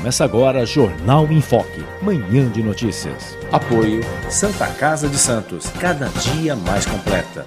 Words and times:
Começa 0.00 0.24
agora 0.24 0.64
Jornal 0.64 1.30
em 1.30 1.42
Foque, 1.42 1.84
manhã 2.00 2.48
de 2.50 2.62
notícias. 2.62 3.36
Apoio 3.52 4.00
Santa 4.30 4.66
Casa 4.66 5.06
de 5.10 5.18
Santos, 5.18 5.66
cada 5.78 6.06
dia 6.06 6.56
mais 6.56 6.86
completa. 6.86 7.44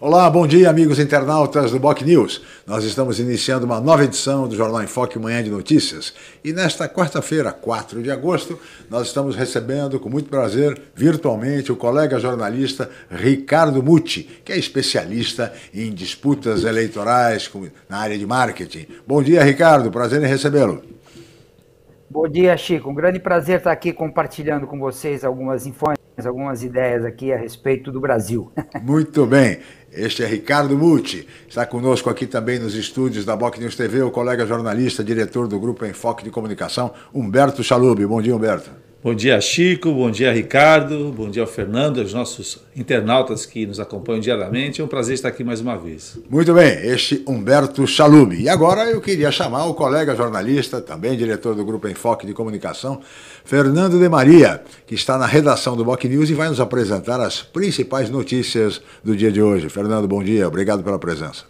Olá, 0.00 0.28
bom 0.28 0.44
dia, 0.44 0.68
amigos 0.68 0.98
internautas 0.98 1.70
do 1.70 1.78
Boc 1.78 2.02
News. 2.02 2.42
Nós 2.66 2.82
estamos 2.82 3.20
iniciando 3.20 3.64
uma 3.64 3.80
nova 3.80 4.02
edição 4.02 4.48
do 4.48 4.56
Jornal 4.56 4.82
em 4.82 4.88
Foque 4.88 5.16
Manhã 5.16 5.40
de 5.40 5.50
Notícias. 5.50 6.12
E 6.42 6.52
nesta 6.52 6.88
quarta-feira, 6.88 7.52
4 7.52 8.02
de 8.02 8.10
agosto, 8.10 8.58
nós 8.90 9.06
estamos 9.06 9.36
recebendo 9.36 10.00
com 10.00 10.10
muito 10.10 10.28
prazer, 10.28 10.82
virtualmente, 10.96 11.70
o 11.70 11.76
colega 11.76 12.18
jornalista 12.18 12.90
Ricardo 13.08 13.84
Muti, 13.84 14.28
que 14.44 14.52
é 14.52 14.58
especialista 14.58 15.52
em 15.72 15.94
disputas 15.94 16.64
eleitorais 16.64 17.48
na 17.88 17.98
área 17.98 18.18
de 18.18 18.26
marketing. 18.26 18.88
Bom 19.06 19.22
dia, 19.22 19.44
Ricardo, 19.44 19.92
prazer 19.92 20.20
em 20.20 20.26
recebê-lo. 20.26 20.93
Bom 22.14 22.28
dia, 22.28 22.56
Chico. 22.56 22.88
Um 22.88 22.94
grande 22.94 23.18
prazer 23.18 23.58
estar 23.58 23.72
aqui 23.72 23.92
compartilhando 23.92 24.68
com 24.68 24.78
vocês 24.78 25.24
algumas 25.24 25.66
informações, 25.66 26.24
algumas 26.24 26.62
ideias 26.62 27.04
aqui 27.04 27.32
a 27.32 27.36
respeito 27.36 27.90
do 27.90 28.00
Brasil. 28.00 28.52
Muito 28.80 29.26
bem. 29.26 29.58
Este 29.90 30.22
é 30.22 30.26
Ricardo 30.26 30.78
Muti. 30.78 31.26
Está 31.48 31.66
conosco 31.66 32.08
aqui 32.08 32.24
também 32.24 32.60
nos 32.60 32.76
estúdios 32.76 33.24
da 33.24 33.34
Boc 33.34 33.58
News 33.58 33.74
TV 33.74 34.00
o 34.00 34.12
colega 34.12 34.46
jornalista, 34.46 35.02
diretor 35.02 35.48
do 35.48 35.58
Grupo 35.58 35.84
Enfoque 35.84 36.22
de 36.22 36.30
Comunicação, 36.30 36.94
Humberto 37.12 37.64
Chalub. 37.64 38.06
Bom 38.06 38.22
dia, 38.22 38.36
Humberto. 38.36 38.83
Bom 39.04 39.14
dia, 39.14 39.38
Chico. 39.38 39.92
Bom 39.92 40.10
dia, 40.10 40.32
Ricardo. 40.32 41.12
Bom 41.14 41.28
dia 41.28 41.46
Fernando, 41.46 42.00
aos 42.00 42.14
nossos 42.14 42.64
internautas 42.74 43.44
que 43.44 43.66
nos 43.66 43.78
acompanham 43.78 44.18
diariamente. 44.18 44.80
É 44.80 44.84
um 44.84 44.88
prazer 44.88 45.12
estar 45.12 45.28
aqui 45.28 45.44
mais 45.44 45.60
uma 45.60 45.76
vez. 45.76 46.18
Muito 46.30 46.54
bem, 46.54 46.70
este 46.86 47.22
Humberto 47.28 47.86
Chalub. 47.86 48.34
E 48.34 48.48
agora 48.48 48.90
eu 48.90 49.02
queria 49.02 49.30
chamar 49.30 49.66
o 49.66 49.74
colega 49.74 50.16
jornalista, 50.16 50.80
também 50.80 51.18
diretor 51.18 51.54
do 51.54 51.62
Grupo 51.66 51.86
Enfoque 51.86 52.26
de 52.26 52.32
Comunicação, 52.32 52.98
Fernando 53.44 53.98
de 53.98 54.08
Maria, 54.08 54.62
que 54.86 54.94
está 54.94 55.18
na 55.18 55.26
redação 55.26 55.76
do 55.76 55.84
Boc 55.84 56.02
News 56.04 56.30
e 56.30 56.34
vai 56.34 56.48
nos 56.48 56.58
apresentar 56.58 57.20
as 57.20 57.42
principais 57.42 58.08
notícias 58.08 58.80
do 59.04 59.14
dia 59.14 59.30
de 59.30 59.42
hoje. 59.42 59.68
Fernando, 59.68 60.08
bom 60.08 60.24
dia. 60.24 60.48
Obrigado 60.48 60.82
pela 60.82 60.98
presença. 60.98 61.44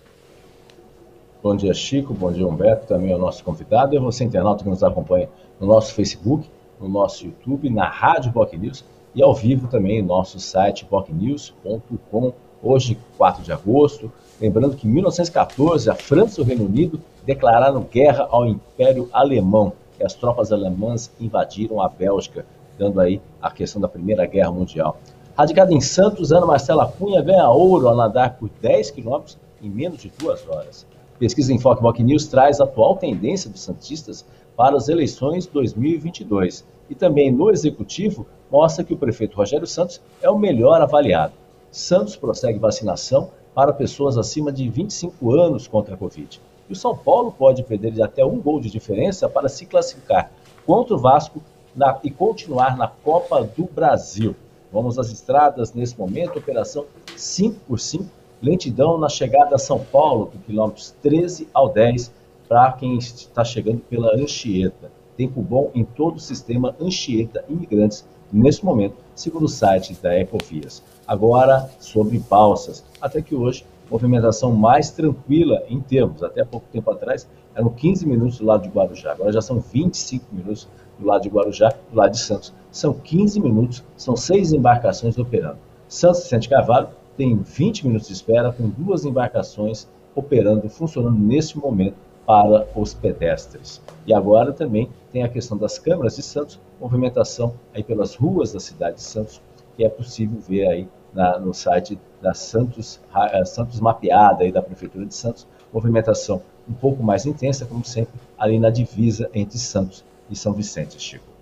Bom 1.41 1.55
dia, 1.55 1.73
Chico. 1.73 2.13
Bom 2.15 2.33
dia, 2.33 2.45
Humberto, 2.45 2.89
também 2.89 3.13
é 3.13 3.15
o 3.15 3.19
nosso 3.21 3.45
convidado. 3.45 3.95
E 3.95 3.99
você, 4.01 4.25
internauta 4.25 4.65
que 4.65 4.69
nos 4.69 4.83
acompanha 4.83 5.29
no 5.61 5.69
nosso 5.69 5.95
Facebook 5.95 6.49
no 6.81 6.89
nosso 6.89 7.27
YouTube, 7.27 7.71
na 7.71 7.89
Rádio 7.89 8.33
Boc 8.33 8.53
News 8.55 8.85
e 9.15 9.23
ao 9.23 9.35
vivo 9.35 9.69
também 9.69 10.03
no 10.03 10.09
nosso 10.09 10.41
site 10.41 10.87
bocnews.com, 10.91 12.33
hoje 12.63 12.99
4 13.17 13.43
de 13.43 13.53
agosto. 13.53 14.11
Lembrando 14.41 14.77
que 14.77 14.87
em 14.87 14.91
1914 14.91 15.89
a 15.89 15.95
França 15.95 16.41
e 16.41 16.45
o 16.45 16.47
Reino 16.47 16.65
Unido 16.65 17.01
declararam 17.25 17.83
guerra 17.83 18.27
ao 18.31 18.47
Império 18.47 19.09
Alemão 19.13 19.73
e 19.99 20.05
as 20.05 20.15
tropas 20.15 20.51
alemãs 20.51 21.11
invadiram 21.21 21.81
a 21.81 21.89
Bélgica, 21.89 22.45
dando 22.79 23.01
aí 23.01 23.21
a 23.41 23.51
questão 23.51 23.81
da 23.81 23.89
Primeira 23.89 24.27
Guerra 24.27 24.51
Mundial. 24.51 24.99
Radicada 25.37 25.73
em 25.73 25.81
Santos, 25.81 26.33
Ana 26.33 26.47
Marcela 26.47 26.87
Cunha 26.87 27.23
ganha 27.23 27.49
ouro 27.49 27.89
ao 27.89 27.97
nadar 27.97 28.37
por 28.37 28.51
10 28.61 28.91
quilômetros 28.93 29.39
em 29.63 29.69
menos 29.69 30.01
de 30.01 30.13
duas 30.19 30.47
horas. 30.49 30.87
Pesquisa 31.19 31.53
em 31.53 31.59
Foque 31.59 31.83
Boc 31.83 31.99
News 32.01 32.27
traz 32.27 32.61
a 32.61 32.65
atual 32.65 32.97
tendência 32.97 33.49
dos 33.49 33.63
santistas 33.63 34.25
para 34.57 34.77
as 34.77 34.89
eleições 34.89 35.47
2022. 35.47 36.67
E 36.89 36.95
também 36.95 37.31
no 37.31 37.51
Executivo 37.51 38.27
mostra 38.51 38.85
que 38.85 38.93
o 38.93 38.97
prefeito 38.97 39.37
Rogério 39.37 39.67
Santos 39.67 40.01
é 40.23 40.31
o 40.31 40.39
melhor 40.39 40.81
avaliado. 40.81 41.33
Santos 41.71 42.17
prossegue 42.17 42.59
vacinação 42.59 43.31
para 43.55 43.73
pessoas 43.73 44.19
acima 44.19 44.53
de 44.53 44.69
25 44.69 45.33
anos 45.33 45.67
contra 45.67 45.95
a 45.95 45.99
Covid. 45.99 46.41
E 46.69 46.73
o 46.73 46.77
São 46.77 46.97
Paulo 46.97 47.33
pode 47.33 47.63
perder 47.63 47.93
de 47.93 48.03
até 48.03 48.25
um 48.25 48.41
gol 48.41 48.61
de 48.61 48.71
diferença 48.71 49.29
para 49.29 49.49
se 49.49 49.67
classificar 49.67 50.31
contra 50.67 50.95
o 50.95 50.99
Vasco 50.99 51.43
na, 51.75 51.99
e 52.03 52.11
continuar 52.11 52.77
na 52.77 52.89
Copa 52.89 53.43
do 53.43 53.65
Brasil. 53.65 54.35
Vamos 54.73 54.99
às 54.99 55.11
estradas 55.11 55.73
nesse 55.73 55.99
momento, 55.99 56.39
operação 56.39 56.87
5 57.17 57.61
por 57.67 57.79
5 57.79 58.05
lentidão 58.45 58.99
na 58.99 59.09
chegada 59.09 59.55
a 59.55 59.59
São 59.59 59.79
Paulo, 59.81 60.27
do 60.27 60.39
quilômetros 60.39 60.95
13 61.03 61.49
ao 61.55 61.69
10 61.69 62.13
para 62.55 62.71
quem 62.71 62.97
está 62.97 63.45
chegando 63.45 63.81
pela 63.81 64.15
Anchieta. 64.15 64.89
Tempo 65.17 65.43
bom 65.43 65.73
em 65.75 65.83
todo 65.83 66.19
o 66.19 66.21
sistema 66.21 66.73
Anchieta 66.81 67.45
Imigrantes 67.49 68.07
nesse 68.33 68.65
momento, 68.65 68.95
segundo 69.13 69.47
o 69.47 69.49
site 69.49 69.93
da 70.01 70.17
Ecovias. 70.17 70.81
Agora, 71.05 71.69
sobre 71.81 72.17
balsas. 72.17 72.85
Até 73.01 73.21
que 73.21 73.35
hoje, 73.35 73.67
movimentação 73.91 74.53
mais 74.53 74.93
tranquila 74.93 75.65
em 75.69 75.81
termos. 75.81 76.23
Até 76.23 76.45
pouco 76.45 76.65
tempo 76.71 76.89
atrás, 76.93 77.29
eram 77.57 77.71
15 77.71 78.07
minutos 78.07 78.39
do 78.39 78.47
lado 78.47 78.63
de 78.63 78.69
Guarujá. 78.69 79.11
Agora 79.11 79.33
já 79.33 79.43
são 79.43 79.59
25 79.59 80.25
minutos 80.31 80.69
do 80.97 81.09
lado 81.09 81.23
de 81.23 81.31
Guarujá, 81.31 81.75
do 81.91 81.99
lado 81.99 82.13
de 82.13 82.21
Santos. 82.21 82.55
São 82.71 82.93
15 82.93 83.41
minutos, 83.41 83.83
são 83.97 84.15
seis 84.15 84.53
embarcações 84.53 85.19
operando. 85.19 85.59
Santos 85.89 86.25
e 86.25 86.29
Sante 86.29 86.49
Carvalho 86.49 86.87
tem 87.17 87.37
20 87.37 87.85
minutos 87.85 88.07
de 88.07 88.15
espera, 88.15 88.53
com 88.53 88.69
duas 88.69 89.05
embarcações 89.05 89.89
operando, 90.15 90.69
funcionando 90.69 91.19
nesse 91.19 91.59
momento 91.59 91.97
para 92.27 92.67
os 92.75 92.95
pedestres. 92.95 93.81
E 94.07 94.15
agora 94.15 94.53
também 94.53 94.91
tem 95.13 95.23
a 95.23 95.29
questão 95.29 95.57
das 95.57 95.79
câmaras 95.79 96.17
de 96.17 96.23
Santos, 96.23 96.61
movimentação 96.81 97.55
aí 97.75 97.83
pelas 97.83 98.15
ruas 98.15 98.53
da 98.53 98.61
cidade 98.61 98.97
de 98.97 99.03
Santos, 99.03 99.41
que 99.77 99.85
é 99.85 99.89
possível 99.89 100.39
ver 100.41 100.67
aí 100.67 100.89
na, 101.13 101.39
no 101.39 101.55
site 101.55 101.99
da 102.21 102.35
Santos, 102.35 103.01
eh, 103.33 103.45
Santos 103.45 103.81
Mapeada 103.81 104.45
aí 104.45 104.53
da 104.53 104.63
Prefeitura 104.63 105.07
de 105.07 105.15
Santos, 105.15 105.47
movimentação 105.73 106.43
um 106.69 106.73
pouco 106.73 107.03
mais 107.03 107.27
intensa, 107.27 107.67
como 107.67 107.85
sempre, 107.85 108.15
ali 108.39 108.59
na 108.59 108.71
divisa 108.71 109.29
entre 109.35 109.59
Santos 109.59 110.05
e 110.31 110.37
São 110.37 110.53
Vicente, 110.53 111.01
Chico. 111.01 111.35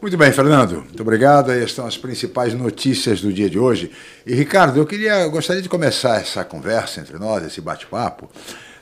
Muito 0.00 0.16
bem, 0.16 0.32
Fernando. 0.32 0.76
Muito 0.76 1.02
obrigado. 1.02 1.50
Aí 1.50 1.62
estão 1.62 1.86
as 1.86 1.98
principais 1.98 2.54
notícias 2.54 3.20
do 3.20 3.30
dia 3.30 3.50
de 3.50 3.58
hoje. 3.58 3.90
E 4.24 4.34
Ricardo, 4.34 4.78
eu 4.78 4.86
queria, 4.86 5.20
eu 5.20 5.30
gostaria 5.30 5.60
de 5.60 5.68
começar 5.68 6.20
essa 6.20 6.42
conversa 6.42 7.00
entre 7.00 7.18
nós, 7.18 7.44
esse 7.44 7.60
bate-papo, 7.60 8.30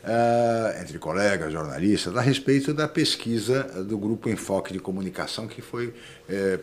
uh, 0.04 0.80
entre 0.80 0.98
colegas, 0.98 1.52
jornalistas, 1.52 2.16
a 2.16 2.20
respeito 2.20 2.72
da 2.72 2.86
pesquisa 2.86 3.62
do 3.84 3.98
Grupo 3.98 4.28
Enfoque 4.28 4.72
de 4.72 4.78
Comunicação 4.78 5.46
que 5.46 5.60
foi 5.60 5.88
uh, 5.88 5.94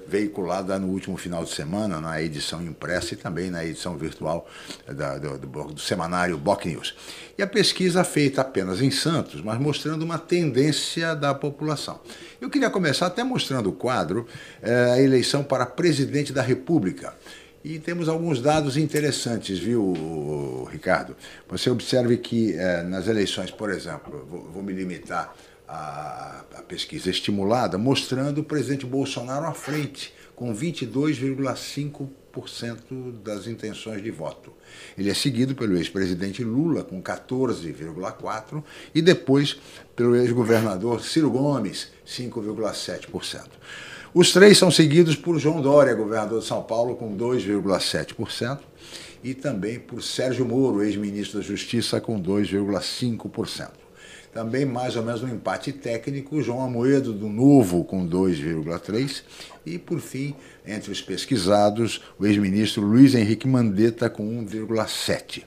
veiculada 0.07 0.77
no 0.79 0.87
último 0.87 1.17
final 1.17 1.43
de 1.43 1.53
semana, 1.53 1.99
na 1.99 2.21
edição 2.21 2.61
impressa 2.61 3.13
e 3.13 3.17
também 3.17 3.49
na 3.49 3.65
edição 3.65 3.97
virtual 3.97 4.47
da, 4.87 5.17
do, 5.17 5.37
do, 5.37 5.63
do, 5.73 5.79
semanário 5.79 6.37
Boc 6.37 6.65
News. 6.65 6.95
E 7.37 7.43
a 7.43 7.47
pesquisa 7.47 8.03
feita 8.03 8.41
apenas 8.41 8.81
em 8.81 8.91
Santos, 8.91 9.41
mas 9.41 9.59
mostrando 9.59 10.03
uma 10.03 10.17
tendência 10.17 11.15
da 11.15 11.33
população. 11.33 11.99
Eu 12.39 12.49
queria 12.49 12.69
começar 12.69 13.07
até 13.07 13.23
mostrando 13.23 13.69
o 13.69 13.73
quadro, 13.73 14.27
uh, 14.61 14.93
a 14.93 15.01
eleição 15.01 15.43
para 15.43 15.65
presidente 15.65 16.31
da 16.31 16.41
República. 16.41 17.13
E 17.67 17.79
temos 17.79 18.07
alguns 18.07 18.39
dados 18.39 18.77
interessantes, 18.77 19.57
viu, 19.57 20.67
Ricardo? 20.71 21.17
Você 21.49 21.67
observe 21.67 22.15
que 22.17 22.53
eh, 22.53 22.83
nas 22.83 23.07
eleições, 23.07 23.49
por 23.49 23.71
exemplo, 23.71 24.23
vou, 24.29 24.43
vou 24.51 24.61
me 24.61 24.71
limitar 24.71 25.35
à, 25.67 26.45
à, 26.53 26.61
pesquisa 26.61 27.09
estimulada, 27.09 27.75
mostrando 27.75 28.41
o 28.41 28.43
presidente 28.43 28.85
Bolsonaro 28.85 29.47
à 29.47 29.51
frente, 29.51 30.13
com 30.35 30.55
22,5% 30.55 33.13
das 33.23 33.47
intenções 33.47 34.03
de 34.03 34.11
voto. 34.11 34.53
Ele 34.95 35.09
é 35.09 35.15
seguido 35.15 35.55
pelo 35.55 35.75
ex-presidente 35.75 36.43
Lula, 36.43 36.83
com 36.83 37.01
14,4%, 37.01 38.63
e 38.93 39.01
depois 39.01 39.59
pelo 39.95 40.15
ex-governador 40.15 41.03
Ciro 41.03 41.31
Gomes, 41.31 41.87
5,7%. 42.05 43.41
Os 44.15 44.31
três 44.31 44.57
são 44.57 44.71
seguidos 44.71 45.17
por 45.17 45.37
João 45.37 45.61
Dória, 45.61 45.93
governador 45.93 46.39
de 46.39 46.45
São 46.45 46.63
Paulo, 46.63 46.95
com 46.95 47.17
2,7%, 47.17 48.59
e 49.21 49.33
também 49.33 49.77
por 49.77 50.01
Sérgio 50.01 50.45
Moro, 50.45 50.81
ex-ministro 50.81 51.39
da 51.39 51.45
Justiça, 51.45 51.99
com 51.99 52.17
2,5%. 52.21 53.71
Também 54.33 54.63
mais 54.63 54.95
ou 54.95 55.03
menos 55.03 55.21
um 55.21 55.27
empate 55.27 55.73
técnico, 55.73 56.41
João 56.41 56.63
Amoedo, 56.63 57.11
do 57.11 57.27
Novo, 57.27 57.83
com 57.83 58.07
2,3%, 58.07 59.21
e 59.65 59.77
por 59.77 59.99
fim, 59.99 60.33
entre 60.65 60.93
os 60.93 61.01
pesquisados, 61.01 62.01
o 62.17 62.25
ex-ministro 62.25 62.83
Luiz 62.83 63.15
Henrique 63.15 63.49
Mandetta, 63.49 64.09
com 64.09 64.23
1,7%. 64.45 65.43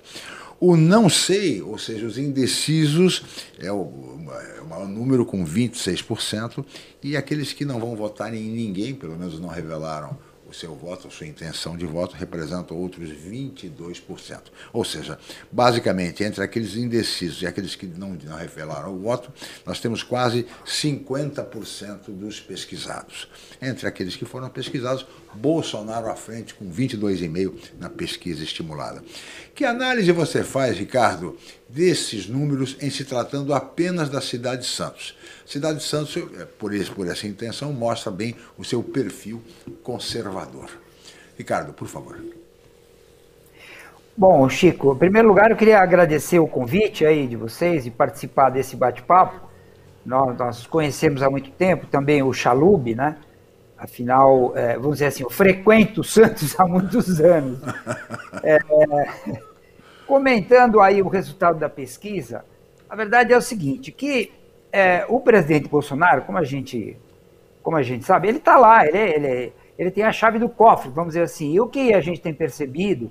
O 0.60 0.76
não 0.76 1.08
sei, 1.08 1.62
ou 1.62 1.78
seja, 1.78 2.04
os 2.06 2.18
indecisos, 2.18 3.22
é 3.58 3.70
o, 3.70 3.92
é 4.56 4.60
o 4.60 4.66
maior 4.66 4.88
número 4.88 5.24
com 5.24 5.44
26%, 5.44 6.64
e 7.02 7.16
aqueles 7.16 7.52
que 7.52 7.64
não 7.64 7.78
vão 7.78 7.94
votar 7.94 8.34
em 8.34 8.42
ninguém, 8.42 8.94
pelo 8.94 9.16
menos 9.16 9.38
não 9.38 9.48
revelaram 9.48 10.18
o 10.48 10.54
seu 10.54 10.74
voto, 10.74 11.08
a 11.08 11.10
sua 11.10 11.26
intenção 11.26 11.76
de 11.76 11.84
voto, 11.84 12.16
representa 12.16 12.72
outros 12.72 13.10
22%. 13.10 14.40
Ou 14.72 14.84
seja, 14.84 15.18
basicamente, 15.52 16.24
entre 16.24 16.42
aqueles 16.42 16.74
indecisos 16.74 17.42
e 17.42 17.46
aqueles 17.46 17.74
que 17.74 17.86
não, 17.86 18.16
não 18.24 18.36
revelaram 18.36 18.94
o 18.94 18.98
voto, 18.98 19.30
nós 19.66 19.78
temos 19.78 20.02
quase 20.02 20.46
50% 20.66 22.08
dos 22.08 22.40
pesquisados. 22.40 23.28
Entre 23.60 23.86
aqueles 23.86 24.16
que 24.16 24.24
foram 24.24 24.48
pesquisados, 24.48 25.06
Bolsonaro 25.34 26.10
à 26.10 26.16
frente 26.16 26.54
com 26.54 26.70
22,5% 26.70 27.72
na 27.78 27.90
pesquisa 27.90 28.42
estimulada. 28.42 29.02
Que 29.54 29.64
análise 29.64 30.10
você 30.12 30.42
faz, 30.42 30.78
Ricardo, 30.78 31.36
desses 31.68 32.26
números 32.26 32.76
em 32.80 32.88
se 32.88 33.04
tratando 33.04 33.52
apenas 33.52 34.08
da 34.08 34.20
cidade 34.20 34.62
de 34.62 34.68
Santos? 34.68 35.14
Cidade 35.48 35.78
de 35.78 35.84
Santos, 35.84 36.14
é, 36.38 36.44
por, 36.44 36.74
esse, 36.74 36.90
por 36.90 37.08
essa 37.08 37.26
intenção, 37.26 37.72
mostra 37.72 38.12
bem 38.12 38.36
o 38.58 38.62
seu 38.62 38.82
perfil 38.82 39.42
conservador. 39.82 40.68
Ricardo, 41.38 41.72
por 41.72 41.88
favor. 41.88 42.20
Bom, 44.14 44.46
Chico, 44.50 44.92
em 44.92 44.98
primeiro 44.98 45.26
lugar 45.26 45.50
eu 45.50 45.56
queria 45.56 45.80
agradecer 45.80 46.38
o 46.38 46.46
convite 46.46 47.06
aí 47.06 47.26
de 47.26 47.34
vocês 47.34 47.86
e 47.86 47.90
participar 47.90 48.50
desse 48.50 48.76
bate-papo. 48.76 49.48
Nós, 50.04 50.36
nós, 50.36 50.66
conhecemos 50.66 51.22
há 51.22 51.30
muito 51.30 51.50
tempo 51.52 51.86
também 51.86 52.22
o 52.22 52.30
Chalub, 52.30 52.94
né? 52.94 53.16
Afinal, 53.78 54.52
é, 54.54 54.74
vamos 54.74 54.96
dizer 54.96 55.06
assim, 55.06 55.22
eu 55.22 55.30
frequento 55.30 56.04
Santos 56.04 56.54
há 56.60 56.66
muitos 56.66 57.20
anos. 57.20 57.58
É, 58.42 58.58
comentando 60.06 60.78
aí 60.78 61.00
o 61.00 61.08
resultado 61.08 61.58
da 61.58 61.70
pesquisa, 61.70 62.44
a 62.86 62.94
verdade 62.94 63.32
é 63.32 63.36
o 63.36 63.40
seguinte, 63.40 63.90
que 63.90 64.36
é, 64.72 65.04
o 65.08 65.20
presidente 65.20 65.68
Bolsonaro, 65.68 66.22
como 66.22 66.38
a 66.38 66.44
gente, 66.44 66.96
como 67.62 67.76
a 67.76 67.82
gente 67.82 68.04
sabe, 68.04 68.28
ele 68.28 68.38
está 68.38 68.56
lá, 68.56 68.86
ele, 68.86 68.98
ele, 68.98 69.52
ele 69.78 69.90
tem 69.90 70.04
a 70.04 70.12
chave 70.12 70.38
do 70.38 70.48
cofre, 70.48 70.90
vamos 70.90 71.10
dizer 71.10 71.22
assim. 71.22 71.52
E 71.52 71.60
o 71.60 71.66
que 71.66 71.92
a 71.92 72.00
gente 72.00 72.20
tem 72.20 72.34
percebido 72.34 73.10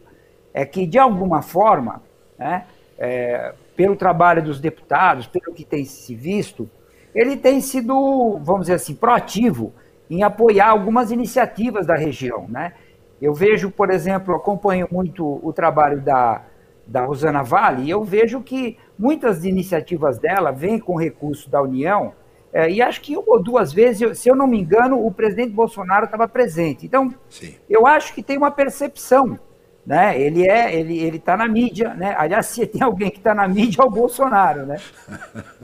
é 0.53 0.65
que, 0.65 0.85
de 0.85 0.97
alguma 0.97 1.41
forma, 1.41 2.01
né, 2.37 2.65
é, 2.97 3.53
pelo 3.75 3.95
trabalho 3.95 4.41
dos 4.41 4.59
deputados, 4.59 5.27
pelo 5.27 5.53
que 5.53 5.63
tem 5.63 5.85
se 5.85 6.15
visto, 6.15 6.69
ele 7.13 7.37
tem 7.37 7.61
sido, 7.61 8.39
vamos 8.43 8.61
dizer 8.61 8.73
assim, 8.73 8.95
proativo 8.95 9.73
em 10.09 10.23
apoiar 10.23 10.69
algumas 10.69 11.11
iniciativas 11.11 11.85
da 11.85 11.95
região. 11.95 12.47
Né? 12.47 12.73
Eu 13.21 13.33
vejo, 13.33 13.69
por 13.69 13.89
exemplo, 13.89 14.35
acompanho 14.35 14.87
muito 14.91 15.39
o 15.43 15.51
trabalho 15.51 16.01
da, 16.01 16.43
da 16.87 17.05
Rosana 17.05 17.43
Vale, 17.43 17.83
e 17.83 17.89
eu 17.89 18.03
vejo 18.03 18.41
que 18.41 18.77
muitas 18.97 19.43
iniciativas 19.43 20.17
dela 20.17 20.51
vêm 20.51 20.79
com 20.79 20.95
recurso 20.95 21.49
da 21.49 21.61
União, 21.61 22.13
é, 22.53 22.71
e 22.71 22.81
acho 22.81 23.01
que 23.01 23.15
uma 23.15 23.35
ou 23.35 23.43
duas 23.43 23.73
vezes, 23.73 24.17
se 24.17 24.29
eu 24.29 24.35
não 24.35 24.47
me 24.47 24.59
engano, 24.59 25.05
o 25.05 25.11
presidente 25.11 25.51
Bolsonaro 25.51 26.05
estava 26.05 26.27
presente. 26.27 26.85
Então, 26.85 27.13
Sim. 27.29 27.53
eu 27.69 27.85
acho 27.85 28.13
que 28.13 28.23
tem 28.23 28.37
uma 28.37 28.49
percepção, 28.49 29.37
né? 29.85 30.19
Ele 30.19 30.47
é, 30.47 30.73
ele 30.73 30.97
ele 30.97 31.17
está 31.17 31.37
na 31.37 31.47
mídia, 31.47 31.93
né? 31.93 32.15
Aliás, 32.17 32.47
se 32.49 32.65
tem 32.65 32.81
alguém 32.81 33.11
que 33.11 33.17
está 33.17 33.35
na 33.35 33.47
mídia 33.47 33.81
é 33.81 33.85
o 33.85 33.89
Bolsonaro, 33.89 34.65
né? 34.65 34.77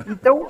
Então, 0.08 0.48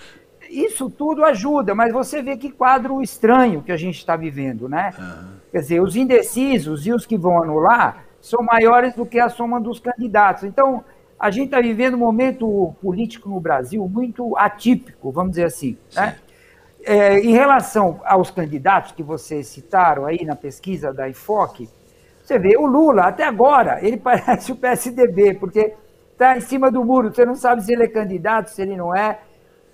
isso 0.49 0.89
tudo 0.89 1.23
ajuda, 1.23 1.73
mas 1.73 1.93
você 1.93 2.21
vê 2.21 2.35
que 2.35 2.51
quadro 2.51 3.01
estranho 3.01 3.61
que 3.61 3.71
a 3.71 3.77
gente 3.77 3.97
está 3.97 4.15
vivendo, 4.15 4.67
né? 4.67 4.93
Uhum. 4.97 5.29
Quer 5.51 5.59
dizer, 5.59 5.81
os 5.81 5.95
indecisos 5.95 6.85
e 6.85 6.91
os 6.91 7.05
que 7.05 7.17
vão 7.17 7.41
anular 7.41 8.02
são 8.23 8.41
maiores 8.41 8.95
do 8.95 9.05
que 9.05 9.19
a 9.19 9.27
soma 9.27 9.59
dos 9.59 9.81
candidatos. 9.81 10.45
Então, 10.45 10.81
a 11.19 11.29
gente 11.29 11.47
está 11.47 11.59
vivendo 11.59 11.95
um 11.95 11.97
momento 11.97 12.73
político 12.81 13.27
no 13.27 13.37
Brasil 13.37 13.85
muito 13.85 14.37
atípico, 14.37 15.11
vamos 15.11 15.31
dizer 15.31 15.43
assim. 15.43 15.77
Né? 15.93 16.15
É, 16.85 17.19
em 17.19 17.33
relação 17.33 17.99
aos 18.05 18.31
candidatos 18.31 18.93
que 18.93 19.03
vocês 19.03 19.47
citaram 19.47 20.05
aí 20.05 20.23
na 20.23 20.37
pesquisa 20.37 20.93
da 20.93 21.09
Enfoque, 21.09 21.69
você 22.23 22.39
vê, 22.39 22.55
o 22.57 22.65
Lula, 22.65 23.03
até 23.03 23.25
agora, 23.25 23.85
ele 23.85 23.97
parece 23.99 24.53
o 24.53 24.55
PSDB, 24.55 25.33
porque 25.33 25.73
está 26.13 26.37
em 26.37 26.41
cima 26.41 26.71
do 26.71 26.83
muro, 26.83 27.13
você 27.13 27.25
não 27.25 27.35
sabe 27.35 27.61
se 27.61 27.73
ele 27.73 27.83
é 27.83 27.87
candidato, 27.89 28.51
se 28.51 28.61
ele 28.61 28.77
não 28.77 28.95
é. 28.95 29.19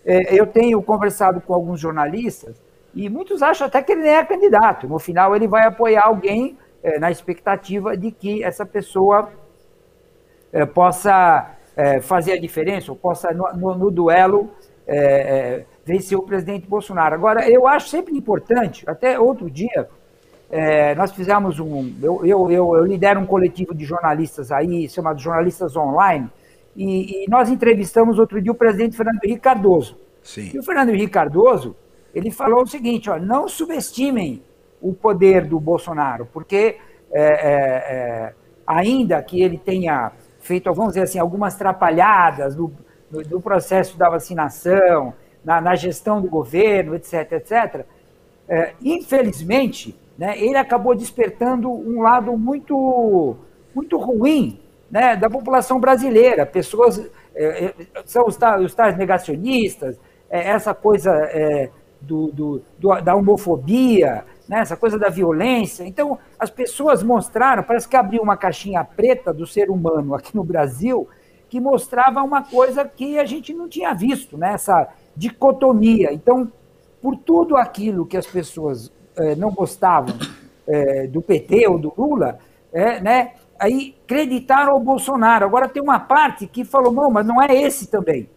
é. 0.04 0.34
Eu 0.34 0.48
tenho 0.48 0.82
conversado 0.82 1.40
com 1.40 1.54
alguns 1.54 1.80
jornalistas 1.80 2.60
e 2.96 3.08
muitos 3.10 3.44
acham 3.44 3.68
até 3.68 3.84
que 3.84 3.92
ele 3.92 4.02
nem 4.02 4.16
é 4.16 4.26
candidato. 4.26 4.88
No 4.88 4.98
final, 4.98 5.36
ele 5.36 5.48
vai 5.48 5.68
apoiar 5.68 6.08
alguém 6.08 6.58
é, 6.84 7.00
na 7.00 7.12
expectativa 7.12 7.96
de 7.96 8.12
que 8.12 8.44
essa 8.44 8.66
pessoa 8.66 9.30
é, 10.52 10.66
possa 10.66 11.56
é, 11.76 12.02
fazer 12.02 12.34
a 12.34 12.40
diferença, 12.40 12.92
ou 12.92 12.98
possa, 12.98 13.32
no, 13.32 13.52
no, 13.54 13.76
no 13.76 13.92
duelo, 13.92 14.50
é, 14.88 15.66
vencer 15.86 16.18
o 16.18 16.24
presidente 16.24 16.68
Bolsonaro. 16.68 17.14
Agora, 17.16 17.50
eu 17.50 17.68
acho 17.68 17.90
sempre 17.90 18.16
importante, 18.16 18.84
até 18.88 19.20
outro 19.20 19.50
dia, 19.50 19.88
nós 20.98 21.12
fizemos 21.12 21.60
um. 21.60 21.94
Eu, 22.02 22.26
eu, 22.26 22.52
eu, 22.52 22.76
eu, 22.76 22.84
lidero 22.84 23.20
um 23.20 23.26
coletivo 23.26 23.76
de 23.76 23.86
jornalistas 23.86 24.52
aí, 24.52 24.90
chamado 24.90 25.20
Jornalistas 25.20 25.76
Online, 25.76 26.28
e, 26.76 27.24
e 27.24 27.30
nós 27.30 27.52
entrevistamos 27.52 28.18
outro 28.18 28.42
dia 28.42 28.52
o 28.52 28.56
presidente 28.56 28.98
Fernando 28.98 29.20
Henrique 29.24 29.42
Cardoso. 29.42 29.96
Sim. 30.24 30.50
E 30.52 30.58
o 30.58 30.64
Fernando 30.64 30.90
Henrique 30.90 31.12
Cardoso, 31.12 31.76
ele 32.16 32.32
falou 32.32 32.64
o 32.64 32.68
seguinte: 32.68 33.12
ó, 33.12 33.20
não 33.20 33.48
subestimem 33.48 34.42
o 34.82 34.94
poder 34.94 35.46
do 35.46 35.60
Bolsonaro, 35.60 36.28
porque 36.32 36.78
é, 37.12 37.22
é, 37.22 37.24
é, 37.24 38.34
ainda 38.66 39.22
que 39.22 39.42
ele 39.42 39.58
tenha 39.58 40.12
feito, 40.40 40.72
vamos 40.74 40.94
dizer 40.94 41.04
assim, 41.04 41.20
algumas 41.20 41.56
trapalhadas 41.56 42.56
do 42.56 43.42
processo 43.42 43.98
da 43.98 44.10
vacinação, 44.10 45.14
na, 45.44 45.60
na, 45.60 45.76
gestão 45.76 46.22
do 46.22 46.30
governo, 46.30 46.96
etc., 46.96 47.32
etc., 47.34 47.86
é, 48.48 48.74
infelizmente, 48.82 49.96
né, 50.18 50.40
ele 50.40 50.58
acabou 50.58 50.96
despertando 50.96 51.70
um 51.72 52.02
lado 52.02 52.36
muito, 52.38 53.36
muito 53.76 53.98
ruim 53.98 54.60
né, 54.90 55.16
da 55.16 55.30
população 55.30 55.80
brasileira. 55.80 56.46
Pessoas 56.46 57.00
é, 57.36 57.66
é, 57.66 57.74
são 58.06 58.26
os, 58.26 58.36
tais 58.74 58.98
negacionistas, 58.98 60.00
essa 60.30 60.74
coisa 60.74 61.12
do, 62.02 62.32
do, 62.32 62.62
do, 62.78 63.02
da 63.02 63.16
homofobia, 63.16 64.26
né, 64.48 64.60
essa 64.60 64.76
coisa 64.76 64.98
da 64.98 65.10
violência. 65.10 65.84
Então, 65.84 66.18
as 66.40 66.50
pessoas 66.50 67.04
mostraram, 67.04 67.64
parece 67.64 67.88
que 67.88 67.96
abriu 67.96 68.22
uma 68.22 68.38
caixinha 68.38 68.84
preta 68.84 69.34
do 69.34 69.46
ser 69.46 69.70
humano 69.70 70.16
aqui 70.16 70.36
no 70.36 70.44
Brasil, 70.44 71.08
que 71.50 71.60
mostrava 71.60 72.22
uma 72.22 72.44
coisa 72.44 72.86
que 72.86 73.20
a 73.20 73.26
gente 73.26 73.54
não 73.54 73.68
tinha 73.68 73.94
visto, 73.94 74.38
né, 74.38 74.54
essa 74.54 74.88
dicotomia. 75.16 76.14
Então, 76.14 76.52
por 77.02 77.16
tudo 77.16 77.56
aquilo 77.56 78.06
que 78.06 78.18
as 78.18 78.28
pessoas 78.28 78.92
eh, 79.16 79.36
não 79.36 79.52
gostavam 79.52 80.16
eh, 80.68 81.08
do 81.08 81.22
PT 81.22 81.68
ou 81.68 81.80
do 81.80 81.94
Lula, 81.98 82.40
eh, 82.72 83.00
né, 83.00 83.34
aí 83.60 83.96
acreditaram 84.04 84.74
ao 84.74 84.80
Bolsonaro. 84.80 85.46
Agora 85.46 85.68
tem 85.68 85.82
uma 85.82 86.00
parte 86.00 86.46
que 86.48 86.64
falou, 86.64 86.92
não, 86.92 87.10
mas 87.10 87.26
não 87.26 87.42
é 87.42 87.54
esse 87.54 87.88
também. 87.88 88.30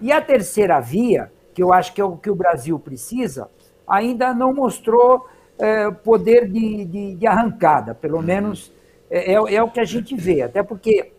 E 0.00 0.12
a 0.12 0.20
terceira 0.20 0.78
via, 0.80 1.32
que 1.54 1.62
eu 1.62 1.72
acho 1.72 1.92
que 1.92 2.00
é 2.00 2.04
o 2.04 2.16
que 2.16 2.30
o 2.30 2.34
Brasil 2.34 2.78
precisa, 2.78 3.48
ainda 3.88 4.32
não 4.32 4.52
mostrou 4.52 5.26
é, 5.58 5.90
poder 5.90 6.48
de, 6.48 6.84
de, 6.84 7.14
de, 7.16 7.26
arrancada, 7.26 7.94
pelo 7.94 8.16
uhum. 8.16 8.22
menos 8.22 8.72
é, 9.10 9.32
é, 9.32 9.54
é, 9.54 9.62
o 9.62 9.70
que 9.70 9.80
a 9.80 9.84
gente 9.84 10.16
vê, 10.16 10.42
até 10.42 10.62
porque 10.62 11.12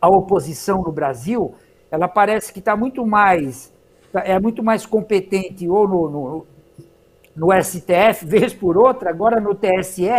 a 0.00 0.08
oposição 0.08 0.82
no 0.82 0.92
Brasil, 0.92 1.54
ela 1.90 2.08
parece 2.08 2.52
que 2.52 2.58
está 2.58 2.76
muito 2.76 3.06
mais, 3.06 3.72
tá, 4.12 4.20
é 4.20 4.38
muito 4.38 4.62
mais 4.62 4.84
competente 4.84 5.68
ou 5.68 5.88
no, 5.88 6.10
no, 6.10 6.46
no 7.34 7.62
STF, 7.62 8.26
vez 8.28 8.52
por 8.52 8.76
outra, 8.76 9.08
agora 9.10 9.40
no 9.40 9.54
TSE, 9.54 10.10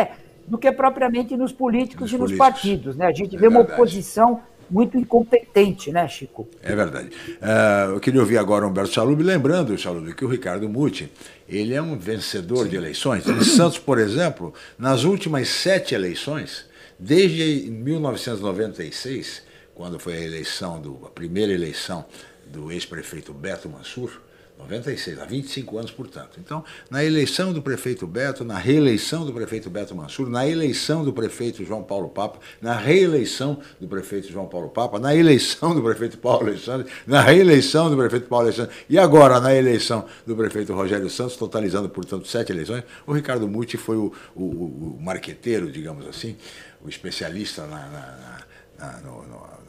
do 0.47 0.57
que 0.57 0.71
propriamente 0.71 1.35
nos 1.35 1.51
políticos 1.51 2.11
nos 2.11 2.13
e 2.13 2.17
nos 2.17 2.31
políticos. 2.31 2.47
partidos. 2.47 2.95
Né? 2.95 3.05
A 3.07 3.13
gente 3.13 3.35
é 3.35 3.39
vê 3.39 3.47
uma 3.47 3.61
oposição 3.61 4.41
muito 4.69 4.97
incompetente, 4.97 5.91
né, 5.91 6.07
Chico? 6.07 6.47
É 6.61 6.75
verdade. 6.75 7.09
Uh, 7.09 7.93
eu 7.93 7.99
queria 7.99 8.19
ouvir 8.19 8.37
agora 8.37 8.65
o 8.65 8.69
Humberto 8.69 8.91
Chalub, 8.93 9.21
lembrando, 9.21 9.77
Chalub, 9.77 10.13
que 10.13 10.25
o 10.25 10.27
Ricardo 10.27 10.67
Muti, 10.67 11.11
ele 11.47 11.73
é 11.73 11.81
um 11.81 11.97
vencedor 11.97 12.63
Sim. 12.63 12.69
de 12.69 12.75
eleições. 12.75 13.27
Em 13.27 13.43
Santos, 13.43 13.77
por 13.77 13.99
exemplo, 13.99 14.53
nas 14.77 15.03
últimas 15.03 15.47
sete 15.47 15.93
eleições, 15.93 16.65
desde 16.97 17.69
1996, 17.69 19.43
quando 19.73 19.99
foi 19.99 20.13
a 20.13 20.21
eleição, 20.21 20.81
do, 20.81 21.01
a 21.05 21.09
primeira 21.09 21.51
eleição 21.51 22.05
do 22.47 22.71
ex-prefeito 22.71 23.33
Beto 23.33 23.67
Mansur, 23.69 24.21
96, 24.57 25.19
há 25.19 25.25
25 25.25 25.77
anos, 25.77 25.91
portanto. 25.91 26.39
Então, 26.39 26.63
na 26.89 27.03
eleição 27.03 27.51
do 27.51 27.61
prefeito 27.61 28.07
Beto, 28.07 28.43
na 28.43 28.57
reeleição 28.57 29.25
do 29.25 29.33
prefeito 29.33 29.69
Beto 29.69 29.93
Mansur, 29.93 30.29
na 30.29 30.47
eleição 30.47 31.03
do 31.03 31.11
prefeito 31.11 31.63
João 31.63 31.83
Paulo 31.83 32.09
Papa, 32.09 32.39
na 32.61 32.73
reeleição 32.73 33.59
do 33.79 33.87
prefeito 33.87 34.31
João 34.31 34.47
Paulo 34.47 34.69
Papa, 34.69 34.97
na 34.97 35.15
eleição 35.15 35.75
do 35.75 35.81
prefeito 35.81 36.17
Paulo 36.17 36.47
Alexandre, 36.47 36.91
na 37.05 37.21
reeleição 37.21 37.89
do 37.89 37.97
prefeito 37.97 38.27
Paulo 38.27 38.45
Alexandre 38.45 38.73
e 38.89 38.97
agora 38.97 39.39
na 39.39 39.53
eleição 39.53 40.05
do 40.25 40.35
prefeito 40.35 40.73
Rogério 40.73 41.09
Santos, 41.09 41.35
totalizando, 41.35 41.89
portanto, 41.89 42.27
sete 42.27 42.51
eleições, 42.51 42.83
o 43.05 43.13
Ricardo 43.13 43.47
Muti 43.47 43.77
foi 43.77 43.97
o, 43.97 44.11
o, 44.35 44.43
o 44.43 44.97
marqueteiro, 45.01 45.71
digamos 45.71 46.07
assim, 46.07 46.35
o 46.83 46.89
especialista 46.89 47.67
na, 47.67 47.87
na, 47.87 48.37
na, 48.79 49.01
no, 49.01 49.23
no, 49.23 49.64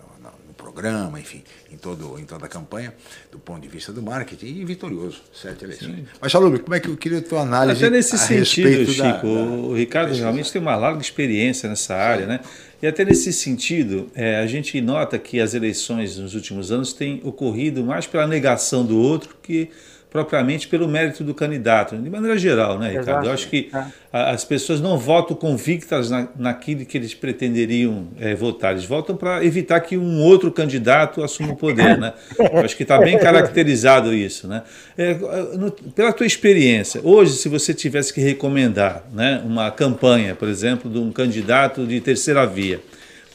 programa, 0.66 1.20
enfim, 1.20 1.44
em, 1.72 1.76
todo, 1.76 2.18
em 2.18 2.24
toda 2.24 2.46
a 2.46 2.48
campanha, 2.48 2.92
do 3.30 3.38
ponto 3.38 3.60
de 3.60 3.68
vista 3.68 3.92
do 3.92 4.02
marketing, 4.02 4.46
e 4.46 4.64
vitorioso, 4.64 5.22
sete 5.32 5.64
eleições. 5.64 5.94
Sim. 5.94 6.06
Mas, 6.20 6.32
Salub, 6.32 6.58
como 6.58 6.74
é 6.74 6.80
que 6.80 6.88
eu 6.88 6.96
queria 6.96 7.18
a 7.18 7.22
tua 7.22 7.42
análise? 7.42 7.84
Até 7.84 7.94
nesse 7.94 8.18
sentido, 8.18 8.90
Chico, 8.90 9.02
da, 9.02 9.22
o 9.22 9.74
Ricardo 9.76 10.12
realmente 10.12 10.50
tem 10.50 10.60
uma 10.60 10.74
larga 10.74 11.00
experiência 11.00 11.68
nessa 11.68 11.94
área, 11.94 12.26
né? 12.26 12.40
E 12.82 12.86
até 12.86 13.04
nesse 13.04 13.32
sentido, 13.32 14.10
é, 14.14 14.38
a 14.38 14.46
gente 14.46 14.80
nota 14.80 15.18
que 15.18 15.40
as 15.40 15.54
eleições 15.54 16.18
nos 16.18 16.34
últimos 16.34 16.72
anos 16.72 16.92
têm 16.92 17.20
ocorrido 17.22 17.84
mais 17.84 18.06
pela 18.06 18.26
negação 18.26 18.84
do 18.84 18.98
outro 18.98 19.36
que 19.40 19.70
propriamente 20.10 20.68
pelo 20.68 20.88
mérito 20.88 21.22
do 21.22 21.34
candidato, 21.34 21.96
de 21.96 22.08
maneira 22.08 22.38
geral, 22.38 22.78
né, 22.78 22.88
Ricardo? 22.88 23.08
Exato. 23.08 23.26
Eu 23.26 23.32
acho 23.32 23.48
que 23.48 23.70
é. 23.74 23.84
as 24.12 24.44
pessoas 24.44 24.80
não 24.80 24.96
votam 24.96 25.36
convictas 25.36 26.10
na, 26.10 26.28
naquilo 26.36 26.86
que 26.86 26.96
eles 26.96 27.14
pretenderiam 27.14 28.08
é, 28.18 28.34
votar, 28.34 28.72
eles 28.72 28.84
votam 28.84 29.16
para 29.16 29.44
evitar 29.44 29.80
que 29.80 29.96
um 29.96 30.22
outro 30.22 30.50
candidato 30.50 31.22
assuma 31.22 31.52
o 31.52 31.56
poder, 31.56 31.98
né? 31.98 32.14
Eu 32.38 32.60
acho 32.60 32.76
que 32.76 32.82
está 32.82 32.98
bem 32.98 33.18
caracterizado 33.18 34.14
isso, 34.14 34.48
né? 34.48 34.62
É, 34.96 35.14
no, 35.56 35.70
pela 35.70 36.12
tua 36.12 36.26
experiência, 36.26 37.00
hoje, 37.04 37.34
se 37.34 37.48
você 37.48 37.74
tivesse 37.74 38.12
que 38.12 38.20
recomendar 38.20 39.04
né, 39.12 39.42
uma 39.44 39.70
campanha, 39.70 40.34
por 40.34 40.48
exemplo, 40.48 40.90
de 40.90 40.98
um 40.98 41.12
candidato 41.12 41.86
de 41.86 42.00
terceira 42.00 42.46
via, 42.46 42.80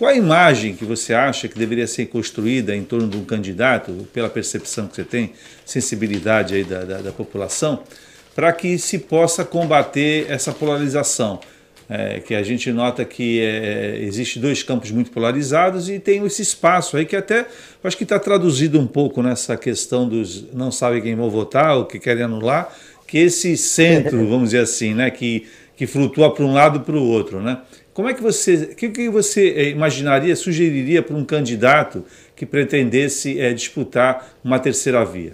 qual 0.01 0.09
a 0.09 0.15
imagem 0.15 0.75
que 0.75 0.83
você 0.83 1.13
acha 1.13 1.47
que 1.47 1.59
deveria 1.59 1.85
ser 1.85 2.07
construída 2.07 2.75
em 2.75 2.83
torno 2.83 3.07
de 3.07 3.17
um 3.17 3.23
candidato, 3.23 3.91
pela 4.11 4.27
percepção 4.27 4.87
que 4.87 4.95
você 4.95 5.03
tem, 5.03 5.33
sensibilidade 5.63 6.55
aí 6.55 6.63
da, 6.63 6.83
da, 6.83 6.97
da 7.03 7.11
população, 7.11 7.83
para 8.33 8.51
que 8.51 8.79
se 8.79 8.97
possa 8.97 9.45
combater 9.45 10.25
essa 10.27 10.51
polarização? 10.51 11.39
É, 11.87 12.19
que 12.19 12.33
a 12.33 12.41
gente 12.41 12.71
nota 12.71 13.05
que 13.05 13.41
é, 13.41 13.99
existe 14.01 14.39
dois 14.39 14.63
campos 14.63 14.89
muito 14.89 15.11
polarizados 15.11 15.87
e 15.87 15.99
tem 15.99 16.25
esse 16.25 16.41
espaço 16.41 16.97
aí 16.97 17.05
que 17.05 17.15
até 17.15 17.45
acho 17.83 17.95
que 17.95 18.03
está 18.03 18.17
traduzido 18.17 18.79
um 18.79 18.87
pouco 18.87 19.21
nessa 19.21 19.55
questão 19.55 20.09
dos 20.09 20.51
não 20.51 20.71
sabem 20.71 20.99
quem 20.99 21.15
vão 21.15 21.29
votar 21.29 21.77
ou 21.77 21.85
que 21.85 21.99
querem 21.99 22.23
anular, 22.23 22.75
que 23.05 23.19
esse 23.19 23.55
centro, 23.55 24.17
vamos 24.27 24.49
dizer 24.49 24.63
assim, 24.63 24.95
né, 24.95 25.11
que, 25.11 25.45
que 25.77 25.85
flutua 25.85 26.33
para 26.33 26.43
um 26.43 26.53
lado 26.53 26.79
para 26.79 26.95
o 26.95 27.07
outro, 27.07 27.39
né? 27.39 27.59
Como 27.93 28.07
é 28.07 28.13
que 28.13 28.21
você, 28.21 28.55
o 28.55 28.75
que, 28.75 28.89
que 28.89 29.09
você 29.09 29.49
eh, 29.49 29.69
imaginaria, 29.69 30.35
sugeriria 30.35 31.03
para 31.03 31.15
um 31.15 31.25
candidato 31.25 32.05
que 32.35 32.45
pretendesse 32.45 33.39
é, 33.39 33.53
disputar 33.53 34.29
uma 34.43 34.59
terceira 34.59 35.03
via? 35.03 35.33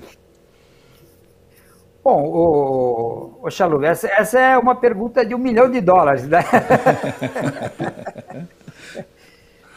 Bom, 2.03 2.23
o, 2.23 3.39
o 3.43 3.51
Chalu, 3.51 3.83
essa, 3.83 4.07
essa, 4.07 4.39
é 4.39 4.57
uma 4.57 4.73
pergunta 4.73 5.23
de 5.23 5.35
um 5.35 5.37
milhão 5.37 5.69
de 5.69 5.81
dólares, 5.81 6.27
né? 6.27 6.43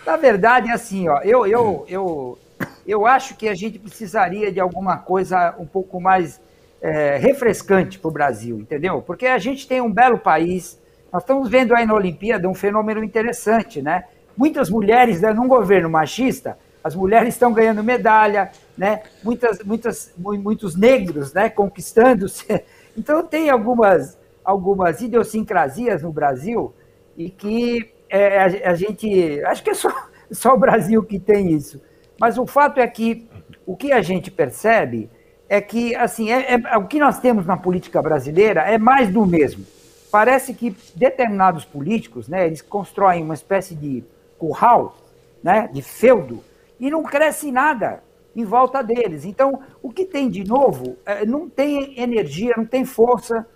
Na 0.07 0.17
verdade, 0.17 0.71
assim, 0.71 1.07
ó, 1.09 1.21
eu, 1.23 1.47
eu, 1.47 1.85
eu, 1.87 2.39
eu 2.87 3.07
acho 3.07 3.37
que 3.37 3.47
a 3.47 3.55
gente 3.55 3.79
precisaria 3.79 4.51
de 4.51 4.59
alguma 4.59 4.97
coisa 4.97 5.55
um 5.59 5.67
pouco 5.67 6.01
mais 6.01 6.41
é, 6.81 7.19
refrescante 7.19 7.99
para 7.99 8.09
o 8.09 8.13
Brasil, 8.13 8.59
entendeu? 8.59 9.03
Porque 9.03 9.27
a 9.27 9.39
gente 9.39 9.69
tem 9.69 9.83
um 9.83 9.93
belo 9.93 10.19
país, 10.19 10.80
nós 11.13 11.23
estamos 11.23 11.49
vendo 11.49 11.75
aí 11.75 11.85
na 11.85 11.95
Olimpíada 11.95 12.49
um 12.49 12.55
fenômeno 12.55 13.03
interessante, 13.03 13.83
né? 13.83 14.05
Muitas 14.37 14.71
mulheres, 14.71 15.21
né, 15.21 15.33
num 15.33 15.49
governo 15.49 15.91
machista, 15.91 16.57
as 16.83 16.95
mulheres 16.95 17.35
estão 17.35 17.53
ganhando 17.53 17.83
medalha, 17.83 18.51
né? 18.79 19.03
Muitas, 19.23 19.59
muitas, 19.65 20.15
muitos 20.17 20.77
negros, 20.77 21.33
né, 21.33 21.49
conquistando. 21.51 22.29
-se. 22.29 22.47
Então 22.97 23.25
tem 23.25 23.49
algumas, 23.49 24.19
algumas 24.45 25.01
idiosincrasias 25.01 26.03
no 26.03 26.13
Brasil 26.13 26.75
e 27.17 27.31
que 27.31 27.93
é, 28.09 28.39
a, 28.39 28.71
a, 28.71 28.75
gente, 28.75 29.41
acho 29.45 29.63
que 29.63 29.71
é 29.71 29.75
só, 29.75 29.89
só 30.31 30.55
o 30.55 30.59
Brasil 30.59 31.03
que 31.05 31.19
tem 31.19 31.53
isso. 31.53 31.81
Mas 32.19 32.37
o 32.37 32.45
fato 32.45 32.81
é 32.81 32.87
que 32.89 33.29
o 33.65 33.77
que 33.77 33.93
a 33.93 34.03
gente 34.03 34.29
percebe 34.29 35.09
é 35.49 35.61
que 35.61 35.95
assim 35.95 36.33
é, 36.33 36.55
é, 36.55 36.77
o 36.77 36.87
que 36.89 36.99
nós 36.99 37.21
temos 37.21 37.47
na 37.47 37.57
política 37.57 38.03
brasileira 38.03 38.63
é 38.63 38.77
mais 38.77 39.09
do 39.09 39.25
mesmo 39.25 39.65
parece 40.11 40.55
que 40.55 40.77
determinados 40.95 41.65
políticos, 41.65 42.29
né, 42.29 42.47
eles 42.47 42.63
constroem 42.63 43.23
uma 43.23 43.35
espécie 43.35 43.75
de 43.75 44.05
curral, 44.39 44.97
né, 45.43 45.69
de 45.73 45.83
feudo, 45.83 46.43
e 46.79 46.91
não 46.91 47.03
cresce 47.03 47.53
nada 47.53 48.03
em 48.35 48.45
volta 48.45 48.83
deles. 48.83 49.25
Então, 49.25 49.61
o 49.83 49.91
que 49.91 50.05
tem 50.05 50.29
de 50.29 50.45
novo 50.45 50.97
é, 51.05 51.25
não 51.27 51.49
tem 51.49 52.01
energia, 52.01 52.55
não 52.57 52.65
tem 52.65 52.85
força 52.85 53.47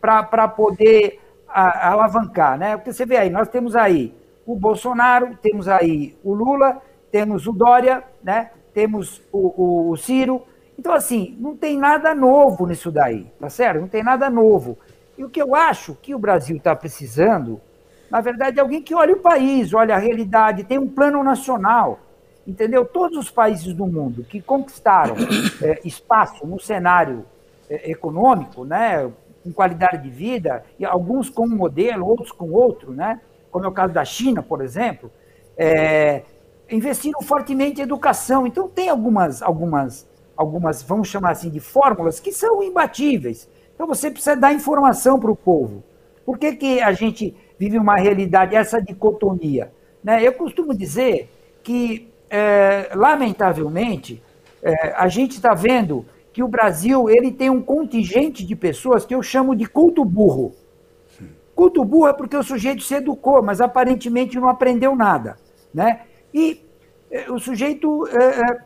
para 0.00 0.46
poder 0.48 1.20
a, 1.48 1.92
alavancar, 1.92 2.58
né? 2.58 2.76
Porque 2.76 2.92
você 2.92 3.06
vê 3.06 3.16
aí, 3.16 3.30
nós 3.30 3.48
temos 3.48 3.74
aí 3.74 4.14
o 4.44 4.54
Bolsonaro, 4.54 5.36
temos 5.40 5.68
aí 5.68 6.16
o 6.22 6.32
Lula, 6.34 6.80
temos 7.10 7.46
o 7.46 7.52
Dória, 7.52 8.04
né? 8.22 8.50
Temos 8.74 9.22
o, 9.32 9.62
o, 9.62 9.90
o 9.90 9.96
Ciro. 9.96 10.42
Então, 10.78 10.92
assim, 10.92 11.36
não 11.40 11.56
tem 11.56 11.78
nada 11.78 12.14
novo 12.14 12.66
nisso 12.66 12.90
daí, 12.90 13.26
tá 13.40 13.48
certo? 13.48 13.80
Não 13.80 13.88
tem 13.88 14.02
nada 14.02 14.28
novo. 14.28 14.78
E 15.16 15.24
o 15.24 15.30
que 15.30 15.40
eu 15.40 15.54
acho 15.54 15.96
que 16.00 16.14
o 16.14 16.18
Brasil 16.18 16.56
está 16.56 16.74
precisando, 16.74 17.60
na 18.10 18.20
verdade, 18.20 18.58
é 18.58 18.62
alguém 18.62 18.82
que 18.82 18.94
olhe 18.94 19.12
o 19.12 19.20
país, 19.20 19.72
olhe 19.72 19.92
a 19.92 19.98
realidade, 19.98 20.64
tem 20.64 20.78
um 20.78 20.88
plano 20.88 21.22
nacional. 21.22 22.00
Entendeu? 22.46 22.84
Todos 22.84 23.18
os 23.18 23.30
países 23.30 23.74
do 23.74 23.86
mundo 23.86 24.22
que 24.22 24.40
conquistaram 24.40 25.16
é, 25.60 25.80
espaço 25.84 26.46
no 26.46 26.60
cenário 26.60 27.24
é, 27.68 27.90
econômico, 27.90 28.64
né, 28.64 29.10
com 29.42 29.52
qualidade 29.52 30.04
de 30.04 30.10
vida, 30.10 30.64
e 30.78 30.84
alguns 30.84 31.28
com 31.28 31.44
um 31.44 31.56
modelo, 31.56 32.06
outros 32.06 32.30
com 32.30 32.52
outro, 32.52 32.92
né, 32.92 33.20
como 33.50 33.64
é 33.64 33.68
o 33.68 33.72
caso 33.72 33.92
da 33.92 34.04
China, 34.04 34.44
por 34.44 34.60
exemplo, 34.62 35.10
é, 35.56 36.22
investiram 36.70 37.20
fortemente 37.20 37.80
em 37.80 37.84
educação. 37.84 38.46
Então, 38.46 38.68
tem 38.68 38.88
algumas, 38.88 39.42
algumas, 39.42 40.06
algumas, 40.36 40.82
vamos 40.82 41.08
chamar 41.08 41.30
assim, 41.30 41.50
de 41.50 41.58
fórmulas 41.58 42.20
que 42.20 42.30
são 42.30 42.62
imbatíveis. 42.62 43.48
Então 43.76 43.86
você 43.86 44.10
precisa 44.10 44.34
dar 44.34 44.54
informação 44.54 45.20
para 45.20 45.30
o 45.30 45.36
povo. 45.36 45.84
Por 46.24 46.38
que, 46.38 46.56
que 46.56 46.80
a 46.80 46.92
gente 46.92 47.36
vive 47.58 47.78
uma 47.78 47.96
realidade, 47.96 48.56
essa 48.56 48.80
dicotomia? 48.80 49.70
Né? 50.02 50.26
Eu 50.26 50.32
costumo 50.32 50.74
dizer 50.74 51.30
que, 51.62 52.08
é, 52.30 52.90
lamentavelmente, 52.94 54.22
é, 54.62 54.94
a 54.96 55.08
gente 55.08 55.32
está 55.32 55.52
vendo 55.52 56.06
que 56.32 56.42
o 56.42 56.48
Brasil 56.48 57.10
ele 57.10 57.30
tem 57.30 57.50
um 57.50 57.62
contingente 57.62 58.44
de 58.44 58.56
pessoas 58.56 59.04
que 59.04 59.14
eu 59.14 59.22
chamo 59.22 59.54
de 59.54 59.66
culto 59.66 60.04
burro. 60.04 60.54
Culto 61.54 61.84
burro 61.84 62.08
é 62.08 62.12
porque 62.14 62.36
o 62.36 62.42
sujeito 62.42 62.82
se 62.82 62.94
educou, 62.94 63.42
mas 63.42 63.60
aparentemente 63.60 64.40
não 64.40 64.48
aprendeu 64.48 64.96
nada. 64.96 65.36
Né? 65.72 66.00
E 66.32 66.62
é, 67.10 67.30
o 67.30 67.38
sujeito 67.38 68.06
é, 68.08 68.40
é, 68.40 68.58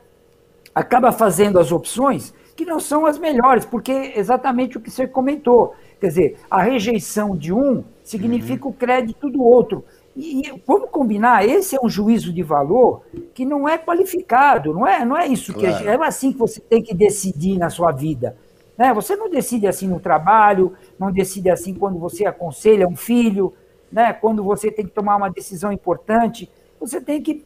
acaba 0.75 1.11
fazendo 1.11 1.59
as 1.59 1.73
opções 1.73 2.33
que 2.61 2.67
não 2.67 2.79
são 2.79 3.07
as 3.07 3.19
melhores, 3.19 3.65
porque 3.65 4.13
exatamente 4.15 4.77
o 4.77 4.81
que 4.83 4.91
você 4.91 5.07
comentou. 5.07 5.75
Quer 5.99 6.09
dizer, 6.09 6.37
a 6.51 6.61
rejeição 6.61 7.35
de 7.35 7.55
um 7.55 7.83
significa 8.05 8.67
uhum. 8.67 8.71
o 8.71 8.75
crédito 8.75 9.31
do 9.31 9.43
outro. 9.43 9.83
E, 10.15 10.47
e 10.47 10.63
vamos 10.67 10.91
combinar, 10.91 11.43
esse 11.43 11.75
é 11.75 11.79
um 11.83 11.89
juízo 11.89 12.31
de 12.31 12.43
valor 12.43 13.03
que 13.33 13.47
não 13.47 13.67
é 13.67 13.79
qualificado, 13.79 14.75
não 14.75 14.87
é, 14.87 15.07
não 15.07 15.17
é 15.17 15.27
isso 15.27 15.55
claro. 15.55 15.79
que 15.79 15.89
é 15.89 15.95
assim 16.07 16.33
que 16.33 16.39
você 16.39 16.61
tem 16.61 16.83
que 16.83 16.95
decidir 16.95 17.57
na 17.57 17.71
sua 17.71 17.93
vida. 17.93 18.37
Né? 18.77 18.93
Você 18.93 19.17
não 19.17 19.31
decide 19.31 19.67
assim 19.67 19.89
no 19.89 19.99
trabalho, 19.99 20.75
não 20.99 21.11
decide 21.11 21.49
assim 21.49 21.73
quando 21.73 21.99
você 21.99 22.27
aconselha 22.27 22.87
um 22.87 22.97
filho, 22.97 23.55
né? 23.91 24.13
quando 24.13 24.45
você 24.45 24.71
tem 24.71 24.85
que 24.85 24.93
tomar 24.93 25.17
uma 25.17 25.31
decisão 25.31 25.73
importante. 25.73 26.51
Você 26.79 27.01
tem 27.01 27.23
que 27.23 27.43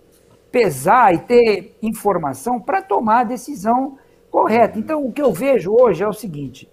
pesar 0.50 1.14
e 1.14 1.18
ter 1.18 1.78
informação 1.80 2.58
para 2.58 2.82
tomar 2.82 3.20
a 3.20 3.24
decisão 3.24 3.96
Correto. 4.34 4.80
Então, 4.80 5.06
o 5.06 5.12
que 5.12 5.22
eu 5.22 5.32
vejo 5.32 5.72
hoje 5.72 6.02
é 6.02 6.08
o 6.08 6.12
seguinte: 6.12 6.68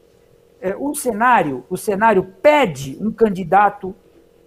é, 0.60 0.76
o 0.76 0.96
cenário, 0.96 1.64
o 1.70 1.78
cenário 1.78 2.24
pede 2.42 2.98
um 3.00 3.12
candidato 3.12 3.94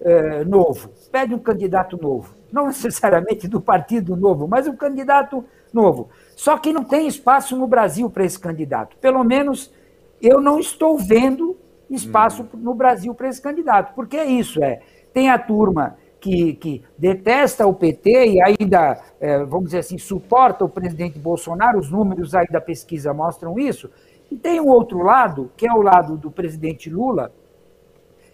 é, 0.00 0.44
novo, 0.44 0.90
pede 1.12 1.32
um 1.32 1.38
candidato 1.38 1.96
novo, 1.96 2.34
não 2.50 2.66
necessariamente 2.74 3.46
do 3.46 3.60
partido 3.60 4.16
novo, 4.16 4.48
mas 4.48 4.66
um 4.66 4.74
candidato 4.74 5.44
novo. 5.72 6.08
Só 6.34 6.58
que 6.58 6.72
não 6.72 6.82
tem 6.82 7.06
espaço 7.06 7.56
no 7.56 7.68
Brasil 7.68 8.10
para 8.10 8.24
esse 8.24 8.40
candidato. 8.40 8.96
Pelo 8.96 9.22
menos 9.22 9.72
eu 10.20 10.40
não 10.40 10.58
estou 10.58 10.98
vendo 10.98 11.56
espaço 11.88 12.42
hum. 12.42 12.48
no 12.54 12.74
Brasil 12.74 13.14
para 13.14 13.28
esse 13.28 13.40
candidato, 13.40 13.94
porque 13.94 14.16
é 14.16 14.24
isso, 14.24 14.60
é. 14.60 14.80
Tem 15.12 15.30
a 15.30 15.38
turma 15.38 15.96
que, 16.24 16.54
que 16.54 16.82
detesta 16.96 17.66
o 17.66 17.74
PT 17.74 18.28
e 18.28 18.40
ainda, 18.40 18.98
é, 19.20 19.44
vamos 19.44 19.66
dizer 19.66 19.80
assim, 19.80 19.98
suporta 19.98 20.64
o 20.64 20.70
presidente 20.70 21.18
Bolsonaro, 21.18 21.78
os 21.78 21.90
números 21.90 22.34
aí 22.34 22.46
da 22.46 22.62
pesquisa 22.62 23.12
mostram 23.12 23.58
isso, 23.58 23.90
e 24.30 24.36
tem 24.36 24.58
um 24.58 24.68
outro 24.68 25.02
lado, 25.02 25.52
que 25.54 25.68
é 25.68 25.72
o 25.72 25.82
lado 25.82 26.16
do 26.16 26.30
presidente 26.30 26.88
Lula, 26.88 27.30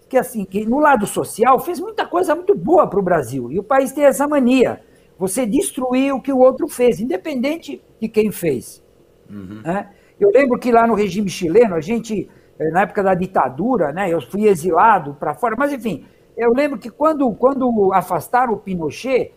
que 0.09 0.17
assim, 0.17 0.45
que 0.45 0.65
no 0.65 0.79
lado 0.79 1.05
social 1.05 1.59
fez 1.59 1.81
muita 1.81 2.07
coisa 2.07 2.33
muito 2.33 2.57
boa 2.57 2.87
para 2.87 3.01
o 3.01 3.03
Brasil, 3.03 3.51
e 3.51 3.59
o 3.59 3.65
país 3.65 3.91
tem 3.91 4.05
essa 4.05 4.29
mania, 4.29 4.81
você 5.19 5.45
destruir 5.45 6.15
o 6.15 6.23
que 6.23 6.33
o 6.33 6.39
outro 6.39 6.69
fez, 6.69 7.01
independente 7.01 7.83
de 8.01 8.09
quem 8.09 8.31
fez. 8.31 8.81
Uhum. 9.29 9.63
Né? 9.65 9.89
Eu 10.21 10.31
lembro 10.33 10.61
que 10.61 10.71
lá 10.71 10.87
no 10.87 10.95
regime 10.95 11.29
chileno, 11.29 11.75
a 11.75 11.81
gente, 11.81 12.31
é, 12.57 12.71
na 12.71 12.83
época 12.83 13.03
da 13.03 13.15
ditadura, 13.15 13.93
né, 13.93 14.09
eu 14.09 14.21
fui 14.21 14.47
exilado 14.47 15.15
para 15.15 15.35
fora, 15.35 15.57
mas 15.59 15.73
enfim, 15.73 16.05
Eu 16.37 16.53
lembro 16.53 16.79
que 16.79 16.91
quando, 16.91 17.31
quando 17.33 17.93
afastaram 17.93 18.55
o 18.55 18.57
Pinochet, 18.57 19.33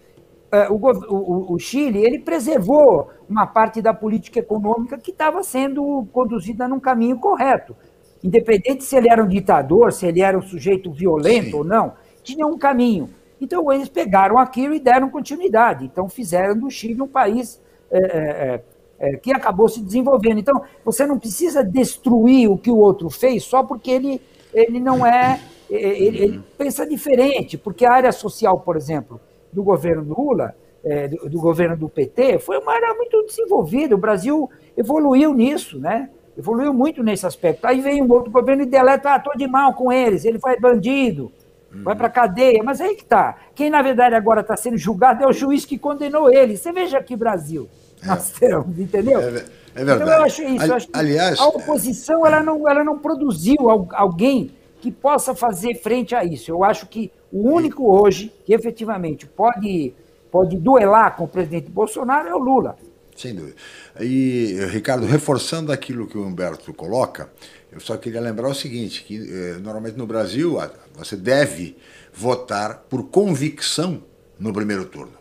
uh, 0.54 0.74
o, 0.74 0.78
o, 0.78 1.54
o, 1.54 1.60
Chile 1.60 2.06
ele 2.06 2.20
preservou 2.20 3.10
uma 3.28 3.48
parte 3.48 3.82
da 3.82 3.94
política 3.94 4.40
econômica 4.40 4.98
que 4.98 5.12
estava 5.12 5.44
sendo 5.44 6.08
conduzida 6.14 6.68
num 6.68 6.80
caminho 6.80 7.18
correto. 7.18 7.76
Independente 8.24 8.84
se 8.84 8.96
ele 8.96 9.10
era 9.10 9.24
um 9.24 9.28
ditador, 9.28 9.92
se 9.92 10.06
ele 10.06 10.22
era 10.22 10.38
um 10.38 10.42
sujeito 10.42 10.92
violento 10.92 11.52
Sim. 11.52 11.56
ou 11.56 11.64
não, 11.64 11.94
tinha 12.24 12.46
um 12.46 12.58
caminho. 12.58 13.10
Então 13.42 13.70
eles 13.72 13.90
pegaram 13.90 14.38
aquilo 14.38 14.74
e 14.74 14.80
deram 14.80 15.10
continuidade. 15.10 15.84
Então 15.84 16.08
fizeram 16.08 16.58
do 16.58 16.70
Chile 16.70 17.02
um 17.02 17.08
país 17.08 17.62
é, 17.92 17.98
é, 18.00 18.64
é, 19.00 19.17
que 19.17 19.34
acabou 19.34 19.67
se 19.67 19.82
desenvolvendo. 19.82 20.39
Então 20.39 20.62
você 20.86 21.06
não 21.06 21.20
precisa 21.20 21.62
destruir 21.62 22.50
o 22.50 22.58
que 22.58 22.72
o 22.72 22.78
outro 22.78 23.10
fez 23.10 23.44
só 23.44 23.62
porque 23.63 23.91
ele, 23.91 24.22
ele 24.54 24.80
não 24.80 25.06
é. 25.06 25.39
Ele, 25.69 26.17
ele 26.23 26.43
pensa 26.58 26.86
diferente, 26.86 27.58
porque 27.58 27.86
a 27.86 27.93
área 27.93 28.12
social, 28.12 28.60
por 28.60 28.76
exemplo, 28.76 29.19
do 29.52 29.63
governo 29.63 30.13
Lula, 30.13 30.56
é, 30.84 31.08
do, 31.08 31.30
do, 31.30 31.39
governo 31.39 31.78
do 31.78 31.88
PT, 31.88 32.39
foi 32.39 32.58
uma 32.58 32.73
área 32.73 32.93
muito 32.93 33.23
desenvolvida. 33.26 33.95
O 33.95 33.97
Brasil 33.97 34.49
evoluiu 34.76 35.34
nisso, 35.34 35.80
né? 35.80 36.10
Evoluiu 36.38 36.73
muito 36.73 37.04
nesse 37.04 37.26
aspecto. 37.26 37.65
Aí 37.65 37.80
vem 37.80 38.02
um 38.02 38.12
outro 38.12 38.32
governo 38.32 38.63
e 38.63 38.65
deleta, 38.65 39.13
ah, 39.13 39.17
estou 39.17 39.34
de 39.36 39.47
mal 39.47 39.73
com 39.73 39.91
eles, 39.91 40.26
ele 40.26 40.39
foi 40.39 40.60
bandido, 40.60 41.32
uhum. 41.73 41.84
vai 41.84 41.95
para 41.95 42.10
cadeia. 42.10 42.62
Mas 42.63 42.82
aí 42.82 42.95
que 42.95 43.06
tá. 43.06 43.38
Quem, 43.56 43.69
na 43.69 43.82
verdade, 43.82 44.15
agora 44.15 44.41
está 44.41 44.58
sendo 44.58 44.78
julgado 44.78 45.23
é 45.23 45.28
o 45.28 45.32
juiz 45.32 45.63
que 45.63 45.78
condenou 45.78 46.32
ele. 46.32 46.58
Você 46.58 46.71
veja 46.71 46.97
aqui, 46.97 47.15
Brasil. 47.15 47.69
É. 48.04 48.08
Nós 48.08 48.32
temos, 48.32 48.78
entendeu? 48.78 49.19
É, 49.19 49.28
é 49.28 49.30
verdade. 49.30 49.47
Então 49.76 50.08
eu 50.08 50.23
acho 50.23 50.43
isso. 50.43 50.65
eu 50.65 50.76
acho 50.76 50.89
aliás, 50.91 51.39
a 51.39 51.47
oposição 51.47 52.26
ela 52.26 52.43
não, 52.43 52.67
ela 52.67 52.84
não 52.84 52.97
produziu 52.99 53.69
alguém 53.91 54.52
que 54.84 54.91
possa 54.91 55.34
fazer 55.34 55.76
frente 55.76 56.13
a 56.13 56.26
isso. 56.26 56.52
Eu 56.52 56.62
acho 56.62 56.88
que 56.88 57.10
o 57.32 57.50
único 57.50 57.89
hoje 57.89 58.34
que 58.43 58.54
efetivamente 58.54 59.26
pode, 59.26 59.93
pode 60.30 60.58
duelar 60.58 61.15
com 61.15 61.24
o 61.24 61.28
presidente 61.28 61.69
Bolsonaro 61.69 62.28
é 62.28 62.36
o 62.36 62.38
Lula. 62.38 62.76
Sem 63.15 63.34
dúvida. 63.34 63.56
E, 64.02 64.58
Ricardo, 64.72 65.06
reforçando 65.06 65.72
aquilo 65.72 66.06
que 66.06 66.17
o 66.17 66.26
Humberto 66.26 66.74
coloca, 66.74 67.32
eu 67.72 67.80
só 67.80 67.96
queria 67.96 68.19
lembrar 68.19 68.50
o 68.50 68.54
seguinte, 68.54 69.06
que 69.06 69.15
eh, 69.15 69.58
normalmente 69.62 69.98
no 69.98 70.06
Brasil 70.06 70.58
você 70.93 71.15
deve 71.15 71.78
votar 72.12 72.80
por 72.89 73.06
convicção 73.06 74.04
no 74.38 74.52
primeiro 74.52 74.84
turno. 74.84 75.13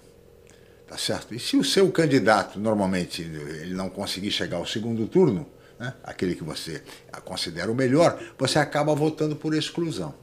Tá 0.88 0.98
certo? 0.98 1.36
E 1.36 1.38
se 1.38 1.56
o 1.56 1.62
seu 1.62 1.88
candidato, 1.92 2.58
normalmente, 2.58 3.22
ele 3.22 3.74
não 3.74 3.88
conseguir 3.88 4.32
chegar 4.32 4.56
ao 4.56 4.66
segundo 4.66 5.06
turno, 5.06 5.46
né, 5.82 5.94
aquele 6.04 6.36
que 6.36 6.44
você 6.44 6.80
considera 7.24 7.70
o 7.70 7.74
melhor, 7.74 8.16
você 8.38 8.60
acaba 8.60 8.94
votando 8.94 9.34
por 9.34 9.52
exclusão. 9.52 10.14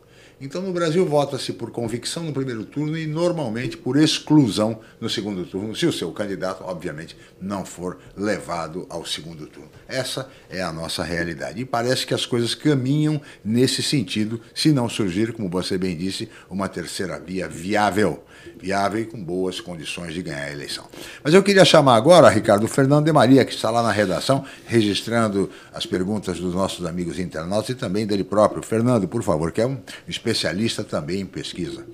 Então, 0.41 0.61
no 0.61 0.71
Brasil, 0.71 1.05
vota-se 1.05 1.51
por 1.51 1.69
convicção 1.69 2.23
no 2.23 2.31
primeiro 2.31 2.63
turno 2.63 2.97
e, 2.97 3.05
normalmente, 3.05 3.75
por 3.75 3.97
exclusão 3.97 4.79
no 5.01 5.09
segundo 5.09 5.45
turno, 5.45 5.75
se 5.75 5.85
o 5.85 5.91
seu 5.91 6.13
candidato, 6.13 6.63
obviamente, 6.63 7.17
não 7.41 7.65
for 7.65 7.99
levado 8.15 8.87
ao 8.89 9.05
segundo 9.05 9.45
turno. 9.47 9.69
Essa 9.85 10.29
é 10.49 10.61
a 10.61 10.71
nossa 10.71 11.03
realidade. 11.03 11.59
E 11.59 11.65
parece 11.65 12.07
que 12.07 12.13
as 12.13 12.25
coisas 12.25 12.55
caminham 12.55 13.21
nesse 13.43 13.83
sentido, 13.83 14.39
se 14.55 14.71
não 14.71 14.87
surgir, 14.87 15.33
como 15.33 15.49
você 15.49 15.77
bem 15.77 15.97
disse, 15.97 16.29
uma 16.49 16.69
terceira 16.69 17.19
via 17.19 17.49
viável 17.49 18.23
viável 18.57 19.01
e 19.01 19.05
com 19.05 19.23
boas 19.23 19.61
condições 19.61 20.13
de 20.13 20.21
ganhar 20.21 20.43
a 20.43 20.51
eleição. 20.51 20.85
Mas 21.23 21.33
eu 21.33 21.41
queria 21.41 21.63
chamar 21.63 21.95
agora, 21.95 22.29
Ricardo, 22.29 22.63
o 22.63 22.67
Fernando 22.67 23.05
de 23.05 23.11
Maria, 23.11 23.45
que 23.45 23.53
está 23.53 23.69
lá 23.69 23.81
na 23.81 23.91
redação, 23.91 24.43
registrando 24.65 25.49
as 25.73 25.85
perguntas 25.85 26.39
dos 26.39 26.53
nossos 26.53 26.85
amigos 26.85 27.19
internautas 27.19 27.69
e 27.69 27.75
também 27.75 28.05
dele 28.05 28.23
próprio. 28.23 28.61
Fernando, 28.61 29.07
por 29.07 29.23
favor, 29.23 29.51
que 29.51 29.61
é 29.61 29.67
um 29.67 29.77
especialista 30.07 30.83
também 30.83 31.21
em 31.21 31.25
pesquisa. 31.25 31.85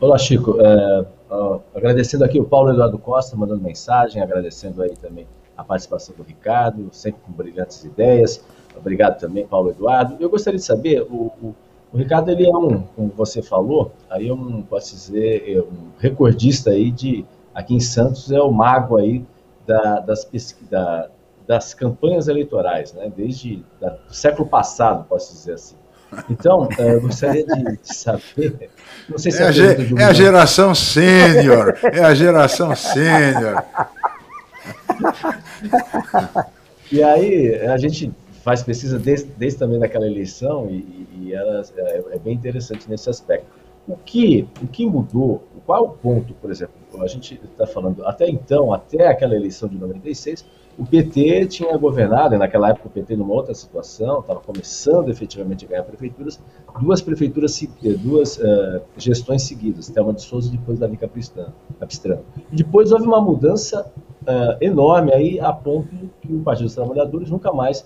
Olá, 0.00 0.18
Chico. 0.18 0.58
É, 0.60 1.06
agradecendo 1.74 2.24
aqui 2.24 2.40
o 2.40 2.44
Paulo 2.44 2.70
Eduardo 2.70 2.98
Costa, 2.98 3.36
mandando 3.36 3.62
mensagem, 3.62 4.20
agradecendo 4.20 4.82
aí 4.82 4.96
também 4.96 5.26
a 5.56 5.62
participação 5.62 6.14
do 6.16 6.22
Ricardo, 6.22 6.88
sempre 6.92 7.20
com 7.24 7.32
brilhantes 7.32 7.84
ideias. 7.84 8.42
Obrigado 8.76 9.18
também, 9.18 9.46
Paulo 9.46 9.70
Eduardo. 9.70 10.16
Eu 10.18 10.28
gostaria 10.28 10.58
de 10.58 10.64
saber, 10.64 11.02
o, 11.02 11.30
o 11.42 11.54
o 11.92 11.98
Ricardo, 11.98 12.30
ele 12.30 12.46
é 12.46 12.56
um, 12.56 12.82
como 12.96 13.12
você 13.14 13.42
falou, 13.42 13.92
aí 14.08 14.28
é 14.28 14.32
um, 14.32 14.62
posso 14.62 14.94
dizer, 14.94 15.44
é 15.46 15.60
um 15.60 15.90
recordista 15.98 16.70
aí 16.70 16.90
de, 16.90 17.24
aqui 17.54 17.74
em 17.74 17.80
Santos, 17.80 18.32
é 18.32 18.40
o 18.40 18.50
mago 18.50 18.96
aí 18.96 19.22
da, 19.66 20.00
das, 20.00 20.26
da, 20.70 21.08
das 21.46 21.74
campanhas 21.74 22.28
eleitorais, 22.28 22.94
né? 22.94 23.12
Desde 23.14 23.62
da, 23.78 23.90
do 23.90 24.14
século 24.14 24.48
passado, 24.48 25.04
posso 25.06 25.34
dizer 25.34 25.52
assim. 25.52 25.76
Então, 26.30 26.68
é, 26.78 26.94
eu 26.94 27.00
gostaria 27.02 27.44
de, 27.44 27.62
de, 27.62 27.94
saber. 27.94 28.70
Não 29.08 29.18
sei 29.18 29.32
se 29.32 29.42
é, 29.42 29.46
a, 29.46 29.94
um 29.94 29.98
é 29.98 30.04
a 30.04 30.12
geração 30.12 30.74
sênior. 30.74 31.78
É 31.82 32.00
a 32.00 32.14
geração 32.14 32.74
sênior. 32.74 33.64
e 36.90 37.02
aí, 37.02 37.54
a 37.66 37.76
gente 37.76 38.12
faz 38.42 38.62
pesquisa 38.62 38.98
desde, 38.98 39.30
desde 39.32 39.58
também 39.58 39.78
daquela 39.78 40.06
eleição 40.06 40.68
e, 40.68 41.06
e 41.20 41.34
ela 41.34 41.62
é, 41.76 42.04
é, 42.12 42.18
bem 42.18 42.34
interessante 42.34 42.90
nesse 42.90 43.08
aspecto. 43.08 43.46
O 43.86 43.96
que, 43.96 44.46
o 44.62 44.66
que 44.66 44.86
mudou, 44.86 45.42
qual 45.66 45.84
o 45.84 45.88
ponto, 45.90 46.34
por 46.34 46.50
exemplo, 46.50 46.74
a 47.00 47.06
gente 47.06 47.40
está 47.42 47.66
falando, 47.66 48.04
até 48.06 48.28
então, 48.28 48.72
até 48.72 49.08
aquela 49.08 49.34
eleição 49.34 49.68
de 49.68 49.76
96, 49.76 50.44
o 50.78 50.86
PT 50.86 51.46
tinha 51.46 51.76
governado, 51.76 52.36
naquela 52.38 52.70
época 52.70 52.88
o 52.88 52.90
PT 52.90 53.16
numa 53.16 53.34
outra 53.34 53.52
situação, 53.54 54.20
estava 54.20 54.40
começando 54.40 55.08
efetivamente 55.10 55.64
a 55.64 55.68
ganhar 55.68 55.82
prefeituras, 55.82 56.40
duas 56.80 57.02
prefeituras, 57.02 57.60
duas 58.00 58.38
uh, 58.38 58.80
gestões 58.96 59.42
seguidas, 59.42 59.88
Thelma 59.88 60.14
de 60.14 60.22
Souza 60.22 60.48
e 60.48 60.56
depois 60.56 60.78
Davi 60.78 60.96
Capistrano. 60.96 61.52
Capistrano. 61.78 62.22
E 62.50 62.56
depois 62.56 62.90
houve 62.90 63.06
uma 63.06 63.20
mudança 63.20 63.92
uh, 64.22 64.56
enorme 64.60 65.12
aí, 65.12 65.40
a 65.40 65.52
ponto 65.52 65.88
que 66.20 66.32
o 66.32 66.40
Partido 66.40 66.66
dos 66.66 66.74
Trabalhadores 66.74 67.30
nunca 67.30 67.52
mais 67.52 67.84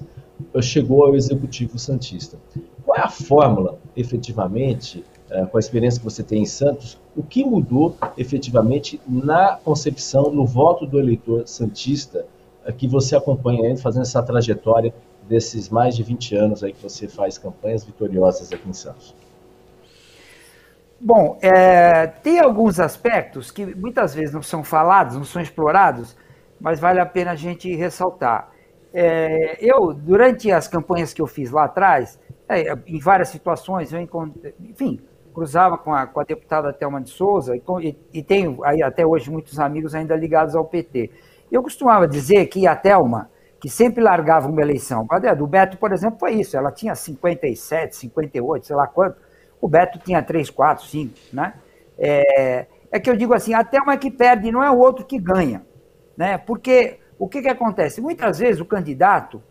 chegou 0.62 1.04
ao 1.04 1.14
Executivo 1.14 1.78
Santista. 1.78 2.38
Qual 2.84 2.96
é 2.96 3.00
a 3.00 3.08
fórmula, 3.08 3.78
efetivamente, 3.96 5.04
uh, 5.30 5.46
com 5.46 5.56
a 5.56 5.60
experiência 5.60 6.00
que 6.00 6.04
você 6.04 6.22
tem 6.22 6.42
em 6.42 6.46
Santos, 6.46 6.98
o 7.16 7.22
que 7.22 7.44
mudou 7.44 7.96
efetivamente 8.16 9.00
na 9.06 9.56
concepção, 9.56 10.30
no 10.30 10.46
voto 10.46 10.86
do 10.86 10.98
eleitor 10.98 11.46
Santista, 11.46 12.26
uh, 12.66 12.72
que 12.72 12.86
você 12.86 13.16
acompanha 13.16 13.68
aí, 13.68 13.76
fazendo 13.76 14.02
essa 14.02 14.22
trajetória 14.22 14.94
desses 15.28 15.68
mais 15.68 15.96
de 15.96 16.02
20 16.02 16.36
anos 16.36 16.62
aí 16.62 16.72
que 16.72 16.82
você 16.82 17.08
faz 17.08 17.36
campanhas 17.36 17.84
vitoriosas 17.84 18.52
aqui 18.52 18.68
em 18.68 18.72
Santos? 18.72 19.14
Bom, 20.98 21.38
é, 21.42 22.06
tem 22.06 22.40
alguns 22.40 22.80
aspectos 22.80 23.50
que 23.50 23.66
muitas 23.66 24.14
vezes 24.14 24.32
não 24.32 24.42
são 24.42 24.64
falados, 24.64 25.16
não 25.16 25.24
são 25.24 25.42
explorados, 25.42 26.16
mas 26.58 26.80
vale 26.80 27.00
a 27.00 27.06
pena 27.06 27.32
a 27.32 27.36
gente 27.36 27.74
ressaltar. 27.74 28.50
É, 28.92 29.58
eu, 29.60 29.92
durante 29.92 30.50
as 30.50 30.68
campanhas 30.68 31.12
que 31.12 31.20
eu 31.20 31.26
fiz 31.26 31.50
lá 31.50 31.64
atrás, 31.64 32.18
é, 32.48 32.76
em 32.86 32.98
várias 32.98 33.28
situações, 33.28 33.92
eu 33.92 34.00
encontrei, 34.00 34.54
enfim, 34.60 35.00
cruzava 35.34 35.76
com 35.76 35.92
a, 35.92 36.06
com 36.06 36.18
a 36.18 36.24
deputada 36.24 36.72
Thelma 36.72 37.00
de 37.00 37.10
Souza 37.10 37.54
e, 37.54 37.96
e, 38.12 38.22
tenho 38.22 38.64
aí 38.64 38.82
até 38.82 39.04
hoje 39.04 39.30
muitos 39.30 39.58
amigos 39.58 39.94
ainda 39.94 40.16
ligados 40.16 40.54
ao 40.54 40.64
PT. 40.64 41.10
Eu 41.52 41.62
costumava 41.62 42.08
dizer 42.08 42.46
que 42.46 42.66
a 42.66 42.74
Thelma, 42.74 43.30
que 43.60 43.68
sempre 43.68 44.02
largava 44.02 44.48
uma 44.48 44.62
eleição, 44.62 45.06
a 45.10 45.34
do 45.34 45.46
Beto, 45.46 45.76
por 45.76 45.92
exemplo, 45.92 46.18
foi 46.18 46.34
isso, 46.34 46.56
ela 46.56 46.72
tinha 46.72 46.94
57, 46.94 47.94
58, 47.94 48.66
sei 48.66 48.76
lá 48.76 48.86
quanto, 48.86 49.18
o 49.60 49.68
Beto 49.68 49.98
tinha 49.98 50.22
3, 50.22 50.48
4, 50.48 50.86
5, 50.86 51.14
né? 51.34 51.54
É, 51.98 52.66
é 52.90 53.00
que 53.00 53.10
eu 53.10 53.16
digo 53.16 53.34
assim, 53.34 53.52
a 53.52 53.62
Thelma 53.62 53.92
é 53.92 53.96
que 53.98 54.10
perde, 54.10 54.50
não 54.50 54.62
é 54.62 54.70
o 54.70 54.78
outro 54.78 55.04
que 55.04 55.18
ganha, 55.18 55.66
né? 56.16 56.38
Porque 56.38 56.98
o 57.18 57.28
que, 57.28 57.42
que 57.42 57.48
acontece? 57.48 58.00
Muitas 58.00 58.38
vezes 58.38 58.60
o 58.60 58.64
candidato, 58.64 59.42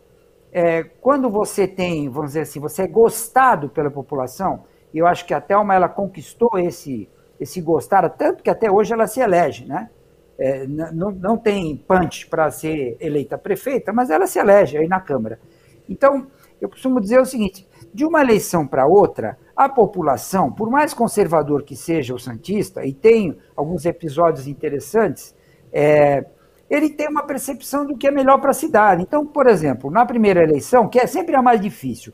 é, 0.52 0.84
quando 0.84 1.28
você 1.28 1.66
tem, 1.66 2.08
vamos 2.08 2.30
dizer 2.30 2.40
assim, 2.40 2.60
você 2.60 2.82
é 2.82 2.86
gostado 2.86 3.68
pela 3.68 3.90
população, 3.90 4.64
e 4.92 4.98
eu 4.98 5.06
acho 5.06 5.26
que 5.26 5.34
a 5.34 5.40
Thelma 5.40 5.74
ela 5.74 5.88
conquistou 5.88 6.58
esse, 6.58 7.08
esse 7.40 7.60
gostar, 7.60 8.08
tanto 8.10 8.42
que 8.42 8.50
até 8.50 8.70
hoje 8.70 8.92
ela 8.92 9.06
se 9.06 9.20
elege, 9.20 9.66
né? 9.66 9.90
É, 10.38 10.66
não, 10.66 11.10
não 11.10 11.36
tem 11.38 11.76
punch 11.88 12.26
para 12.26 12.50
ser 12.50 12.96
eleita 13.00 13.38
prefeita, 13.38 13.90
mas 13.92 14.10
ela 14.10 14.26
se 14.26 14.38
elege 14.38 14.76
aí 14.76 14.86
na 14.86 15.00
Câmara. 15.00 15.40
Então, 15.88 16.26
eu 16.60 16.68
costumo 16.68 17.00
dizer 17.00 17.20
o 17.20 17.24
seguinte: 17.24 17.66
de 17.92 18.04
uma 18.04 18.20
eleição 18.20 18.66
para 18.66 18.86
outra, 18.86 19.38
a 19.56 19.68
população, 19.68 20.52
por 20.52 20.70
mais 20.70 20.92
conservador 20.92 21.62
que 21.62 21.74
seja 21.74 22.14
o 22.14 22.18
Santista, 22.18 22.84
e 22.84 22.92
tem 22.92 23.36
alguns 23.56 23.86
episódios 23.86 24.46
interessantes, 24.46 25.34
é, 25.72 26.24
ele 26.68 26.90
tem 26.90 27.08
uma 27.08 27.24
percepção 27.24 27.86
do 27.86 27.96
que 27.96 28.08
é 28.08 28.10
melhor 28.10 28.40
para 28.40 28.50
a 28.50 28.54
cidade. 28.54 29.02
Então, 29.02 29.24
por 29.24 29.46
exemplo, 29.46 29.90
na 29.90 30.04
primeira 30.04 30.42
eleição, 30.42 30.88
que 30.88 30.98
é 30.98 31.06
sempre 31.06 31.36
a 31.36 31.42
mais 31.42 31.60
difícil, 31.60 32.12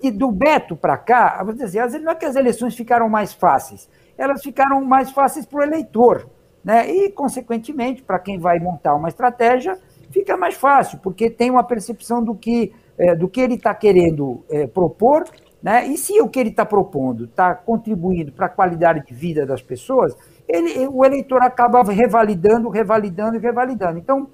de, 0.00 0.10
do 0.10 0.30
Beto 0.30 0.76
para 0.76 0.96
cá, 0.96 1.42
vou 1.44 1.52
dizer, 1.52 1.86
não 2.00 2.12
é 2.12 2.14
que 2.14 2.24
as 2.24 2.36
eleições 2.36 2.74
ficaram 2.74 3.08
mais 3.08 3.32
fáceis, 3.32 3.88
elas 4.16 4.42
ficaram 4.42 4.84
mais 4.84 5.10
fáceis 5.10 5.44
para 5.44 5.58
o 5.58 5.62
eleitor. 5.62 6.28
Né? 6.64 6.88
E, 6.90 7.10
consequentemente, 7.10 8.02
para 8.02 8.18
quem 8.18 8.38
vai 8.38 8.58
montar 8.58 8.94
uma 8.94 9.08
estratégia, 9.08 9.76
fica 10.10 10.36
mais 10.36 10.54
fácil, 10.54 10.98
porque 11.00 11.28
tem 11.28 11.50
uma 11.50 11.64
percepção 11.64 12.24
do 12.24 12.34
que, 12.34 12.72
é, 12.96 13.14
do 13.14 13.28
que 13.28 13.40
ele 13.40 13.54
está 13.54 13.74
querendo 13.74 14.44
é, 14.48 14.66
propor 14.66 15.24
Né? 15.62 15.86
E 15.86 15.96
se 15.96 16.20
o 16.20 16.28
que 16.28 16.38
ele 16.38 16.50
está 16.50 16.64
propondo 16.64 17.24
está 17.24 17.54
contribuindo 17.54 18.30
para 18.32 18.46
a 18.46 18.50
qualidade 18.50 19.04
de 19.06 19.14
vida 19.14 19.46
das 19.46 19.62
pessoas, 19.62 20.14
ele, 20.48 20.86
o 20.88 21.04
eleitor 21.04 21.42
acaba 21.42 21.82
revalidando, 21.82 22.68
revalidando 22.68 23.36
e 23.36 23.40
revalidando. 23.40 23.98
Então, 23.98 24.28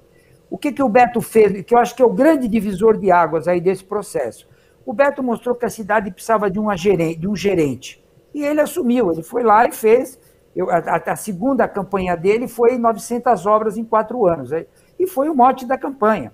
o 0.49 0.57
que, 0.57 0.71
que 0.71 0.83
o 0.83 0.89
Beto 0.89 1.21
fez, 1.21 1.63
que 1.63 1.73
eu 1.73 1.79
acho 1.79 1.95
que 1.95 2.01
é 2.01 2.05
o 2.05 2.13
grande 2.13 2.47
divisor 2.47 2.97
de 2.97 3.09
águas 3.11 3.47
aí 3.47 3.61
desse 3.61 3.83
processo? 3.83 4.47
O 4.85 4.93
Beto 4.93 5.23
mostrou 5.23 5.55
que 5.55 5.65
a 5.65 5.69
cidade 5.69 6.11
precisava 6.11 6.49
de, 6.49 6.59
uma 6.59 6.75
gerente, 6.75 7.19
de 7.19 7.27
um 7.27 7.35
gerente. 7.35 8.03
E 8.33 8.43
ele 8.43 8.59
assumiu, 8.59 9.11
ele 9.11 9.23
foi 9.23 9.43
lá 9.43 9.65
e 9.65 9.71
fez. 9.71 10.19
Eu, 10.55 10.69
a, 10.69 10.77
a, 10.77 11.15
segunda 11.15 11.67
campanha 11.67 12.17
dele 12.17 12.47
foi 12.47 12.77
900 12.77 13.45
obras 13.45 13.77
em 13.77 13.85
quatro 13.85 14.27
anos. 14.27 14.51
E 14.99 15.07
foi 15.07 15.29
o 15.29 15.35
mote 15.35 15.65
da 15.65 15.77
campanha. 15.77 16.33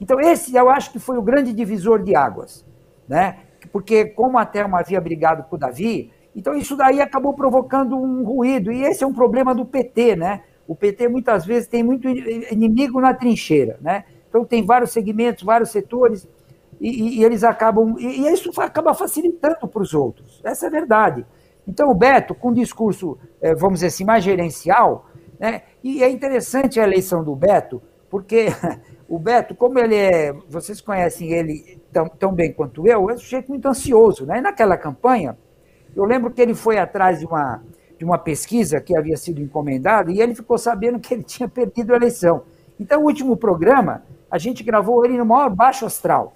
Então, 0.00 0.20
esse 0.20 0.54
eu 0.54 0.68
acho 0.68 0.92
que 0.92 0.98
foi 0.98 1.16
o 1.16 1.22
grande 1.22 1.52
divisor 1.52 2.02
de 2.02 2.14
águas. 2.14 2.66
Né? 3.08 3.38
Porque, 3.72 4.06
como 4.06 4.36
a 4.38 4.44
Thelma 4.44 4.80
havia 4.80 5.00
brigado 5.00 5.44
com 5.44 5.56
o 5.56 5.58
Davi, 5.58 6.12
então 6.34 6.54
isso 6.54 6.76
daí 6.76 7.00
acabou 7.00 7.34
provocando 7.34 7.96
um 7.96 8.24
ruído. 8.24 8.72
E 8.72 8.82
esse 8.82 9.04
é 9.04 9.06
um 9.06 9.12
problema 9.12 9.54
do 9.54 9.64
PT, 9.64 10.16
né? 10.16 10.42
O 10.66 10.74
PT 10.74 11.08
muitas 11.08 11.44
vezes 11.44 11.68
tem 11.68 11.82
muito 11.82 12.08
inimigo 12.08 13.00
na 13.00 13.14
trincheira, 13.14 13.78
né? 13.80 14.04
Então 14.28 14.44
tem 14.44 14.64
vários 14.64 14.90
segmentos, 14.90 15.44
vários 15.44 15.70
setores, 15.70 16.26
e, 16.80 17.18
e 17.20 17.24
eles 17.24 17.44
acabam. 17.44 17.96
E, 17.98 18.22
e, 18.22 18.32
isso 18.32 18.50
acaba 18.60 18.94
facilitando 18.94 19.68
para 19.68 19.82
os 19.82 19.94
outros. 19.94 20.40
Essa 20.42 20.66
é 20.66 20.68
a 20.68 20.72
verdade. 20.72 21.24
Então 21.68 21.88
o 21.88 21.94
Beto, 21.94 22.34
com 22.34 22.48
um 22.48 22.52
discurso, 22.52 23.16
eh, 23.40 23.54
vamos 23.54 23.74
dizer 23.74 23.86
assim, 23.86 24.04
mais 24.04 24.24
gerencial, 24.24 25.06
né? 25.38 25.62
E 25.82 26.02
é 26.02 26.10
interessante 26.10 26.80
a 26.80 26.84
eleição 26.84 27.22
do 27.22 27.34
Beto, 27.36 27.80
porque 28.10 28.48
o 29.08 29.18
Beto, 29.18 29.54
como 29.54 29.78
ele 29.78 29.94
é. 29.94 30.32
Vocês 30.48 30.80
conhecem 30.80 31.30
ele 31.32 31.80
tão, 31.92 32.08
tão 32.08 32.32
bem 32.32 32.52
quanto 32.52 32.86
eu, 32.86 33.08
é 33.08 33.14
um 33.14 33.18
sujeito 33.18 33.48
muito 33.48 33.68
ansioso, 33.68 34.26
né? 34.26 34.38
E 34.38 34.40
naquela 34.40 34.76
campanha, 34.76 35.38
eu 35.96 36.04
lembro 36.04 36.30
que 36.30 36.40
ele 36.40 36.54
foi 36.54 36.78
atrás 36.78 37.20
de 37.20 37.26
uma 37.26 37.62
de 37.98 38.04
uma 38.04 38.18
pesquisa 38.18 38.80
que 38.80 38.96
havia 38.96 39.16
sido 39.16 39.40
encomendada 39.40 40.10
e 40.12 40.20
ele 40.20 40.34
ficou 40.34 40.58
sabendo 40.58 40.98
que 40.98 41.14
ele 41.14 41.22
tinha 41.22 41.48
perdido 41.48 41.92
a 41.92 41.96
eleição. 41.96 42.42
Então, 42.78 43.02
o 43.02 43.06
último 43.06 43.36
programa, 43.36 44.02
a 44.30 44.36
gente 44.36 44.64
gravou 44.64 45.04
ele 45.04 45.16
no 45.16 45.24
maior 45.24 45.48
baixo 45.48 45.86
astral. 45.86 46.34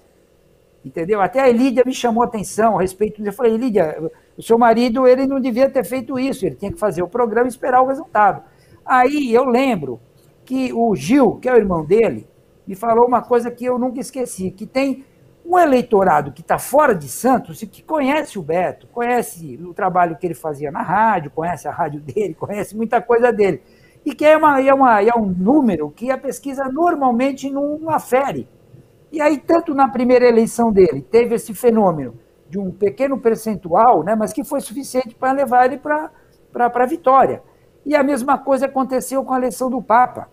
Entendeu? 0.83 1.21
Até 1.21 1.41
a 1.41 1.49
Elídia 1.49 1.83
me 1.85 1.93
chamou 1.93 2.23
a 2.23 2.25
atenção 2.25 2.77
a 2.77 2.81
respeito 2.81 3.17
disso. 3.17 3.29
Eu 3.29 3.33
falei, 3.33 3.53
Elídia, 3.53 4.11
o 4.37 4.41
seu 4.41 4.57
marido 4.57 5.05
ele 5.05 5.27
não 5.27 5.39
devia 5.39 5.69
ter 5.69 5.83
feito 5.83 6.17
isso, 6.17 6.45
ele 6.45 6.55
tinha 6.55 6.71
que 6.71 6.79
fazer 6.79 7.03
o 7.03 7.07
programa 7.07 7.47
e 7.47 7.49
esperar 7.49 7.81
o 7.81 7.87
resultado. 7.87 8.41
Aí 8.85 9.33
eu 9.33 9.43
lembro 9.43 9.99
que 10.45 10.71
o 10.73 10.95
Gil, 10.95 11.35
que 11.35 11.49
é 11.49 11.53
o 11.53 11.57
irmão 11.57 11.83
dele, 11.85 12.25
me 12.65 12.75
falou 12.75 13.05
uma 13.05 13.21
coisa 13.21 13.51
que 13.51 13.65
eu 13.65 13.77
nunca 13.77 13.99
esqueci, 13.99 14.49
que 14.51 14.65
tem 14.65 15.03
um 15.49 15.57
eleitorado 15.57 16.31
que 16.31 16.41
está 16.41 16.59
fora 16.59 16.93
de 16.93 17.09
Santos 17.09 17.63
e 17.63 17.67
que 17.67 17.81
conhece 17.81 18.37
o 18.37 18.43
Beto, 18.43 18.85
conhece 18.87 19.59
o 19.63 19.73
trabalho 19.73 20.15
que 20.15 20.27
ele 20.27 20.35
fazia 20.35 20.71
na 20.71 20.83
rádio, 20.83 21.31
conhece 21.31 21.67
a 21.67 21.71
rádio 21.71 21.99
dele, 21.99 22.35
conhece 22.39 22.77
muita 22.77 23.01
coisa 23.01 23.33
dele. 23.33 23.63
E 24.05 24.13
que 24.13 24.23
é, 24.23 24.37
uma, 24.37 24.61
é, 24.61 24.71
uma, 24.71 25.01
é 25.01 25.11
um 25.17 25.25
número 25.25 25.89
que 25.89 26.11
a 26.11 26.17
pesquisa 26.17 26.65
normalmente 26.65 27.49
não 27.49 27.89
afere. 27.89 28.47
E 29.11 29.19
aí, 29.19 29.39
tanto 29.39 29.73
na 29.73 29.89
primeira 29.89 30.27
eleição 30.27 30.71
dele, 30.71 31.01
teve 31.01 31.33
esse 31.33 31.51
fenômeno 31.55 32.13
de 32.47 32.59
um 32.59 32.69
pequeno 32.69 33.17
percentual, 33.19 34.03
né, 34.03 34.15
mas 34.15 34.31
que 34.31 34.43
foi 34.43 34.61
suficiente 34.61 35.15
para 35.15 35.31
levar 35.31 35.65
ele 35.65 35.77
para 35.77 36.11
a 36.55 36.85
vitória. 36.85 37.41
E 37.83 37.95
a 37.95 38.03
mesma 38.03 38.37
coisa 38.37 38.67
aconteceu 38.67 39.23
com 39.25 39.33
a 39.33 39.37
eleição 39.37 39.67
do 39.67 39.81
Papa. 39.81 40.29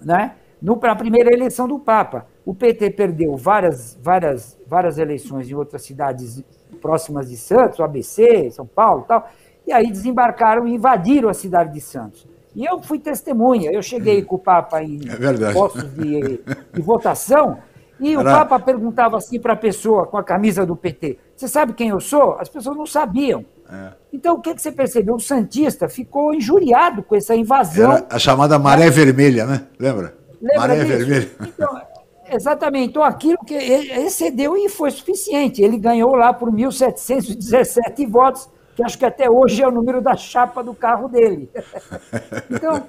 Né? 0.00 0.36
Para 0.80 0.92
a 0.92 0.96
primeira 0.96 1.32
eleição 1.32 1.66
do 1.66 1.80
Papa. 1.80 2.26
O 2.44 2.54
PT 2.54 2.90
perdeu 2.90 3.36
várias, 3.36 3.98
várias, 4.02 4.58
várias 4.66 4.98
eleições 4.98 5.50
em 5.50 5.54
outras 5.54 5.82
cidades 5.82 6.42
próximas 6.80 7.28
de 7.28 7.36
Santos, 7.36 7.80
ABC, 7.80 8.50
São 8.50 8.66
Paulo 8.66 9.04
tal, 9.06 9.28
e 9.66 9.72
aí 9.72 9.90
desembarcaram 9.90 10.66
e 10.66 10.74
invadiram 10.74 11.28
a 11.28 11.34
cidade 11.34 11.72
de 11.72 11.80
Santos. 11.80 12.26
E 12.54 12.64
eu 12.64 12.82
fui 12.82 12.98
testemunha, 12.98 13.70
eu 13.70 13.82
cheguei 13.82 14.22
com 14.22 14.36
o 14.36 14.38
Papa 14.38 14.82
em 14.82 15.00
é 15.08 15.52
postos 15.52 15.94
de, 15.94 16.40
de, 16.72 16.82
votação, 16.82 17.58
e 18.00 18.16
o 18.16 18.24
Papa 18.24 18.58
perguntava 18.58 19.18
assim 19.18 19.38
para 19.38 19.52
a 19.52 19.56
pessoa 19.56 20.06
com 20.06 20.16
a 20.16 20.24
camisa 20.24 20.66
do 20.66 20.74
PT: 20.74 21.18
Você 21.36 21.46
sabe 21.46 21.74
quem 21.74 21.90
eu 21.90 22.00
sou? 22.00 22.36
As 22.40 22.48
pessoas 22.48 22.76
não 22.76 22.86
sabiam. 22.86 23.44
É. 23.70 23.92
Então, 24.12 24.34
o 24.34 24.40
que, 24.40 24.52
que 24.54 24.60
você 24.60 24.72
percebeu? 24.72 25.14
O 25.14 25.20
Santista 25.20 25.88
ficou 25.88 26.34
injuriado 26.34 27.04
com 27.04 27.14
essa 27.14 27.36
invasão. 27.36 27.92
Era 27.92 28.06
a 28.10 28.18
chamada 28.18 28.58
maré 28.58 28.90
vermelha, 28.90 29.46
né? 29.46 29.66
Lembra? 29.78 30.14
Lembra 30.42 30.58
maré 30.58 30.84
disso? 30.84 30.98
vermelha. 30.98 31.30
Então, 31.40 31.80
Exatamente. 32.30 32.90
Então, 32.90 33.02
aquilo 33.02 33.38
que 33.38 33.54
excedeu 33.54 34.56
e 34.56 34.68
foi 34.68 34.90
suficiente. 34.90 35.62
Ele 35.62 35.78
ganhou 35.78 36.14
lá 36.14 36.32
por 36.32 36.50
1.717 36.50 38.08
votos, 38.08 38.48
que 38.76 38.84
acho 38.84 38.98
que 38.98 39.04
até 39.04 39.28
hoje 39.28 39.62
é 39.62 39.66
o 39.66 39.72
número 39.72 40.00
da 40.00 40.16
chapa 40.16 40.62
do 40.62 40.74
carro 40.74 41.08
dele. 41.08 41.50
Então, 42.50 42.82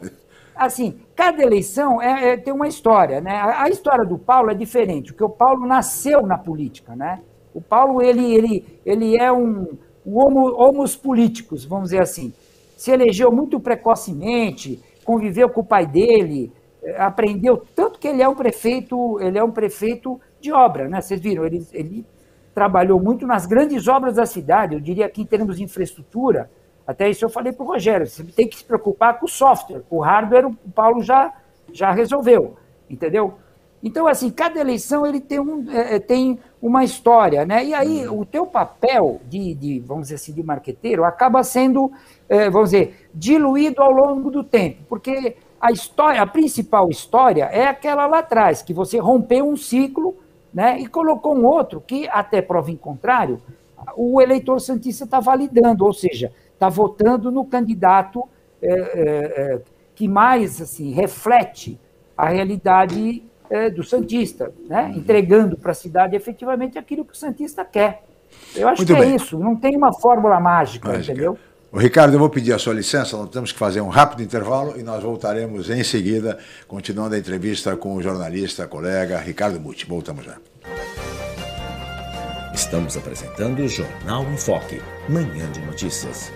assim, 0.55 0.99
cada 1.15 1.41
eleição 1.41 2.01
é, 2.01 2.33
é, 2.33 2.37
tem 2.37 2.53
uma 2.53 2.67
história, 2.67 3.21
né? 3.21 3.31
A, 3.31 3.63
a, 3.63 3.69
história 3.69 4.05
do 4.05 4.17
Paulo 4.17 4.51
é 4.51 4.53
diferente, 4.53 5.11
porque 5.11 5.23
o 5.23 5.29
Paulo 5.29 5.65
nasceu 5.65 6.21
na 6.21 6.37
política, 6.37 6.95
né? 6.95 7.21
O 7.53 7.61
Paulo, 7.61 8.01
ele, 8.01 8.33
ele, 8.33 8.65
ele 8.85 9.17
é 9.17 9.31
um, 9.31 9.67
um 10.05 10.17
homo, 10.17 10.53
homos 10.55 10.95
políticos, 10.95 11.65
vamos 11.65 11.89
dizer 11.89 12.01
assim. 12.01 12.33
Se 12.77 12.91
elegeu 12.91 13.31
muito 13.31 13.59
precocemente, 13.59 14.79
conviveu 15.03 15.49
com 15.49 15.61
o 15.61 15.65
pai 15.65 15.85
dele, 15.85 16.51
aprendeu 16.97 17.63
tanto 17.75 17.99
que 17.99 18.07
ele 18.07 18.21
é 18.21 18.27
um 18.27 18.35
prefeito, 18.35 19.19
ele 19.21 19.37
é 19.37 19.43
um 19.43 19.51
prefeito 19.51 20.19
de 20.39 20.51
obra, 20.51 20.87
né? 20.87 21.01
Vocês 21.01 21.19
viram, 21.19 21.45
ele, 21.45 21.65
ele 21.71 22.05
trabalhou 22.53 22.99
muito 22.99 23.25
nas 23.25 23.45
grandes 23.45 23.87
obras 23.87 24.15
da 24.15 24.25
cidade. 24.25 24.73
Eu 24.73 24.79
diria 24.79 25.09
que 25.09 25.21
em 25.21 25.25
termos 25.25 25.57
de 25.57 25.63
infraestrutura, 25.63 26.49
até 26.85 27.09
isso 27.09 27.23
eu 27.23 27.29
falei 27.29 27.53
para 27.53 27.63
o 27.63 27.67
Rogério, 27.67 28.07
você 28.07 28.23
tem 28.23 28.47
que 28.47 28.57
se 28.57 28.65
preocupar 28.65 29.19
com 29.19 29.25
o 29.25 29.29
software, 29.29 29.83
o 29.89 29.99
hardware 29.99 30.47
o 30.47 30.71
Paulo 30.73 31.01
já 31.01 31.33
já 31.73 31.91
resolveu, 31.91 32.57
entendeu? 32.89 33.35
Então 33.81 34.07
assim, 34.07 34.29
cada 34.29 34.59
eleição 34.59 35.05
ele 35.05 35.21
tem 35.21 35.39
um 35.39 35.71
é, 35.71 35.95
é 35.95 35.99
tem 35.99 36.39
uma 36.61 36.83
história, 36.83 37.45
né? 37.45 37.63
E 37.63 37.73
aí 37.73 38.07
o 38.07 38.25
teu 38.25 38.45
papel 38.45 39.21
de, 39.29 39.53
de 39.53 39.79
vamos 39.79 40.03
dizer 40.03 40.15
assim 40.15 40.33
de 40.33 40.43
marqueteiro 40.43 41.05
acaba 41.05 41.43
sendo 41.43 41.91
é, 42.27 42.49
vamos 42.49 42.71
dizer 42.71 43.09
diluído 43.13 43.81
ao 43.81 43.91
longo 43.91 44.29
do 44.29 44.43
tempo, 44.43 44.83
porque 44.89 45.37
a 45.61 45.71
história, 45.71 46.21
a 46.21 46.25
principal 46.25 46.89
história 46.89 47.43
é 47.45 47.67
aquela 47.67 48.07
lá 48.07 48.19
atrás, 48.19 48.61
que 48.61 48.73
você 48.73 48.97
rompeu 48.97 49.47
um 49.47 49.55
ciclo 49.55 50.17
né, 50.51 50.79
e 50.79 50.87
colocou 50.87 51.35
um 51.37 51.45
outro 51.45 51.79
que, 51.79 52.09
até 52.09 52.41
prova 52.41 52.71
em 52.71 52.75
contrário, 52.75 53.39
o 53.95 54.19
eleitor 54.19 54.59
santista 54.59 55.05
está 55.05 55.19
validando, 55.19 55.85
ou 55.85 55.93
seja, 55.93 56.31
está 56.53 56.67
votando 56.67 57.31
no 57.31 57.45
candidato 57.45 58.27
é, 58.61 58.71
é, 58.71 59.61
que 59.93 60.07
mais 60.07 60.61
assim 60.61 60.91
reflete 60.91 61.79
a 62.17 62.27
realidade 62.27 63.23
é, 63.49 63.69
do 63.69 63.83
santista, 63.83 64.51
né, 64.67 64.91
entregando 64.95 65.57
para 65.57 65.71
a 65.71 65.75
cidade 65.75 66.15
efetivamente 66.15 66.79
aquilo 66.79 67.05
que 67.05 67.13
o 67.13 67.17
santista 67.17 67.63
quer. 67.63 68.03
Eu 68.55 68.67
acho 68.67 68.81
Muito 68.81 68.93
que 68.93 68.99
é 68.99 69.05
bem. 69.05 69.11
é 69.11 69.15
isso, 69.15 69.37
não 69.37 69.55
tem 69.55 69.75
uma 69.75 69.93
fórmula 69.93 70.39
mágica, 70.39 70.89
mágica. 70.89 71.11
entendeu? 71.11 71.37
O 71.73 71.79
Ricardo, 71.79 72.13
eu 72.13 72.19
vou 72.19 72.29
pedir 72.29 72.51
a 72.51 72.59
sua 72.59 72.73
licença, 72.73 73.15
nós 73.15 73.29
temos 73.29 73.53
que 73.53 73.57
fazer 73.57 73.79
um 73.79 73.87
rápido 73.87 74.21
intervalo 74.21 74.77
e 74.77 74.83
nós 74.83 75.01
voltaremos 75.01 75.69
em 75.69 75.81
seguida, 75.85 76.37
continuando 76.67 77.15
a 77.15 77.17
entrevista 77.17 77.77
com 77.77 77.95
o 77.95 78.01
jornalista, 78.01 78.67
colega 78.67 79.17
Ricardo 79.17 79.57
Muti. 79.57 79.85
Voltamos 79.85 80.25
já. 80.25 80.35
Estamos 82.53 82.97
apresentando 82.97 83.59
o 83.61 83.69
Jornal 83.69 84.25
em 84.25 84.35
Foque, 84.35 84.81
manhã 85.07 85.49
de 85.49 85.61
notícias. 85.61 86.29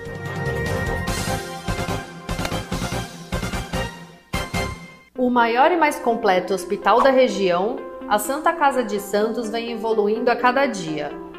O 5.17 5.30
maior 5.30 5.69
e 5.69 5.76
mais 5.76 5.98
completo 5.98 6.54
hospital 6.54 7.04
da 7.04 7.10
região, 7.10 7.76
a 8.08 8.17
Santa 8.17 8.54
Casa 8.54 8.86
de 8.86 9.02
Santos 9.02 9.50
vem 9.50 9.74
evoluindo 9.74 10.32
a 10.32 10.36
cada 10.38 10.65
dia 10.65 11.24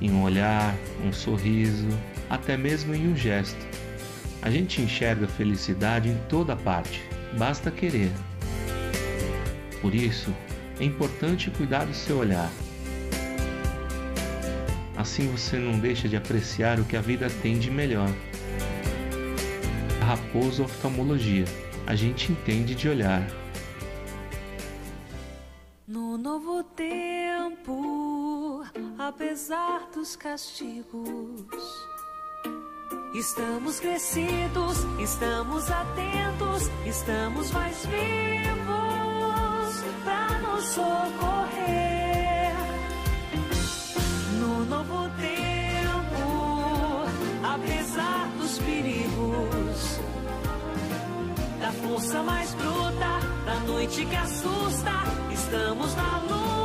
em 0.00 0.10
um 0.10 0.22
olhar, 0.22 0.74
um 1.04 1.12
sorriso, 1.12 1.88
até 2.28 2.56
mesmo 2.56 2.94
em 2.94 3.08
um 3.08 3.16
gesto. 3.16 3.66
A 4.42 4.50
gente 4.50 4.82
enxerga 4.82 5.26
felicidade 5.26 6.08
em 6.08 6.18
toda 6.28 6.54
parte, 6.54 7.02
basta 7.38 7.70
querer. 7.70 8.12
Por 9.80 9.94
isso, 9.94 10.34
é 10.80 10.84
importante 10.84 11.50
cuidar 11.50 11.84
do 11.84 11.94
seu 11.94 12.18
olhar. 12.18 12.50
Assim 14.96 15.28
você 15.30 15.58
não 15.58 15.78
deixa 15.78 16.08
de 16.08 16.16
apreciar 16.16 16.78
o 16.78 16.84
que 16.84 16.96
a 16.96 17.00
vida 17.00 17.28
tem 17.42 17.58
de 17.58 17.70
melhor. 17.70 18.08
Raposo 20.00 20.64
Oftalmologia, 20.64 21.44
a 21.86 21.94
gente 21.94 22.30
entende 22.30 22.74
de 22.74 22.88
olhar. 22.88 23.26
No 25.86 26.16
novo 26.16 26.62
tempo, 26.62 28.13
apesar 28.98 29.88
dos 29.94 30.16
castigos, 30.16 31.86
estamos 33.14 33.80
crescidos, 33.80 34.78
estamos 35.00 35.70
atentos, 35.70 36.70
estamos 36.86 37.50
mais 37.52 37.86
vivos 37.86 39.84
para 40.04 40.38
nos 40.38 40.64
socorrer. 40.64 42.54
No 44.40 44.64
novo 44.64 45.08
tempo, 45.20 46.26
apesar 47.42 48.28
dos 48.38 48.58
perigos, 48.58 50.00
da 51.60 51.72
força 51.72 52.22
mais 52.22 52.54
bruta, 52.54 53.20
da 53.46 53.60
noite 53.66 54.04
que 54.06 54.16
assusta, 54.16 54.92
estamos 55.32 55.94
na 55.94 56.14
pra 56.20 56.63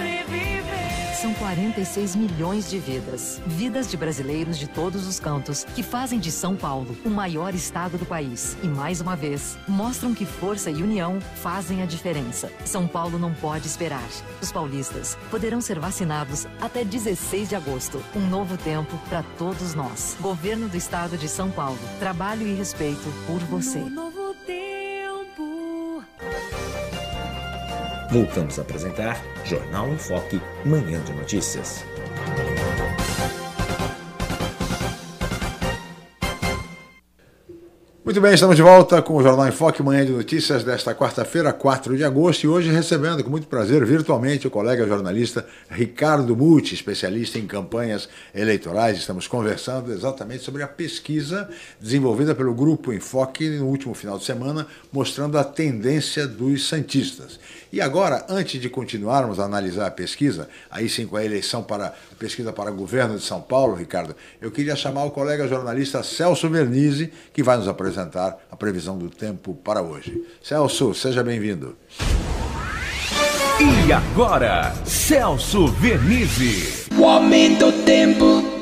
sobreviver. 0.00 1.14
São 1.20 1.34
46 1.34 2.16
milhões 2.16 2.70
de 2.70 2.78
vidas. 2.78 3.42
Vidas 3.46 3.90
de 3.90 3.96
brasileiros 3.96 4.58
de 4.58 4.66
todos 4.66 5.06
os 5.06 5.20
cantos 5.20 5.64
que 5.64 5.82
fazem 5.82 6.18
de 6.18 6.32
São 6.32 6.56
Paulo 6.56 6.96
o 7.04 7.10
maior 7.10 7.54
estado 7.54 7.98
do 7.98 8.06
país. 8.06 8.56
E 8.62 8.66
mais 8.66 9.02
uma 9.02 9.14
vez, 9.14 9.58
mostram 9.68 10.14
que 10.14 10.24
força 10.24 10.70
e 10.70 10.82
união 10.82 11.20
fazem 11.20 11.82
a 11.82 11.86
diferença. 11.86 12.50
São 12.64 12.86
Paulo 12.88 13.18
não 13.18 13.34
pode 13.34 13.66
esperar. 13.66 14.08
Os 14.40 14.50
paulistas 14.50 15.18
poderão 15.30 15.60
ser 15.60 15.78
vacinados 15.78 16.46
até 16.58 16.84
16 16.84 17.50
de 17.50 17.54
agosto. 17.54 18.02
Um 18.16 18.26
novo 18.26 18.56
tempo 18.56 18.98
para 19.10 19.22
todos 19.36 19.74
nós. 19.74 20.16
Governo 20.20 20.68
do 20.68 20.76
Estado 20.76 21.18
de 21.18 21.28
São 21.28 21.50
Paulo. 21.50 21.78
Trabalho 21.98 22.46
e 22.46 22.54
respeito 22.54 23.12
por 23.26 23.40
você. 23.40 23.80
No 23.80 23.90
novo 23.90 24.10
tempo. 24.10 24.29
Voltamos 28.10 28.58
a 28.58 28.62
apresentar 28.62 29.22
Jornal 29.44 29.88
em 29.88 29.96
Foque, 29.96 30.40
Manhã 30.64 31.00
de 31.04 31.12
Notícias. 31.12 31.84
Muito 38.10 38.20
bem, 38.20 38.34
estamos 38.34 38.56
de 38.56 38.62
volta 38.62 39.00
com 39.00 39.14
o 39.14 39.22
Jornal 39.22 39.46
em 39.46 39.52
Foque, 39.52 39.84
manhã 39.84 40.04
de 40.04 40.10
notícias 40.10 40.64
desta 40.64 40.92
quarta-feira, 40.92 41.52
4 41.52 41.96
de 41.96 42.02
agosto, 42.02 42.42
e 42.42 42.48
hoje 42.48 42.68
recebendo 42.68 43.22
com 43.22 43.30
muito 43.30 43.46
prazer 43.46 43.86
virtualmente 43.86 44.48
o 44.48 44.50
colega 44.50 44.84
jornalista 44.84 45.46
Ricardo 45.70 46.36
Muti, 46.36 46.74
especialista 46.74 47.38
em 47.38 47.46
campanhas 47.46 48.08
eleitorais. 48.34 48.98
Estamos 48.98 49.28
conversando 49.28 49.92
exatamente 49.92 50.42
sobre 50.42 50.64
a 50.64 50.66
pesquisa 50.66 51.48
desenvolvida 51.80 52.34
pelo 52.34 52.52
Grupo 52.52 52.92
Enfoque 52.92 53.48
no 53.50 53.66
último 53.66 53.94
final 53.94 54.18
de 54.18 54.24
semana, 54.24 54.66
mostrando 54.92 55.38
a 55.38 55.44
tendência 55.44 56.26
dos 56.26 56.66
santistas. 56.66 57.38
E 57.72 57.80
agora, 57.80 58.26
antes 58.28 58.60
de 58.60 58.68
continuarmos 58.68 59.38
a 59.38 59.44
analisar 59.44 59.86
a 59.86 59.90
pesquisa, 59.90 60.48
aí 60.70 60.88
sim 60.88 61.06
com 61.06 61.16
a 61.16 61.24
eleição 61.24 61.62
para 61.62 61.86
a 61.86 62.14
pesquisa 62.18 62.52
para 62.52 62.70
governo 62.70 63.16
de 63.16 63.22
São 63.22 63.40
Paulo, 63.40 63.74
Ricardo, 63.74 64.14
eu 64.40 64.50
queria 64.50 64.74
chamar 64.74 65.04
o 65.04 65.10
colega 65.10 65.46
jornalista 65.46 66.02
Celso 66.02 66.48
Vernizzi, 66.48 67.12
que 67.32 67.42
vai 67.42 67.56
nos 67.56 67.68
apresentar 67.68 68.36
a 68.50 68.56
previsão 68.56 68.98
do 68.98 69.08
tempo 69.08 69.54
para 69.54 69.82
hoje. 69.82 70.20
Celso, 70.42 70.94
seja 70.94 71.22
bem-vindo. 71.22 71.76
E 73.60 73.92
agora, 73.92 74.74
Celso 74.84 75.68
Vernizzi. 75.68 76.88
O 76.98 77.04
aumento 77.04 77.70
do 77.70 77.84
tempo. 77.84 78.59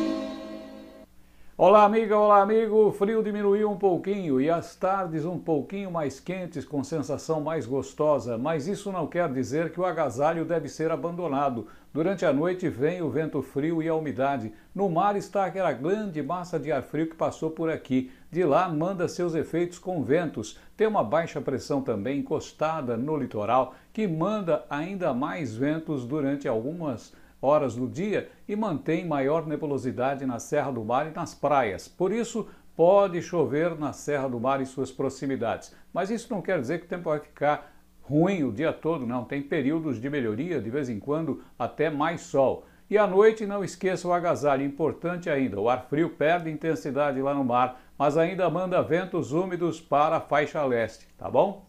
Olá, 1.61 1.83
amiga, 1.83 2.17
olá, 2.17 2.41
amigo. 2.41 2.87
O 2.87 2.93
frio 2.93 3.21
diminuiu 3.21 3.69
um 3.69 3.77
pouquinho 3.77 4.41
e 4.41 4.49
as 4.49 4.77
tardes 4.77 5.25
um 5.25 5.37
pouquinho 5.37 5.91
mais 5.91 6.21
quentes, 6.21 6.65
com 6.65 6.85
sensação 6.85 7.41
mais 7.41 7.67
gostosa, 7.67 8.39
mas 8.39 8.69
isso 8.69 8.93
não 8.93 9.09
quer 9.09 9.29
dizer 9.33 9.73
que 9.73 9.81
o 9.81 9.85
agasalho 9.85 10.45
deve 10.45 10.69
ser 10.69 10.93
abandonado. 10.93 11.67
Durante 11.93 12.25
a 12.25 12.33
noite 12.33 12.69
vem 12.69 13.03
o 13.03 13.11
vento 13.11 13.43
frio 13.43 13.83
e 13.83 13.89
a 13.89 13.95
umidade. 13.97 14.53
No 14.73 14.89
mar 14.89 15.17
está 15.17 15.47
aquela 15.47 15.73
grande 15.73 16.23
massa 16.23 16.61
de 16.61 16.71
ar 16.71 16.85
frio 16.85 17.09
que 17.09 17.17
passou 17.17 17.51
por 17.51 17.69
aqui. 17.69 18.13
De 18.31 18.45
lá 18.45 18.69
manda 18.69 19.09
seus 19.09 19.35
efeitos 19.35 19.81
com 19.81 20.01
ventos. 20.01 20.61
Tem 20.77 20.87
uma 20.87 21.03
baixa 21.03 21.41
pressão 21.41 21.83
também 21.83 22.21
encostada 22.21 22.97
no 22.97 23.17
litoral 23.17 23.75
que 23.93 24.07
manda 24.07 24.65
ainda 24.71 25.13
mais 25.13 25.57
ventos 25.57 26.07
durante 26.07 26.47
algumas 26.47 27.13
horas 27.41 27.75
do 27.75 27.89
dia 27.89 28.31
e 28.49 28.57
mantém 28.57 29.07
maior 29.07 29.47
nebulosidade 29.47 30.27
na 30.27 30.39
Serra 30.39 30.73
do 30.73 30.85
Mar 30.85 31.07
e 31.07 31.15
nas 31.15 31.35
praias. 31.35 31.89
Por 31.89 32.13
isso, 32.13 32.49
pode 32.77 33.21
chover 33.23 33.79
na 33.79 33.93
Serra 33.93 34.29
do 34.29 34.39
Mar 34.39 34.61
e 34.61 34.67
suas 34.67 34.91
proximidades. 34.91 35.75
Mas 35.93 36.11
isso 36.11 36.33
não 36.33 36.41
quer 36.41 36.61
dizer 36.61 36.79
que 36.81 36.87
o 36.87 36.89
tempo 36.89 37.11
vai 37.11 37.21
ficar 37.21 37.73
ruim 38.01 38.45
o 38.45 38.53
dia 38.53 38.73
todo, 38.73 39.07
não. 39.07 39.25
Tem 39.25 39.43
períodos 39.43 40.01
de 40.01 40.09
melhoria, 40.09 40.61
de 40.61 40.71
vez 40.71 40.89
em 40.89 40.99
quando 40.99 41.43
até 41.59 41.91
mais 41.91 42.23
sol. 42.23 42.65
E 42.91 42.97
à 42.97 43.07
noite, 43.07 43.45
não 43.45 43.63
esqueça 43.63 44.09
o 44.09 44.13
agasalho, 44.13 44.65
importante 44.65 45.29
ainda. 45.29 45.61
O 45.61 45.69
ar 45.69 45.87
frio 45.91 46.09
perde 46.09 46.51
intensidade 46.51 47.21
lá 47.21 47.35
no 47.35 47.45
mar, 47.45 47.81
mas 47.99 48.17
ainda 48.17 48.49
manda 48.49 48.83
ventos 48.83 49.33
úmidos 49.33 49.79
para 49.81 50.17
a 50.17 50.21
faixa 50.21 50.65
leste, 50.65 51.07
tá 51.19 51.31
bom? 51.31 51.67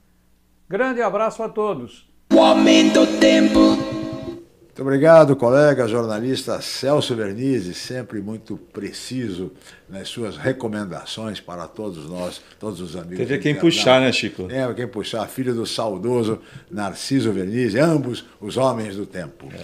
Grande 0.70 1.02
abraço 1.02 1.44
a 1.44 1.50
todos. 1.50 2.08
O 2.32 2.40
aumento 2.40 3.06
tempo. 3.20 3.99
Muito 4.80 4.88
obrigado, 4.88 5.36
colega 5.36 5.90
jornalista 5.90 6.62
Celso 6.62 7.14
Vernizzi, 7.14 7.74
sempre 7.74 8.22
muito 8.22 8.56
preciso 8.56 9.52
nas 9.90 10.08
suas 10.08 10.38
recomendações 10.38 11.42
para 11.42 11.68
todos 11.68 12.10
nós, 12.10 12.42
todos 12.58 12.80
os 12.80 12.96
amigos. 12.96 13.18
Teve 13.18 13.40
quem 13.40 13.56
puxar, 13.56 14.00
né, 14.00 14.10
Chico? 14.14 14.48
É, 14.50 14.74
quem 14.74 14.88
puxar, 14.88 15.28
filho 15.28 15.54
do 15.54 15.66
saudoso 15.66 16.40
Narciso 16.72 17.30
Vernizzi, 17.34 17.78
ambos 17.78 18.24
os 18.40 18.56
homens 18.56 18.96
do 18.96 19.06
tempo. 19.06 19.50
É. 19.54 19.60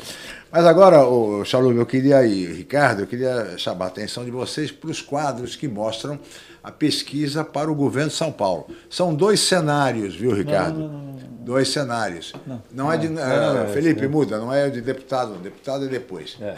Mas 0.51 0.65
agora, 0.65 1.07
o 1.07 1.45
Chalume, 1.45 1.79
eu 1.79 1.85
queria 1.85 2.17
aí, 2.17 2.45
Ricardo, 2.47 3.03
eu 3.03 3.07
queria 3.07 3.57
chamar 3.57 3.85
a 3.85 3.87
atenção 3.87 4.25
de 4.25 4.31
vocês 4.31 4.69
para 4.69 4.89
os 4.89 5.01
quadros 5.01 5.55
que 5.55 5.65
mostram 5.65 6.19
a 6.65 6.71
pesquisa 6.71 7.43
para 7.43 7.71
o 7.71 7.75
governo 7.75 8.09
de 8.09 8.15
São 8.15 8.31
Paulo. 8.31 8.65
São 8.89 9.13
dois 9.13 9.39
cenários, 9.39 10.15
viu, 10.15 10.33
Ricardo? 10.33 10.79
Não, 10.79 10.87
não, 10.87 10.99
não, 10.99 11.15
dois 11.45 11.67
cenários. 11.67 12.33
Não, 12.71 12.91
é 12.91 12.97
de. 12.97 13.07
Uh, 13.07 13.71
Felipe, 13.71 14.07
muda, 14.07 14.39
não 14.39 14.51
é 14.51 14.67
de 14.67 14.81
deputado, 14.81 15.35
deputado 15.35 15.85
é 15.85 15.87
depois. 15.87 16.35
É. 16.41 16.57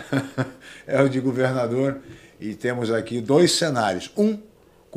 é 0.87 1.01
o 1.01 1.09
de 1.09 1.19
governador. 1.19 1.97
E 2.39 2.53
temos 2.53 2.89
aqui 2.89 3.19
dois 3.19 3.51
cenários. 3.51 4.09
Um 4.15 4.39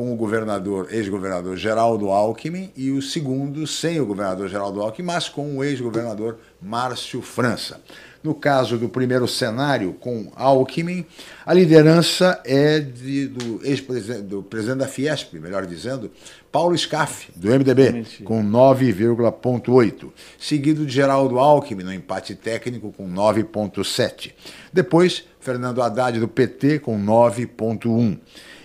com 0.01 0.15
o 0.15 0.17
governador, 0.17 0.89
ex-governador 0.91 1.59
Geraldo 1.59 2.09
Alckmin, 2.09 2.73
e 2.75 2.91
o 2.91 3.03
segundo 3.03 3.67
sem 3.67 4.01
o 4.01 4.07
governador 4.07 4.49
Geraldo 4.49 4.81
Alckmin, 4.81 5.05
mas 5.05 5.29
com 5.29 5.59
o 5.59 5.63
ex-governador 5.63 6.39
Márcio 6.59 7.21
França. 7.21 7.83
No 8.25 8.35
caso 8.35 8.79
do 8.79 8.89
primeiro 8.89 9.29
cenário, 9.29 9.93
com 9.93 10.33
Alckmin, 10.35 11.05
a 11.45 11.53
liderança 11.53 12.41
é 12.47 12.81
de, 12.81 13.27
do 13.29 13.61
ex-presidente 13.63 14.23
do 14.23 14.43
presidente 14.43 14.79
da 14.79 14.89
Fiesp, 14.89 15.35
melhor 15.35 15.67
dizendo, 15.67 16.11
Paulo 16.51 16.77
Scaff, 16.79 17.31
do 17.37 17.49
MDB, 17.49 18.03
com 18.25 18.43
9,8. 18.43 20.11
Seguido 20.39 20.87
de 20.87 20.95
Geraldo 20.95 21.39
Alckmin, 21.39 21.85
no 21.85 21.93
empate 21.93 22.35
técnico, 22.35 22.91
com 22.91 23.07
9,7. 23.07 24.33
Depois, 24.73 25.25
Fernando 25.41 25.83
Haddad, 25.83 26.19
do 26.19 26.27
PT, 26.27 26.79
com 26.79 26.99
9,1. 26.99 28.19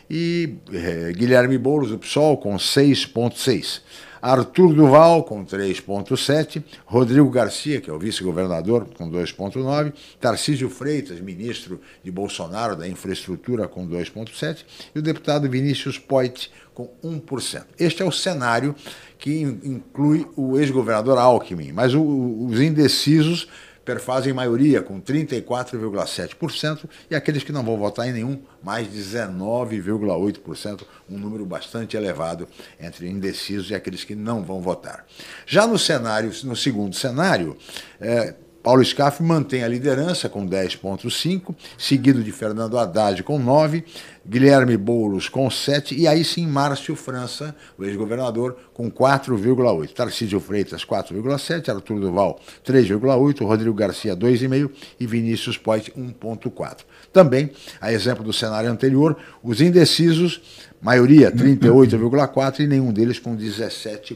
E 0.10 0.56
eh, 0.74 1.12
Guilherme 1.16 1.58
Boulos, 1.58 1.90
do 1.90 1.98
PSOL, 1.98 2.38
com 2.38 2.56
6,6%. 2.56 3.82
Arthur 4.26 4.74
Duval, 4.74 5.24
com 5.24 5.46
3,7%. 5.46 6.64
Rodrigo 6.86 7.30
Garcia, 7.30 7.80
que 7.80 7.92
é 7.92 7.94
o 7.94 8.00
vice-governador, 8.00 8.88
com 8.98 9.08
2,9%. 9.08 9.94
Tarcísio 10.20 10.68
Freitas, 10.68 11.20
ministro 11.20 11.80
de 12.04 12.10
Bolsonaro 12.10 12.76
da 12.76 12.88
Infraestrutura, 12.88 13.68
com 13.68 13.88
2,7%. 13.88 14.66
E 14.96 15.00
o 15.00 15.02
deputado 15.02 15.48
Vinícius 15.48 16.00
Poit, 16.00 16.52
com 16.74 16.90
1%. 17.04 17.66
Este 17.78 18.02
é 18.02 18.06
o 18.06 18.12
cenário 18.12 18.76
que 19.20 19.42
inclui 19.42 20.28
o 20.36 20.58
ex-governador 20.58 21.20
Alckmin, 21.20 21.72
mas 21.72 21.94
o, 21.94 22.48
os 22.50 22.60
indecisos 22.60 23.48
perfazem 23.86 24.34
maioria, 24.34 24.82
com 24.82 25.00
34,7%, 25.00 26.90
e 27.10 27.16
aqueles 27.16 27.44
que 27.44 27.52
não 27.52 27.64
vão 27.64 27.78
votar 27.78 28.08
em 28.10 28.12
nenhum, 28.12 28.42
mais 28.64 28.88
19,8%, 28.88 30.82
um 31.08 31.20
número 31.20 31.46
bastante 31.46 31.96
elevado 31.96 32.48
entre 32.80 33.08
indecisos 33.08 33.70
e 33.70 33.76
aqueles 33.76 34.04
que 34.04 34.16
não 34.16 34.44
vão 34.44 34.60
votar. 34.60 35.06
Já 35.46 35.68
no 35.68 35.78
cenário, 35.78 36.32
no 36.44 36.56
segundo 36.56 36.96
cenário, 36.96 37.56
é, 38.02 38.34
Paulo 38.66 38.84
Scaff 38.84 39.22
mantém 39.22 39.64
a 39.64 39.68
liderança 39.68 40.28
com 40.28 40.44
10,5, 40.44 41.54
seguido 41.78 42.24
de 42.24 42.32
Fernando 42.32 42.80
Haddad 42.80 43.22
com 43.22 43.38
9, 43.38 43.84
Guilherme 44.28 44.76
Boulos 44.76 45.30
com 45.30 45.48
7 45.52 45.94
e 45.94 46.08
aí 46.08 46.26
sim 46.26 46.48
Márcio 46.48 46.96
França, 46.96 47.56
o 47.78 47.86
ex-governador, 47.86 48.58
com 48.74 48.90
4,8. 48.90 49.94
Tarcísio 49.94 50.40
Freitas 50.40 50.84
4,7, 50.84 51.70
Arthur 51.70 52.00
Duval 52.00 52.40
3,8, 52.66 53.46
Rodrigo 53.46 53.76
Garcia 53.76 54.16
2,5 54.18 54.72
e 55.00 55.06
Vinícius 55.06 55.60
Poit 55.60 55.92
1,4. 55.92 56.80
Também, 57.14 57.52
a 57.80 57.94
exemplo 57.94 58.24
do 58.24 58.34
cenário 58.34 58.72
anterior, 58.72 59.16
os 59.44 59.62
indecisos, 59.62 60.42
maioria 60.82 61.32
38,4 61.32 62.62
e 62.62 62.68
nenhum 62.68 62.92
deles 62.92 63.20
com 63.20 63.38
17,9. 63.38 64.16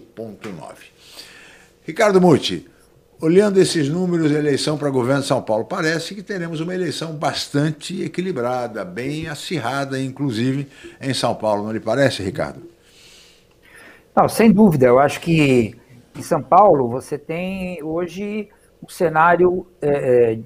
Ricardo 1.86 2.20
Muti, 2.20 2.68
Olhando 3.22 3.60
esses 3.60 3.90
números, 3.90 4.32
eleição 4.32 4.78
para 4.78 4.90
governo 4.90 5.22
de 5.22 5.28
São 5.28 5.42
Paulo, 5.42 5.66
parece 5.66 6.16
que 6.16 6.24
teremos 6.24 6.62
uma 6.62 6.74
eleição 6.74 7.12
bastante 7.12 8.02
equilibrada, 8.02 8.86
bem 8.86 9.28
acirrada, 9.28 10.00
inclusive 10.00 10.70
em 11.02 11.14
São 11.14 11.36
Paulo, 11.36 11.64
não 11.64 11.74
lhe 11.74 11.82
parece, 11.82 12.24
Ricardo? 12.24 12.62
Não, 14.16 14.30
sem 14.30 14.50
dúvida. 14.50 14.86
Eu 14.86 15.00
acho 15.00 15.20
que 15.20 15.76
em 16.18 16.22
São 16.22 16.42
Paulo 16.42 16.88
você 16.88 17.18
tem 17.18 17.84
hoje 17.84 18.48
um 18.82 18.88
cenário 18.88 19.68
é, 19.82 20.34
é 20.34 20.40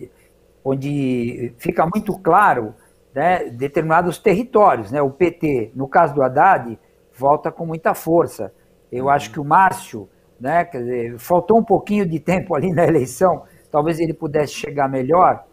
onde 0.65 1.53
fica 1.59 1.85
muito 1.85 2.17
claro 2.17 2.73
né, 3.13 3.49
determinados 3.51 4.17
territórios. 4.17 4.91
Né? 4.91 4.99
O 4.99 5.11
PT, 5.11 5.73
no 5.75 5.87
caso 5.87 6.15
do 6.15 6.23
Haddad, 6.23 6.79
volta 7.15 7.51
com 7.51 7.67
muita 7.67 7.93
força. 7.93 8.51
Eu 8.91 9.11
acho 9.11 9.31
que 9.31 9.39
o 9.39 9.43
Márcio 9.43 10.09
né? 10.43 10.65
Quer 10.65 10.79
dizer, 10.79 11.17
faltou 11.19 11.57
um 11.57 11.63
pouquinho 11.63 12.05
de 12.05 12.19
tempo 12.19 12.53
ali 12.53 12.73
na 12.73 12.85
eleição, 12.85 13.43
talvez 13.71 13.97
ele 13.97 14.13
pudesse 14.13 14.51
chegar 14.51 14.89
melhor. 14.89 15.45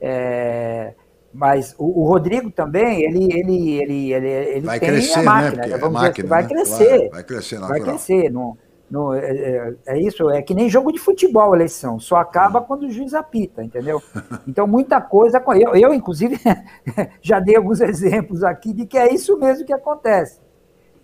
É, 0.00 0.94
mas 1.34 1.74
o, 1.76 2.02
o, 2.02 2.06
Rodrigo 2.06 2.50
também, 2.50 3.02
ele, 3.02 3.24
ele, 3.24 3.78
ele, 3.80 4.12
ele, 4.12 4.28
ele 4.28 4.66
vai 4.66 4.78
tem 4.78 4.88
crescer, 4.90 5.18
a 5.18 5.22
máquina, 5.22 5.62
né? 5.62 5.68
né? 5.68 5.78
Vamos 5.78 6.00
máquina, 6.00 6.12
dizer, 6.12 6.28
vai 6.28 6.42
né? 6.42 6.48
crescer. 6.48 6.86
Claro, 6.86 7.10
vai 7.10 7.24
crescer, 7.24 7.54
natural. 7.58 7.78
Vai 7.80 7.88
crescer. 7.88 8.30
No, 8.30 8.56
no, 8.88 9.14
é, 9.14 9.30
é, 9.30 9.74
é, 9.88 10.00
isso, 10.00 10.30
é 10.30 10.40
que 10.40 10.54
nem 10.54 10.70
jogo 10.70 10.92
de 10.92 11.00
futebol 11.00 11.52
a 11.52 11.56
eleição, 11.56 11.98
só 11.98 12.16
acaba 12.16 12.60
quando 12.60 12.84
o 12.84 12.90
juiz 12.90 13.14
apita, 13.14 13.64
entendeu? 13.64 14.00
Então, 14.46 14.66
muita 14.66 15.00
coisa. 15.00 15.42
Eu, 15.60 15.74
eu 15.74 15.92
inclusive, 15.92 16.38
já 17.20 17.40
dei 17.40 17.56
alguns 17.56 17.80
exemplos 17.80 18.44
aqui 18.44 18.72
de 18.72 18.86
que 18.86 18.96
é 18.96 19.12
isso 19.12 19.36
mesmo 19.38 19.66
que 19.66 19.72
acontece. 19.72 20.45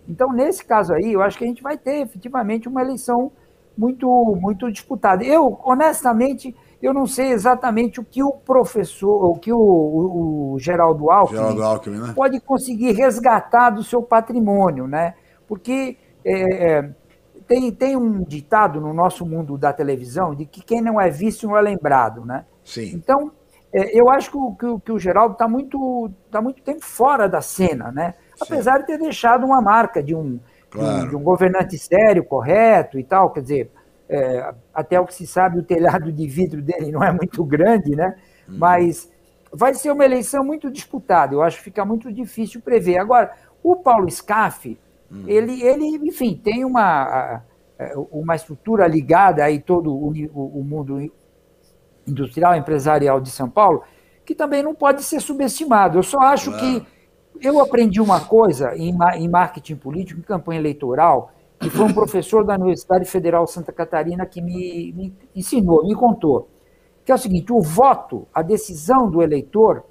Então, 0.07 0.31
nesse 0.33 0.65
caso 0.65 0.93
aí, 0.93 1.13
eu 1.13 1.21
acho 1.21 1.37
que 1.37 1.43
a 1.43 1.47
gente 1.47 1.63
vai 1.63 1.77
ter 1.77 2.01
efetivamente 2.01 2.67
uma 2.67 2.81
eleição 2.81 3.31
muito, 3.77 4.07
muito 4.39 4.71
disputada. 4.71 5.23
Eu, 5.23 5.59
honestamente, 5.63 6.55
eu 6.81 6.93
não 6.93 7.05
sei 7.07 7.31
exatamente 7.31 7.99
o 7.99 8.03
que 8.03 8.21
o 8.21 8.31
professor, 8.31 9.31
o 9.31 9.35
que 9.35 9.51
o, 9.51 9.57
o, 9.57 10.53
o 10.53 10.59
Geraldo, 10.59 11.09
Alckmin 11.09 11.37
Geraldo 11.37 11.63
Alckmin 11.63 11.97
né? 11.99 12.13
pode 12.13 12.39
conseguir 12.41 12.91
resgatar 12.91 13.69
do 13.69 13.83
seu 13.83 14.01
patrimônio, 14.01 14.85
né? 14.85 15.15
Porque 15.47 15.97
é, 16.25 16.77
é, 16.77 16.89
tem, 17.47 17.71
tem 17.71 17.95
um 17.95 18.21
ditado 18.23 18.81
no 18.81 18.93
nosso 18.93 19.25
mundo 19.25 19.57
da 19.57 19.71
televisão 19.71 20.35
de 20.35 20.45
que 20.45 20.61
quem 20.61 20.81
não 20.81 20.99
é 20.99 21.09
visto 21.09 21.47
não 21.47 21.57
é 21.57 21.61
lembrado, 21.61 22.25
né? 22.25 22.45
Sim. 22.63 22.91
Então, 22.93 23.31
é, 23.71 23.97
eu 23.97 24.09
acho 24.09 24.31
que 24.31 24.37
o, 24.37 24.53
que, 24.53 24.85
que 24.85 24.91
o 24.91 24.99
Geraldo 24.99 25.33
está 25.33 25.47
muito, 25.47 26.11
tá 26.29 26.41
muito 26.41 26.61
tempo 26.61 26.83
fora 26.85 27.27
da 27.27 27.41
cena, 27.41 27.91
né? 27.91 28.13
Apesar 28.39 28.75
Sim. 28.75 28.79
de 28.81 28.87
ter 28.87 28.97
deixado 28.97 29.45
uma 29.45 29.61
marca 29.61 30.01
de 30.01 30.15
um, 30.15 30.39
claro. 30.69 31.09
de, 31.09 31.15
um, 31.15 31.23
governante 31.23 31.77
sério, 31.77 32.23
correto 32.23 32.99
e 32.99 33.03
tal. 33.03 33.31
Quer 33.31 33.41
dizer, 33.41 33.71
é, 34.09 34.53
até 34.73 34.99
o 34.99 35.05
que 35.05 35.13
se 35.13 35.27
sabe, 35.27 35.59
o 35.59 35.63
telhado 35.63 36.11
de 36.11 36.27
vidro 36.27 36.61
dele 36.61 36.91
não 36.91 37.03
é 37.03 37.11
muito 37.11 37.43
grande, 37.43 37.95
né? 37.95 38.15
Hum. 38.47 38.55
Mas 38.57 39.11
vai 39.51 39.73
ser 39.73 39.91
uma 39.91 40.05
eleição 40.05 40.43
muito 40.43 40.69
disputada. 40.71 41.33
Eu 41.33 41.41
acho 41.41 41.57
que 41.57 41.63
fica 41.63 41.85
muito 41.85 42.11
difícil 42.11 42.61
prever. 42.61 42.97
Agora, 42.97 43.31
o 43.61 43.75
Paulo 43.75 44.09
Scaff, 44.09 44.77
hum. 45.11 45.23
ele, 45.27 45.61
ele, 45.63 45.85
enfim, 46.07 46.39
tem 46.43 46.65
uma, 46.65 47.41
uma 48.11 48.35
estrutura 48.35 48.87
ligada 48.87 49.43
aí 49.43 49.59
todo 49.59 49.91
o, 49.91 50.09
o 50.09 50.63
mundo 50.63 50.99
industrial, 52.07 52.55
empresarial 52.55 53.21
de 53.21 53.29
São 53.29 53.49
Paulo, 53.49 53.83
que 54.25 54.35
também 54.35 54.63
não 54.63 54.73
pode 54.73 55.03
ser 55.03 55.19
subestimado. 55.19 55.97
Eu 55.97 56.03
só 56.03 56.19
acho 56.19 56.51
claro. 56.51 56.65
que 56.65 56.92
eu 57.41 57.59
aprendi 57.59 57.99
uma 57.99 58.21
coisa 58.21 58.75
em, 58.75 58.95
em 59.15 59.27
marketing 59.27 59.75
político, 59.75 60.19
em 60.19 60.23
campanha 60.23 60.59
eleitoral, 60.59 61.31
que 61.59 61.69
foi 61.69 61.85
um 61.85 61.93
professor 61.95 62.43
da 62.45 62.55
Universidade 62.55 63.05
Federal 63.05 63.45
Santa 63.47 63.71
Catarina 63.71 64.25
que 64.25 64.41
me, 64.41 64.93
me 64.93 65.13
ensinou, 65.35 65.85
me 65.85 65.95
contou, 65.95 66.49
que 67.05 67.11
é 67.11 67.15
o 67.15 67.17
seguinte: 67.17 67.51
o 67.51 67.61
voto, 67.61 68.27
a 68.33 68.41
decisão 68.41 69.09
do 69.09 69.21
eleitor 69.21 69.83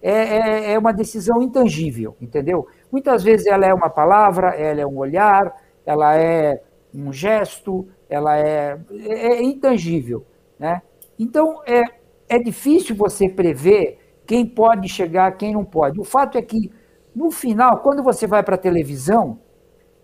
é, 0.00 0.12
é, 0.12 0.72
é, 0.72 0.78
uma 0.78 0.92
decisão 0.92 1.42
intangível, 1.42 2.16
entendeu? 2.20 2.66
Muitas 2.90 3.22
vezes 3.22 3.46
ela 3.46 3.66
é 3.66 3.74
uma 3.74 3.90
palavra, 3.90 4.50
ela 4.50 4.80
é 4.80 4.86
um 4.86 4.96
olhar, 4.96 5.52
ela 5.84 6.16
é 6.16 6.62
um 6.94 7.12
gesto, 7.12 7.88
ela 8.08 8.38
é, 8.38 8.78
é, 8.90 9.26
é 9.34 9.42
intangível, 9.42 10.24
né? 10.58 10.82
Então 11.18 11.60
é, 11.66 11.82
é 12.28 12.38
difícil 12.38 12.94
você 12.94 13.28
prever 13.28 13.98
quem 14.26 14.46
pode 14.46 14.88
chegar, 14.88 15.36
quem 15.36 15.52
não 15.52 15.64
pode. 15.64 15.98
O 15.98 16.04
fato 16.04 16.38
é 16.38 16.42
que 16.42 16.70
no 17.14 17.30
final, 17.30 17.78
quando 17.78 18.02
você 18.02 18.26
vai 18.26 18.42
para 18.42 18.54
a 18.54 18.58
televisão, 18.58 19.38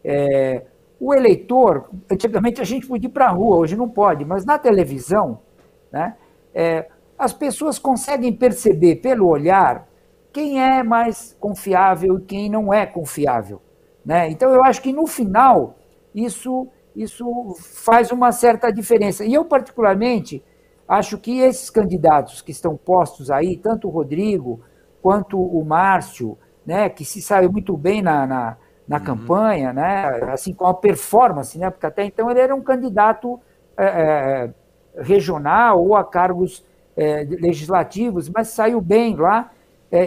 é, 0.05 0.65
o 1.01 1.15
eleitor, 1.15 1.91
antigamente 2.11 2.61
a 2.61 2.65
gente 2.65 2.87
podia 2.87 3.09
ir 3.09 3.13
para 3.13 3.27
a 3.27 3.31
rua, 3.31 3.57
hoje 3.57 3.77
não 3.77 3.89
pode, 3.89 4.25
mas 4.25 4.45
na 4.45 4.59
televisão, 4.59 5.41
né, 5.93 6.17
é, 6.55 6.89
as 7.19 7.33
pessoas 7.33 7.79
conseguem 7.79 8.33
perceber 8.33 8.97
pelo 8.97 9.27
olhar 9.27 9.87
quem 10.33 10.61
é 10.61 10.83
mais 10.83 11.37
confiável 11.39 12.19
e 12.19 12.23
quem 12.23 12.51
não 12.51 12.73
é 12.73 12.85
confiável. 12.85 13.63
Né? 14.05 14.29
Então, 14.31 14.53
eu 14.53 14.63
acho 14.65 14.83
que 14.83 14.93
no 14.93 15.07
final, 15.07 15.77
isso, 16.15 16.67
isso 16.95 17.55
faz 17.85 18.11
uma 18.11 18.33
certa 18.33 18.71
diferença. 18.73 19.25
E 19.25 19.33
eu, 19.33 19.45
particularmente, 19.45 20.43
acho 20.89 21.19
que 21.19 21.39
esses 21.39 21.71
candidatos 21.71 22.43
que 22.43 22.51
estão 22.51 22.77
postos 22.77 23.31
aí, 23.31 23.57
tanto 23.57 23.89
o 23.89 23.91
Rodrigo 23.91 24.61
quanto 25.01 25.41
o 25.41 25.65
Márcio, 25.65 26.37
né, 26.67 26.89
que 26.89 27.05
se 27.05 27.21
saiu 27.21 27.51
muito 27.51 27.77
bem 27.77 28.03
na, 28.03 28.27
na, 28.27 28.57
na 28.87 28.99
uhum. 28.99 29.05
campanha, 29.05 29.73
né, 29.73 30.21
assim 30.33 30.53
com 30.53 30.67
a 30.67 30.75
performance, 30.75 31.59
né, 31.59 31.71
porque 31.71 31.87
até 31.87 32.05
então 32.05 32.31
ele 32.31 32.41
era 32.41 32.55
um 32.55 32.63
candidato 32.63 33.41
é, 33.77 33.85
é, 33.85 34.51
regional 35.03 35.83
ou 35.85 35.97
a 35.97 36.05
cargos 36.05 36.65
é, 36.97 37.27
legislativos, 37.29 38.29
mas 38.29 38.49
saiu 38.49 38.81
bem 38.81 39.17
lá, 39.17 39.51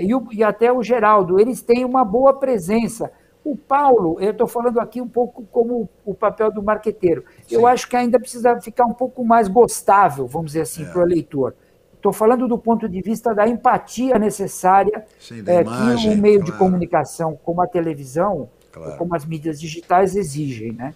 e, 0.01 0.13
o, 0.13 0.27
e, 0.33 0.43
até 0.43 0.69
o 0.69 0.83
Geraldo, 0.83 1.39
eles 1.39 1.61
têm 1.61 1.85
uma 1.85 2.03
boa 2.03 2.33
presença. 2.33 3.09
O 3.41 3.55
Paulo, 3.55 4.17
eu 4.19 4.31
estou 4.31 4.45
falando 4.45 4.81
aqui 4.81 4.99
um 5.01 5.07
pouco 5.07 5.45
como 5.49 5.87
o 6.03 6.13
papel 6.13 6.51
do 6.51 6.61
marqueteiro. 6.61 7.23
Sim. 7.47 7.55
Eu 7.55 7.65
acho 7.65 7.87
que 7.87 7.95
ainda 7.95 8.19
precisa 8.19 8.59
ficar 8.59 8.83
um 8.85 8.93
pouco 8.93 9.23
mais 9.23 9.47
gostável, 9.47 10.27
vamos 10.27 10.47
dizer 10.47 10.63
assim, 10.63 10.83
é. 10.83 10.87
para 10.87 10.99
o 10.99 11.03
eleitor. 11.03 11.55
Estou 11.97 12.13
falando 12.13 12.47
do 12.47 12.57
ponto 12.57 12.87
de 12.87 13.01
vista 13.01 13.33
da 13.33 13.47
empatia 13.47 14.17
necessária 14.17 15.03
Sim, 15.19 15.43
é, 15.45 15.61
imagem, 15.61 16.11
que 16.11 16.17
um 16.17 16.21
meio 16.21 16.39
claro. 16.39 16.51
de 16.51 16.57
comunicação 16.57 17.37
como 17.43 17.61
a 17.61 17.67
televisão, 17.67 18.49
claro. 18.71 18.97
como 18.97 19.15
as 19.15 19.25
mídias 19.25 19.59
digitais 19.59 20.15
exigem, 20.15 20.71
né? 20.71 20.93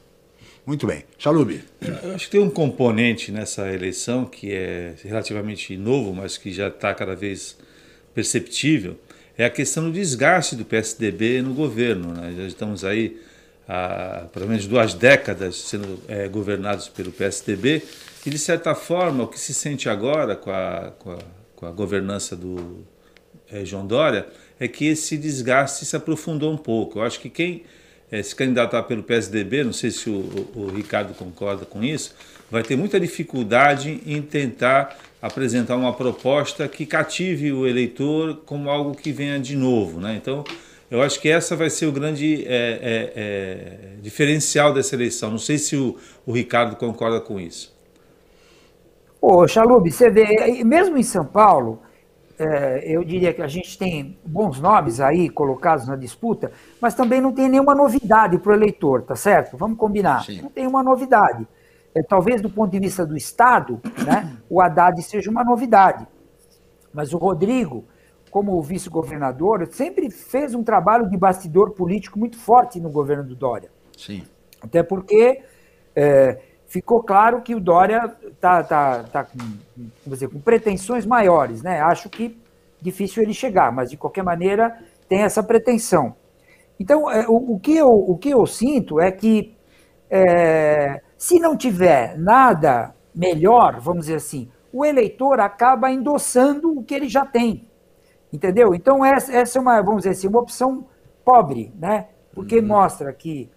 Muito 0.66 0.86
bem. 0.86 1.04
Chalube. 1.18 1.64
Eu 1.82 2.14
acho 2.14 2.26
que 2.26 2.32
tem 2.32 2.40
um 2.40 2.50
componente 2.50 3.32
nessa 3.32 3.68
eleição 3.74 4.26
que 4.26 4.54
é 4.54 4.94
relativamente 5.04 5.76
novo, 5.76 6.14
mas 6.14 6.38
que 6.38 6.54
já 6.54 6.68
está 6.68 6.94
cada 6.94 7.16
vez 7.16 7.58
perceptível, 8.14 8.96
é 9.38 9.46
a 9.46 9.50
questão 9.50 9.86
do 9.86 9.92
desgaste 9.92 10.56
do 10.56 10.64
PSDB 10.64 11.42
no 11.42 11.54
governo. 11.54 12.14
Né? 12.14 12.36
Já 12.38 12.44
estamos 12.44 12.86
aí 12.86 13.20
há 13.68 14.28
pelo 14.32 14.48
menos 14.48 14.68
duas 14.68 14.94
décadas 14.94 15.56
sendo 15.56 16.00
é, 16.08 16.28
governados 16.28 16.88
pelo 16.90 17.12
PSDB 17.12 17.82
e, 18.26 18.30
de 18.30 18.38
certa 18.38 18.76
forma, 18.76 19.24
o 19.24 19.28
que 19.28 19.40
se 19.40 19.54
sente 19.54 19.90
agora 19.90 20.36
com 20.36 20.52
a, 20.52 20.94
com 21.00 21.12
a, 21.12 21.18
com 21.56 21.66
a 21.66 21.72
governança 21.72 22.36
do 22.36 22.86
é, 23.52 23.66
João 23.66 23.86
Dória 23.86 24.28
é 24.60 24.68
que 24.68 24.86
esse 24.86 25.18
desgaste 25.18 25.86
se 25.86 25.96
aprofundou 25.96 26.52
um 26.54 26.58
pouco. 26.58 27.00
Eu 27.00 27.04
acho 27.04 27.20
que 27.20 27.30
quem 27.30 27.64
é, 28.12 28.22
se 28.22 28.36
candidatar 28.36 28.84
pelo 28.84 29.02
PSDB, 29.02 29.64
não 29.64 29.74
sei 29.74 29.90
se 29.90 30.10
o, 30.10 30.50
o, 30.56 30.62
o 30.62 30.68
Ricardo 30.70 31.14
concorda 31.14 31.66
com 31.66 31.84
isso, 31.84 32.14
vai 32.50 32.62
ter 32.62 32.76
muita 32.76 33.00
dificuldade 33.00 34.02
em 34.06 34.22
tentar 34.22 34.98
apresentar 35.22 35.76
uma 35.76 35.94
proposta 35.94 36.68
que 36.68 36.86
cative 36.86 37.52
o 37.52 37.68
eleitor 37.68 38.42
como 38.46 38.70
algo 38.70 38.96
que 38.96 39.12
venha 39.12 39.40
de 39.40 39.56
novo. 39.56 40.00
Né? 40.00 40.16
Então, 40.16 40.44
eu 40.90 41.02
acho 41.02 41.22
que 41.22 41.30
essa 41.30 41.56
vai 41.56 41.70
ser 41.70 41.86
o 41.86 41.92
grande 41.92 42.44
é, 42.46 42.50
é, 42.50 43.14
é, 43.16 43.78
diferencial 44.02 44.74
dessa 44.74 44.94
eleição. 44.96 45.32
Não 45.32 45.38
sei 45.38 45.58
se 45.58 45.76
o, 45.78 45.98
o 46.26 46.34
Ricardo 46.34 46.76
concorda 46.76 47.22
com 47.22 47.40
isso. 47.40 47.71
Ô, 49.22 49.48
Chalub, 49.48 49.90
você 49.92 50.10
vê, 50.10 50.64
mesmo 50.64 50.98
em 50.98 51.04
São 51.04 51.24
Paulo, 51.24 51.80
é, 52.40 52.84
eu 52.86 53.04
diria 53.04 53.32
que 53.32 53.42
a 53.44 53.48
gente 53.48 53.78
tem 53.78 54.18
bons 54.26 54.60
nomes 54.60 55.00
aí 55.00 55.30
colocados 55.30 55.88
na 55.88 55.96
disputa, 55.96 56.52
mas 56.82 56.96
também 56.96 57.22
não 57.22 57.32
tem 57.32 57.48
nenhuma 57.48 57.76
novidade 57.76 58.40
para 58.40 58.52
o 58.52 58.56
eleitor, 58.56 59.04
tá 59.04 59.16
certo? 59.16 59.56
Vamos 59.56 59.78
combinar. 59.78 60.26
Sim. 60.26 60.42
Não 60.42 60.50
tem 60.50 60.66
uma 60.66 60.82
novidade. 60.82 61.48
É, 61.94 62.02
talvez 62.02 62.42
do 62.42 62.50
ponto 62.50 62.72
de 62.72 62.80
vista 62.80 63.06
do 63.06 63.16
Estado, 63.16 63.80
né, 64.04 64.38
o 64.50 64.60
Haddad 64.60 65.00
seja 65.04 65.30
uma 65.30 65.44
novidade. 65.44 66.08
Mas 66.92 67.14
o 67.14 67.18
Rodrigo, 67.20 67.86
como 68.32 68.60
vice-governador, 68.60 69.68
sempre 69.72 70.10
fez 70.10 70.56
um 70.56 70.64
trabalho 70.64 71.08
de 71.08 71.16
bastidor 71.16 71.72
político 71.72 72.18
muito 72.18 72.40
forte 72.40 72.80
no 72.80 72.90
governo 72.90 73.24
do 73.24 73.36
Dória. 73.36 73.70
Sim. 73.96 74.24
Até 74.60 74.82
porque 74.82 75.44
é, 75.96 76.40
ficou 76.72 77.04
claro 77.04 77.42
que 77.42 77.54
o 77.54 77.60
Dória 77.60 78.16
está 78.24 78.64
tá, 78.64 79.04
tá 79.04 79.24
com, 79.26 79.38
dizer, 80.08 80.30
com 80.30 80.40
pretensões 80.40 81.06
maiores, 81.06 81.62
né? 81.62 81.82
Acho 81.82 82.10
que 82.10 82.40
difícil 82.82 83.22
ele 83.22 83.34
chegar, 83.34 83.74
mas 83.74 83.90
de 83.90 83.98
qualquer 83.98 84.24
maneira 84.24 84.80
tem 85.10 85.20
essa 85.20 85.44
pretensão. 85.44 86.16
Então, 86.80 87.12
é, 87.12 87.28
o, 87.28 87.56
o, 87.56 87.60
que, 87.60 87.76
eu, 87.76 87.90
o 87.90 88.18
que 88.18 88.30
eu 88.30 88.46
sinto 88.46 89.02
é 89.02 89.12
que 89.12 89.54
é, 90.10 91.02
se 91.18 91.40
não 91.40 91.58
tiver 91.58 92.18
nada 92.18 92.96
melhor, 93.14 93.82
vamos 93.82 94.06
dizer 94.06 94.16
assim, 94.16 94.50
o 94.72 94.86
eleitor 94.86 95.42
acaba 95.42 95.92
endossando 95.92 96.72
o 96.72 96.84
que 96.84 96.96
ele 96.96 97.10
já 97.10 97.26
tem. 97.26 97.68
Entendeu? 98.32 98.74
Então, 98.74 99.04
essa, 99.04 99.34
essa 99.36 99.60
é 99.60 99.62
uma, 99.62 99.82
vamos 99.82 100.04
dizer 100.04 100.12
assim, 100.12 100.28
uma 100.30 100.40
opção 100.40 100.86
pobre, 101.26 101.74
né? 101.78 102.08
Porque 102.34 102.60
uhum. 102.60 102.68
mostra 102.68 103.12
que 103.12 103.50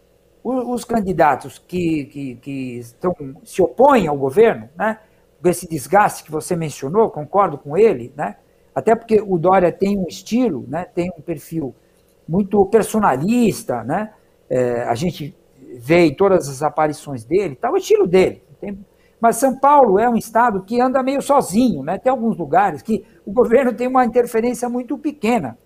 os 0.45 0.85
candidatos 0.85 1.59
que, 1.59 2.05
que, 2.05 2.35
que 2.37 2.79
estão, 2.79 3.15
se 3.43 3.63
opõem 3.63 4.07
ao 4.07 4.17
governo, 4.17 4.69
né, 4.77 4.99
esse 5.43 5.67
desgaste 5.67 6.23
que 6.23 6.31
você 6.31 6.55
mencionou, 6.55 7.11
concordo 7.11 7.57
com 7.57 7.77
ele, 7.77 8.13
né, 8.15 8.37
até 8.75 8.95
porque 8.95 9.23
o 9.27 9.39
Dória 9.39 9.73
tem 9.73 9.99
um 9.99 10.07
estilo, 10.07 10.67
né, 10.69 10.85
tem 10.85 11.11
um 11.17 11.23
perfil 11.23 11.75
muito 12.29 12.65
personalista, 12.67 13.83
né, 13.85 14.13
é, 14.51 14.83
a 14.83 14.95
gente 14.95 15.35
vê 15.79 16.07
em 16.07 16.15
todas 16.15 16.49
as 16.49 16.63
aparições 16.63 17.25
dele, 17.25 17.57
tá 17.57 17.71
o 17.71 17.77
estilo 17.77 18.07
dele. 18.07 18.43
Tem, 18.61 18.79
mas 19.19 19.37
São 19.37 19.59
Paulo 19.59 19.99
é 19.99 20.09
um 20.09 20.17
estado 20.17 20.63
que 20.63 20.79
anda 20.79 21.03
meio 21.03 21.23
sozinho, 21.23 21.83
né, 21.83 21.97
tem 21.97 22.11
alguns 22.11 22.37
lugares 22.37 22.83
que 22.83 23.03
o 23.25 23.33
governo 23.33 23.73
tem 23.73 23.87
uma 23.87 24.05
interferência 24.05 24.69
muito 24.69 24.99
pequena. 24.99 25.57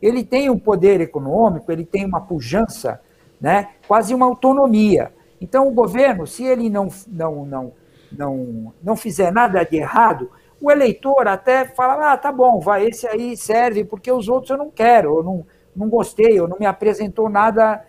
Ele 0.00 0.24
tem 0.24 0.48
um 0.48 0.58
poder 0.58 1.00
econômico, 1.00 1.70
ele 1.70 1.84
tem 1.84 2.06
uma 2.06 2.20
pujança 2.20 3.00
né? 3.44 3.68
quase 3.86 4.14
uma 4.14 4.24
autonomia. 4.24 5.12
Então, 5.38 5.68
o 5.68 5.70
governo, 5.70 6.26
se 6.26 6.42
ele 6.42 6.70
não, 6.70 6.88
não, 7.06 7.44
não, 7.44 7.72
não, 8.10 8.72
não 8.82 8.96
fizer 8.96 9.30
nada 9.30 9.62
de 9.62 9.76
errado, 9.76 10.30
o 10.58 10.70
eleitor 10.70 11.28
até 11.28 11.66
fala: 11.66 12.10
ah, 12.10 12.16
tá 12.16 12.32
bom, 12.32 12.58
vai, 12.58 12.86
esse 12.86 13.06
aí 13.06 13.36
serve, 13.36 13.84
porque 13.84 14.10
os 14.10 14.30
outros 14.30 14.48
eu 14.48 14.56
não 14.56 14.70
quero, 14.70 15.18
eu 15.18 15.22
não, 15.22 15.46
não 15.76 15.90
gostei, 15.90 16.38
eu 16.38 16.48
não 16.48 16.56
me 16.58 16.64
apresentou 16.64 17.28
nada 17.28 17.84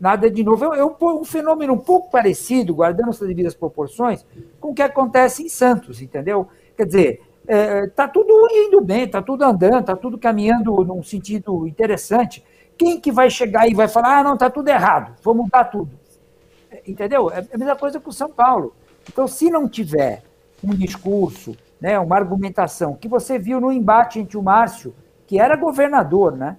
nada 0.00 0.28
de 0.28 0.42
novo. 0.42 0.74
É 0.74 0.84
um 0.84 1.24
fenômeno 1.24 1.74
um 1.74 1.78
pouco 1.78 2.10
parecido, 2.10 2.74
guardando 2.74 3.10
as 3.10 3.20
devidas 3.20 3.54
proporções, 3.54 4.26
com 4.58 4.70
o 4.70 4.74
que 4.74 4.82
acontece 4.82 5.44
em 5.44 5.48
Santos, 5.48 6.02
entendeu? 6.02 6.48
Quer 6.76 6.86
dizer, 6.86 7.20
está 7.46 7.54
é, 7.54 7.86
tá 7.86 8.08
tudo 8.08 8.48
indo 8.50 8.80
bem, 8.80 9.04
está 9.04 9.22
tudo 9.22 9.44
andando, 9.44 9.80
está 9.80 9.94
tudo 9.94 10.18
caminhando 10.18 10.84
num 10.84 11.04
sentido 11.04 11.68
interessante. 11.68 12.44
Quem 12.78 13.00
que 13.00 13.10
vai 13.10 13.28
chegar 13.28 13.68
e 13.68 13.74
vai 13.74 13.88
falar, 13.88 14.18
ah, 14.18 14.22
não, 14.22 14.34
está 14.34 14.48
tudo 14.48 14.68
errado, 14.68 15.16
vou 15.22 15.34
mudar 15.34 15.64
tudo? 15.64 15.90
Entendeu? 16.86 17.30
É 17.30 17.44
a 17.52 17.58
mesma 17.58 17.76
coisa 17.76 17.98
com 17.98 18.12
São 18.12 18.30
Paulo. 18.30 18.74
Então, 19.08 19.26
se 19.26 19.50
não 19.50 19.68
tiver 19.68 20.22
um 20.62 20.74
discurso, 20.74 21.56
né, 21.80 21.98
uma 21.98 22.16
argumentação, 22.16 22.94
que 22.94 23.08
você 23.08 23.38
viu 23.38 23.60
no 23.60 23.72
embate 23.72 24.18
entre 24.18 24.36
o 24.36 24.42
Márcio, 24.42 24.94
que 25.26 25.38
era 25.38 25.56
governador, 25.56 26.36
né? 26.36 26.56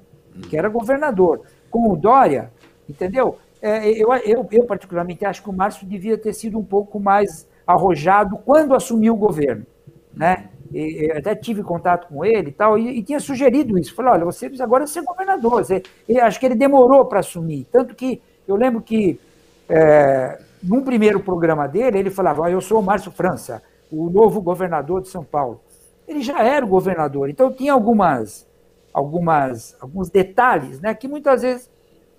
Que 0.49 0.57
era 0.57 0.69
governador, 0.69 1.41
com 1.69 1.91
o 1.91 1.97
Dória, 1.97 2.51
entendeu? 2.87 3.37
É, 3.61 3.89
eu, 3.89 4.13
eu, 4.13 4.47
eu, 4.51 4.65
particularmente, 4.65 5.25
acho 5.25 5.43
que 5.43 5.49
o 5.49 5.53
Márcio 5.53 5.85
devia 5.87 6.17
ter 6.17 6.33
sido 6.33 6.57
um 6.57 6.63
pouco 6.63 6.99
mais 6.99 7.47
arrojado 7.65 8.37
quando 8.37 8.73
assumiu 8.73 9.13
o 9.13 9.17
governo, 9.17 9.65
né? 10.13 10.49
Até 11.15 11.35
tive 11.35 11.63
contato 11.63 12.07
com 12.07 12.23
ele 12.23 12.49
e 12.49 12.53
tal, 12.53 12.77
e, 12.77 12.99
e 12.99 13.03
tinha 13.03 13.19
sugerido 13.19 13.77
isso. 13.77 13.95
Falei, 13.95 14.13
olha, 14.13 14.25
você 14.25 14.51
agora 14.59 14.85
ser 14.85 15.03
governador. 15.03 15.63
Você, 15.63 15.81
e 16.07 16.19
acho 16.19 16.39
que 16.39 16.45
ele 16.45 16.55
demorou 16.55 17.05
para 17.05 17.19
assumir. 17.19 17.67
Tanto 17.71 17.95
que 17.95 18.21
eu 18.47 18.55
lembro 18.55 18.81
que, 18.81 19.19
é, 19.67 20.39
num 20.61 20.83
primeiro 20.83 21.19
programa 21.19 21.67
dele, 21.67 21.99
ele 21.99 22.09
falava, 22.09 22.49
eu 22.49 22.61
sou 22.61 22.79
o 22.79 22.83
Márcio 22.83 23.11
França, 23.11 23.61
o 23.91 24.09
novo 24.09 24.41
governador 24.41 25.01
de 25.01 25.09
São 25.09 25.23
Paulo. 25.23 25.61
Ele 26.07 26.21
já 26.21 26.43
era 26.43 26.65
o 26.65 26.69
governador, 26.69 27.29
então 27.29 27.51
tinha 27.51 27.73
algumas, 27.73 28.47
algumas, 28.91 29.75
alguns 29.79 30.09
detalhes 30.09 30.79
né, 30.79 30.93
que 30.93 31.07
muitas 31.07 31.43
vezes, 31.43 31.69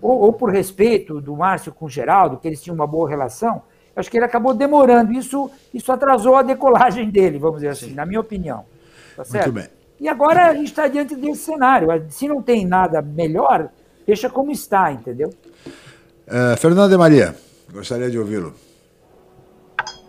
ou, 0.01 0.17
ou 0.19 0.33
por 0.33 0.49
respeito 0.49 1.19
do 1.19 1.35
Márcio 1.35 1.73
com 1.73 1.85
o 1.85 1.89
Geraldo, 1.89 2.37
que 2.37 2.47
eles 2.47 2.61
tinham 2.61 2.75
uma 2.75 2.87
boa 2.87 3.09
relação, 3.09 3.61
Acho 4.01 4.11
que 4.11 4.17
ele 4.17 4.25
acabou 4.25 4.53
demorando. 4.53 5.13
Isso, 5.13 5.49
isso 5.73 5.91
atrasou 5.91 6.35
a 6.35 6.41
decolagem 6.41 7.09
dele, 7.09 7.39
vamos 7.39 7.57
dizer 7.57 7.69
assim, 7.69 7.93
na 7.93 8.05
minha 8.05 8.19
opinião. 8.19 8.65
Tá 9.15 9.23
certo? 9.23 9.53
Muito 9.53 9.61
bem. 9.61 9.69
E 9.99 10.07
agora 10.07 10.47
a 10.47 10.53
gente 10.55 10.65
está 10.65 10.87
diante 10.87 11.15
desse 11.15 11.43
cenário. 11.43 11.87
Se 12.09 12.27
não 12.27 12.41
tem 12.41 12.65
nada 12.65 13.01
melhor, 13.01 13.69
deixa 14.05 14.29
como 14.29 14.51
está, 14.51 14.91
entendeu? 14.91 15.29
Uh, 16.27 16.57
Fernando 16.57 16.89
de 16.89 16.97
Maria, 16.97 17.35
gostaria 17.71 18.09
de 18.09 18.17
ouvi-lo. 18.17 18.53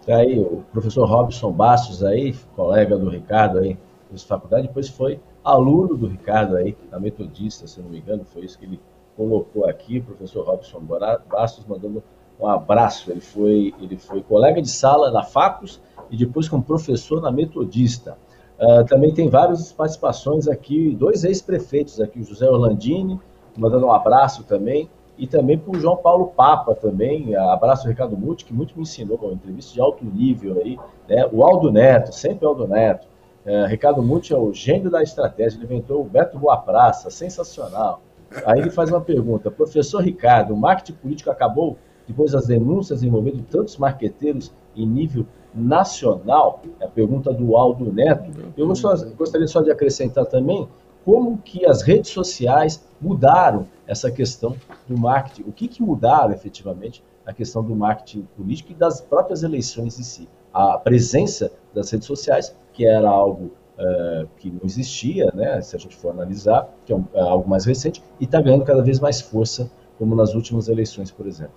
Tá 0.06 0.16
aí, 0.16 0.38
o 0.38 0.64
professor 0.72 1.04
Robson 1.04 1.52
Bastos 1.52 2.02
aí, 2.02 2.34
colega 2.56 2.96
do 2.96 3.08
Ricardo 3.08 3.58
aí, 3.58 3.78
de 4.10 4.24
faculdade, 4.24 4.66
depois 4.66 4.88
foi 4.88 5.20
aluno 5.44 5.96
do 5.96 6.06
Ricardo 6.06 6.56
aí, 6.56 6.76
na 6.90 6.98
Metodista, 6.98 7.66
se 7.66 7.80
não 7.80 7.88
me 7.88 7.98
engano, 7.98 8.24
foi 8.24 8.44
isso 8.44 8.58
que 8.58 8.64
ele 8.64 8.80
colocou 9.16 9.68
aqui, 9.68 9.98
o 9.98 10.02
professor 10.02 10.44
Robson 10.44 10.80
Bastos 11.28 11.64
mandando 11.66 12.02
um 12.42 12.48
abraço. 12.48 13.10
Ele 13.10 13.20
foi, 13.20 13.72
ele 13.80 13.96
foi 13.96 14.22
colega 14.22 14.60
de 14.60 14.68
sala 14.68 15.10
na 15.10 15.22
Facus 15.22 15.80
e 16.10 16.16
depois 16.16 16.48
como 16.48 16.62
professor 16.62 17.22
na 17.22 17.30
Metodista. 17.30 18.18
Uh, 18.58 18.84
também 18.84 19.14
tem 19.14 19.28
várias 19.28 19.72
participações 19.72 20.46
aqui, 20.46 20.94
dois 20.94 21.24
ex-prefeitos 21.24 22.00
aqui, 22.00 22.20
o 22.20 22.24
José 22.24 22.48
Orlandini, 22.48 23.18
mandando 23.56 23.86
um 23.86 23.92
abraço 23.92 24.44
também, 24.44 24.88
e 25.18 25.26
também 25.26 25.58
para 25.58 25.76
o 25.76 25.80
João 25.80 25.96
Paulo 25.96 26.28
Papa 26.28 26.74
também, 26.74 27.34
abraço 27.34 27.86
Ricardo 27.86 28.16
Muti, 28.16 28.44
que 28.44 28.52
muito 28.52 28.74
me 28.74 28.82
ensinou, 28.82 29.18
uma 29.20 29.32
entrevista 29.32 29.74
de 29.74 29.80
alto 29.80 30.04
nível 30.04 30.60
aí, 30.60 30.78
né? 31.08 31.28
o 31.32 31.44
Aldo 31.44 31.70
Neto, 31.70 32.12
sempre 32.12 32.46
Aldo 32.46 32.66
Neto, 32.66 33.06
uh, 33.44 33.66
Ricardo 33.66 34.02
Muti 34.02 34.32
é 34.32 34.36
o 34.36 34.52
gênio 34.52 34.90
da 34.90 35.02
estratégia, 35.02 35.58
ele 35.58 35.64
inventou 35.64 36.00
o 36.00 36.04
Beto 36.04 36.38
Boa 36.38 36.56
Praça, 36.56 37.10
sensacional. 37.10 38.00
Aí 38.46 38.60
ele 38.60 38.70
faz 38.70 38.90
uma 38.90 39.00
pergunta, 39.00 39.50
professor 39.50 40.02
Ricardo, 40.02 40.54
o 40.54 40.56
marketing 40.56 40.94
político 40.94 41.30
acabou? 41.30 41.76
Depois 42.06 42.32
das 42.32 42.46
denúncias 42.46 43.02
envolvendo 43.02 43.42
tantos 43.50 43.76
marqueteiros 43.76 44.52
em 44.76 44.86
nível 44.86 45.26
nacional, 45.54 46.62
é 46.80 46.84
a 46.86 46.88
pergunta 46.88 47.32
do 47.32 47.56
Aldo 47.56 47.92
Neto, 47.92 48.30
eu 48.56 48.66
gostaria 48.66 49.46
só 49.46 49.60
de 49.60 49.70
acrescentar 49.70 50.26
também 50.26 50.66
como 51.04 51.38
que 51.38 51.66
as 51.66 51.82
redes 51.82 52.10
sociais 52.10 52.84
mudaram 53.00 53.66
essa 53.86 54.10
questão 54.10 54.56
do 54.88 54.96
marketing, 54.96 55.48
o 55.48 55.52
que, 55.52 55.68
que 55.68 55.82
mudaram 55.82 56.32
efetivamente 56.32 57.02
a 57.26 57.32
questão 57.32 57.62
do 57.62 57.74
marketing 57.74 58.26
político 58.36 58.72
e 58.72 58.74
das 58.74 59.00
próprias 59.00 59.42
eleições 59.42 59.98
em 59.98 60.02
si. 60.02 60.28
A 60.52 60.78
presença 60.78 61.52
das 61.74 61.90
redes 61.90 62.06
sociais, 62.06 62.54
que 62.72 62.86
era 62.86 63.08
algo 63.08 63.52
uh, 63.78 64.28
que 64.38 64.50
não 64.50 64.60
existia, 64.64 65.30
né, 65.34 65.60
se 65.60 65.74
a 65.76 65.78
gente 65.78 65.96
for 65.96 66.10
analisar, 66.10 66.68
que 66.84 66.92
é, 66.92 66.96
um, 66.96 67.04
é 67.14 67.20
algo 67.20 67.48
mais 67.48 67.64
recente, 67.64 68.02
e 68.20 68.24
está 68.24 68.40
ganhando 68.40 68.64
cada 68.64 68.82
vez 68.82 69.00
mais 69.00 69.20
força, 69.20 69.70
como 69.98 70.14
nas 70.14 70.34
últimas 70.34 70.68
eleições, 70.68 71.10
por 71.10 71.26
exemplo. 71.26 71.54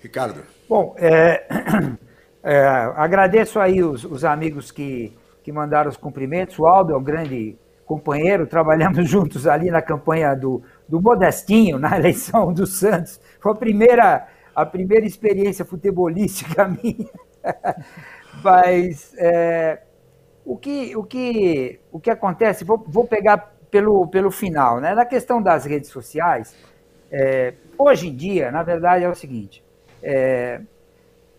Ricardo. 0.00 0.42
Bom, 0.68 0.94
é, 0.98 1.46
é, 2.42 2.66
agradeço 2.96 3.58
aí 3.58 3.82
os, 3.82 4.04
os, 4.04 4.24
amigos 4.24 4.70
que, 4.70 5.12
que 5.42 5.50
mandaram 5.50 5.90
os 5.90 5.96
cumprimentos. 5.96 6.58
O 6.58 6.66
Aldo 6.66 6.92
é 6.92 6.96
um 6.96 7.02
grande 7.02 7.56
companheiro, 7.84 8.46
trabalhamos 8.46 9.06
juntos 9.08 9.46
ali 9.46 9.70
na 9.70 9.82
campanha 9.82 10.34
do, 10.34 10.62
do 10.88 11.00
Modestinho, 11.00 11.78
na 11.78 11.96
eleição 11.98 12.52
do 12.52 12.66
Santos. 12.66 13.20
Foi 13.40 13.52
a 13.52 13.54
primeira, 13.56 14.28
a 14.54 14.66
primeira 14.66 15.06
experiência 15.06 15.64
futebolística 15.64 16.68
minha. 16.68 17.08
Mas 18.42 19.14
é, 19.16 19.82
o, 20.44 20.56
que, 20.56 20.94
o, 20.96 21.02
que, 21.02 21.80
o 21.90 21.98
que 21.98 22.10
acontece, 22.10 22.64
vou, 22.64 22.84
vou 22.86 23.06
pegar 23.06 23.54
pelo, 23.70 24.06
pelo 24.06 24.30
final. 24.30 24.80
Né? 24.80 24.94
Na 24.94 25.04
questão 25.04 25.42
das 25.42 25.64
redes 25.64 25.90
sociais, 25.90 26.54
é, 27.10 27.54
hoje 27.76 28.08
em 28.08 28.14
dia, 28.14 28.50
na 28.50 28.62
verdade, 28.62 29.04
é 29.04 29.08
o 29.08 29.14
seguinte: 29.14 29.62
é, 30.02 30.60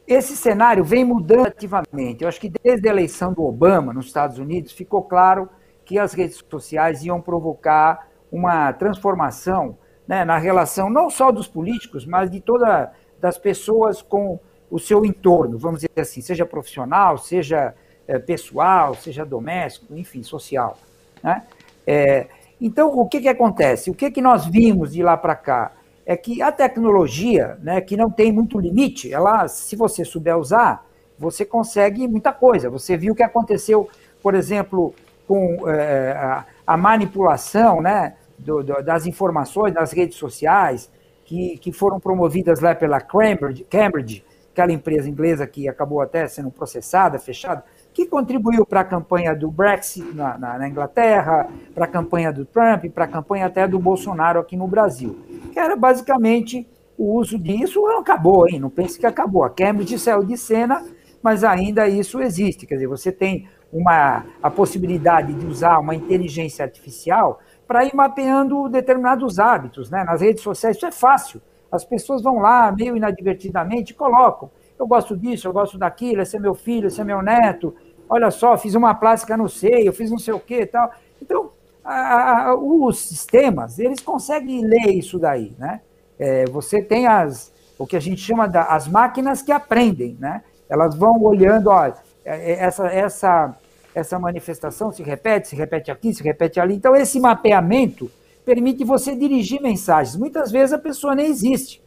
esse 0.07 0.35
cenário 0.35 0.83
vem 0.83 1.05
mudando 1.05 1.47
ativamente. 1.47 2.23
Eu 2.23 2.27
acho 2.27 2.39
que 2.39 2.51
desde 2.63 2.87
a 2.87 2.91
eleição 2.91 3.31
do 3.31 3.43
Obama 3.43 3.93
nos 3.93 4.07
Estados 4.07 4.39
Unidos 4.39 4.71
ficou 4.71 5.03
claro 5.03 5.49
que 5.85 5.99
as 5.99 6.13
redes 6.13 6.43
sociais 6.49 7.03
iam 7.03 7.21
provocar 7.21 8.07
uma 8.31 8.71
transformação 8.73 9.77
né, 10.07 10.25
na 10.25 10.37
relação 10.37 10.89
não 10.89 11.09
só 11.09 11.31
dos 11.31 11.47
políticos, 11.47 12.05
mas 12.05 12.29
de 12.29 12.39
todas 12.39 12.89
das 13.19 13.37
pessoas 13.37 14.01
com 14.01 14.39
o 14.71 14.79
seu 14.79 15.05
entorno, 15.05 15.57
vamos 15.57 15.81
dizer 15.81 15.99
assim, 15.99 16.21
seja 16.21 16.45
profissional, 16.45 17.17
seja 17.17 17.73
é, 18.07 18.17
pessoal, 18.17 18.95
seja 18.95 19.25
doméstico, 19.25 19.95
enfim, 19.95 20.23
social. 20.23 20.77
Né? 21.21 21.43
É, 21.85 22.27
então, 22.59 22.97
o 22.97 23.07
que, 23.07 23.21
que 23.21 23.27
acontece? 23.27 23.89
O 23.89 23.93
que, 23.93 24.09
que 24.11 24.21
nós 24.21 24.45
vimos 24.45 24.93
de 24.93 25.03
lá 25.03 25.15
para 25.15 25.35
cá? 25.35 25.71
É 26.09 26.17
que 26.17 26.41
a 26.41 26.51
tecnologia, 26.51 27.59
né, 27.61 27.79
que 27.81 27.95
não 27.95 28.09
tem 28.09 28.31
muito 28.31 28.59
limite, 28.59 29.13
ela, 29.13 29.47
se 29.47 29.75
você 29.75 30.03
souber 30.03 30.35
usar, 30.35 30.83
você 31.19 31.45
consegue 31.45 32.07
muita 32.07 32.33
coisa. 32.33 32.67
Você 32.67 32.97
viu 32.97 33.13
o 33.13 33.15
que 33.15 33.21
aconteceu, 33.21 33.87
por 34.19 34.33
exemplo, 34.33 34.91
com 35.27 35.69
é, 35.69 36.13
a, 36.13 36.45
a, 36.65 36.75
manipulação 36.75 37.79
né, 37.79 38.15
do, 38.39 38.63
do, 38.63 38.81
das 38.81 39.05
informações 39.05 39.71
nas 39.71 39.91
redes 39.91 40.17
sociais, 40.17 40.89
que, 41.25 41.59
que 41.59 41.71
foram 41.71 41.99
promovidas 41.99 42.59
lá 42.59 42.73
pela 42.73 42.99
Cambridge, 42.99 43.63
Cambridge, 43.65 44.25
aquela 44.51 44.71
empresa 44.71 45.07
inglesa 45.07 45.45
que 45.45 45.69
acabou 45.69 46.01
até 46.01 46.27
sendo 46.27 46.49
processada, 46.49 47.19
fechada 47.19 47.63
que 47.99 48.05
contribuiu 48.05 48.65
para 48.65 48.79
a 48.79 48.85
campanha 48.85 49.35
do 49.35 49.51
Brexit 49.51 50.15
na, 50.15 50.37
na, 50.37 50.57
na 50.57 50.69
Inglaterra, 50.69 51.49
para 51.75 51.83
a 51.83 51.87
campanha 51.87 52.31
do 52.31 52.45
Trump, 52.45 52.85
para 52.93 53.03
a 53.03 53.07
campanha 53.07 53.47
até 53.47 53.67
do 53.67 53.77
Bolsonaro 53.77 54.39
aqui 54.39 54.55
no 54.55 54.67
Brasil. 54.67 55.19
Que 55.51 55.59
era 55.59 55.75
basicamente 55.75 56.65
o 56.97 57.15
uso 57.15 57.37
disso, 57.37 57.81
não 57.81 57.99
acabou, 57.99 58.47
hein? 58.47 58.57
Não 58.57 58.69
pense 58.69 58.97
que 58.97 59.05
acabou. 59.05 59.43
A 59.43 59.49
Cambridge 59.49 59.99
saiu 59.99 60.23
de 60.23 60.37
cena, 60.37 60.81
mas 61.21 61.43
ainda 61.43 61.89
isso 61.89 62.21
existe. 62.21 62.65
Quer 62.65 62.75
dizer, 62.75 62.87
você 62.87 63.11
tem 63.11 63.49
uma, 63.71 64.23
a 64.41 64.49
possibilidade 64.49 65.33
de 65.33 65.45
usar 65.45 65.77
uma 65.79 65.93
inteligência 65.93 66.63
artificial 66.63 67.41
para 67.67 67.83
ir 67.83 67.93
mapeando 67.93 68.69
determinados 68.69 69.39
hábitos. 69.39 69.89
Né? 69.89 70.05
Nas 70.05 70.21
redes 70.21 70.41
sociais 70.41 70.77
isso 70.77 70.85
é 70.85 70.91
fácil. 70.91 71.41
As 71.69 71.83
pessoas 71.83 72.23
vão 72.23 72.39
lá, 72.39 72.71
meio 72.71 72.95
inadvertidamente, 72.95 73.93
colocam 73.93 74.49
eu 74.79 74.87
gosto 74.87 75.15
disso, 75.17 75.45
eu 75.45 75.51
gosto 75.51 75.77
daquilo, 75.77 76.21
esse 76.21 76.37
é 76.37 76.39
meu 76.39 76.55
filho, 76.55 76.87
esse 76.87 77.01
é 77.01 77.03
meu 77.03 77.21
neto, 77.21 77.75
olha 78.09 78.31
só, 78.31 78.57
fiz 78.57 78.73
uma 78.73 78.93
plástica 78.95 79.37
no 79.37 79.47
seio, 79.47 79.93
fiz 79.93 80.09
não 80.09 80.17
sei 80.17 80.33
o 80.33 80.39
que 80.39 80.61
e 80.61 80.65
tal. 80.65 80.91
Então, 81.21 81.51
a, 81.85 82.49
a, 82.49 82.55
os 82.55 82.99
sistemas, 82.99 83.77
eles 83.77 83.99
conseguem 83.99 84.65
ler 84.65 84.91
isso 84.91 85.19
daí, 85.19 85.53
né? 85.57 85.81
É, 86.17 86.45
você 86.47 86.81
tem 86.81 87.07
as, 87.07 87.53
o 87.77 87.85
que 87.85 87.95
a 87.95 87.99
gente 87.99 88.19
chama 88.19 88.47
das 88.47 88.67
as 88.69 88.87
máquinas 88.87 89.41
que 89.41 89.51
aprendem, 89.51 90.17
né? 90.19 90.43
Elas 90.67 90.95
vão 90.95 91.21
olhando, 91.21 91.69
olha, 91.69 91.93
é, 92.25 92.53
é, 92.53 92.63
essa, 92.63 92.87
essa, 92.87 93.55
essa 93.93 94.19
manifestação 94.19 94.91
se 94.91 95.03
repete, 95.03 95.49
se 95.49 95.55
repete 95.55 95.91
aqui, 95.91 96.13
se 96.13 96.23
repete 96.23 96.59
ali. 96.59 96.75
Então, 96.75 96.95
esse 96.95 97.19
mapeamento 97.19 98.11
permite 98.43 98.83
você 98.83 99.15
dirigir 99.15 99.61
mensagens. 99.61 100.15
Muitas 100.15 100.51
vezes 100.51 100.73
a 100.73 100.79
pessoa 100.79 101.15
nem 101.15 101.27
existe 101.27 101.81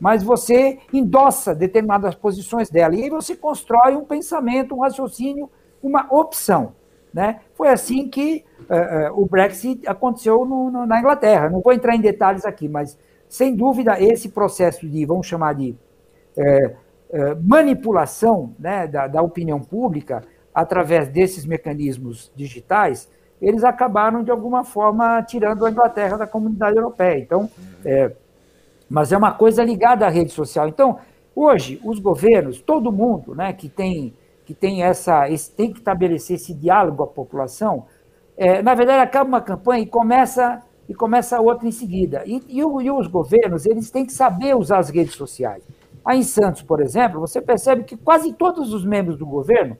mas 0.00 0.22
você 0.22 0.78
endossa 0.92 1.54
determinadas 1.54 2.14
posições 2.14 2.70
dela. 2.70 2.94
E 2.94 3.04
aí 3.04 3.10
você 3.10 3.34
constrói 3.34 3.96
um 3.96 4.04
pensamento, 4.04 4.74
um 4.74 4.80
raciocínio, 4.80 5.50
uma 5.88 6.06
opção. 6.10 6.74
Né? 7.12 7.40
Foi 7.54 7.68
assim 7.68 8.08
que 8.08 8.44
uh, 8.60 9.12
uh, 9.12 9.22
o 9.22 9.26
Brexit 9.26 9.86
aconteceu 9.88 10.44
no, 10.44 10.70
no, 10.70 10.86
na 10.86 11.00
Inglaterra. 11.00 11.48
Não 11.48 11.60
vou 11.60 11.72
entrar 11.72 11.94
em 11.94 12.00
detalhes 12.00 12.44
aqui, 12.44 12.68
mas 12.68 12.98
sem 13.28 13.54
dúvida 13.54 14.00
esse 14.00 14.28
processo 14.28 14.88
de, 14.88 15.04
vamos 15.04 15.26
chamar 15.26 15.54
de 15.54 15.74
uh, 16.36 16.76
manipulação 17.42 18.54
né, 18.58 18.86
da, 18.86 19.06
da, 19.06 19.22
opinião 19.22 19.60
pública 19.60 20.22
através 20.54 21.08
desses 21.08 21.46
mecanismos 21.46 22.30
digitais, 22.36 23.08
eles 23.40 23.64
acabaram 23.64 24.22
de 24.22 24.30
alguma 24.30 24.62
forma 24.64 25.22
tirando 25.22 25.64
a 25.64 25.70
Inglaterra 25.70 26.18
da 26.18 26.26
comunidade 26.26 26.76
europeia. 26.76 27.18
Então, 27.18 27.48
mas 28.90 29.12
é 29.12 29.16
uma 29.16 29.32
coisa 29.32 29.62
ligada 29.62 30.04
à 30.04 30.08
rede 30.08 30.32
social. 30.32 30.68
Então, 30.68 30.98
hoje, 31.34 31.80
os 31.84 31.98
governos, 31.98 32.60
todo 32.60 32.90
mundo 32.90 33.34
né, 33.34 33.52
que 33.52 33.68
tem 33.68 34.12
que 34.48 34.54
tem 34.54 34.82
essa 34.82 35.28
esse, 35.28 35.54
tem 35.54 35.70
que 35.70 35.78
estabelecer 35.78 36.36
esse 36.36 36.54
diálogo 36.54 37.02
a 37.02 37.06
população, 37.06 37.84
é, 38.34 38.62
na 38.62 38.74
verdade 38.74 39.02
acaba 39.02 39.28
uma 39.28 39.42
campanha 39.42 39.82
e 39.82 39.86
começa 39.86 40.62
e 40.88 40.94
começa 40.94 41.38
outra 41.38 41.68
em 41.68 41.70
seguida. 41.70 42.22
E, 42.24 42.42
e, 42.48 42.60
e, 42.60 42.90
os 42.90 43.06
governos 43.08 43.66
eles 43.66 43.90
têm 43.90 44.06
que 44.06 44.12
saber 44.14 44.56
usar 44.56 44.78
as 44.78 44.88
redes 44.88 45.14
sociais. 45.16 45.62
Aí 46.02 46.20
em 46.20 46.22
Santos, 46.22 46.62
por 46.62 46.80
exemplo, 46.80 47.20
você 47.20 47.42
percebe 47.42 47.84
que 47.84 47.94
quase 47.94 48.32
todos 48.32 48.72
os 48.72 48.86
membros 48.86 49.18
do 49.18 49.26
governo, 49.26 49.76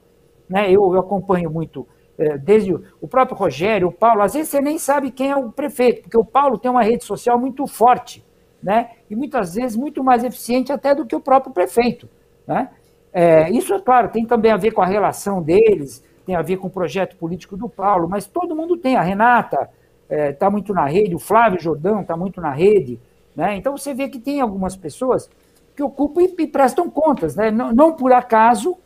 né, 0.46 0.70
eu, 0.70 0.82
eu 0.92 1.00
acompanho 1.00 1.50
muito 1.50 1.88
é, 2.18 2.36
desde 2.36 2.74
o 3.00 3.08
próprio 3.08 3.38
Rogério, 3.38 3.88
o 3.88 3.92
Paulo, 3.92 4.20
às 4.20 4.34
vezes 4.34 4.50
você 4.50 4.60
nem 4.60 4.76
sabe 4.76 5.10
quem 5.10 5.30
é 5.30 5.36
o 5.36 5.50
prefeito, 5.50 6.02
porque 6.02 6.18
o 6.18 6.24
Paulo 6.26 6.58
tem 6.58 6.70
uma 6.70 6.82
rede 6.82 7.04
social 7.04 7.38
muito 7.38 7.66
forte 7.66 8.22
né? 8.62 8.90
e 9.08 9.16
muitas 9.16 9.54
vezes 9.54 9.78
muito 9.78 10.04
mais 10.04 10.22
eficiente 10.24 10.70
até 10.70 10.94
do 10.94 11.06
que 11.06 11.16
o 11.16 11.20
próprio 11.20 11.54
prefeito. 11.54 12.06
Né? 12.46 12.68
É, 13.12 13.50
isso, 13.50 13.74
é 13.74 13.80
claro, 13.80 14.08
tem 14.08 14.24
também 14.24 14.50
a 14.50 14.56
ver 14.56 14.72
com 14.72 14.82
a 14.82 14.86
relação 14.86 15.42
deles, 15.42 16.04
tem 16.26 16.34
a 16.34 16.42
ver 16.42 16.58
com 16.58 16.66
o 16.66 16.70
projeto 16.70 17.16
político 17.16 17.56
do 17.56 17.68
Paulo, 17.68 18.08
mas 18.08 18.26
todo 18.26 18.54
mundo 18.54 18.76
tem. 18.76 18.96
A 18.96 19.02
Renata 19.02 19.70
está 20.02 20.14
é, 20.14 20.32
tá 20.32 20.50
muito 20.50 20.72
na 20.72 20.86
rede, 20.86 21.14
o 21.14 21.18
Flávio 21.18 21.60
Jordão 21.60 22.00
está 22.00 22.16
muito 22.16 22.40
na 22.40 22.50
rede. 22.50 23.00
Né? 23.34 23.56
Então 23.56 23.76
você 23.76 23.94
vê 23.94 24.08
que 24.08 24.18
tem 24.18 24.40
algumas 24.40 24.76
pessoas 24.76 25.30
que 25.74 25.82
ocupam 25.82 26.22
e, 26.22 26.34
e 26.38 26.46
prestam 26.46 26.90
contas. 26.90 27.36
Né? 27.36 27.50
Não, 27.50 27.72
não 27.72 27.92
por 27.92 28.12
acaso, 28.12 28.76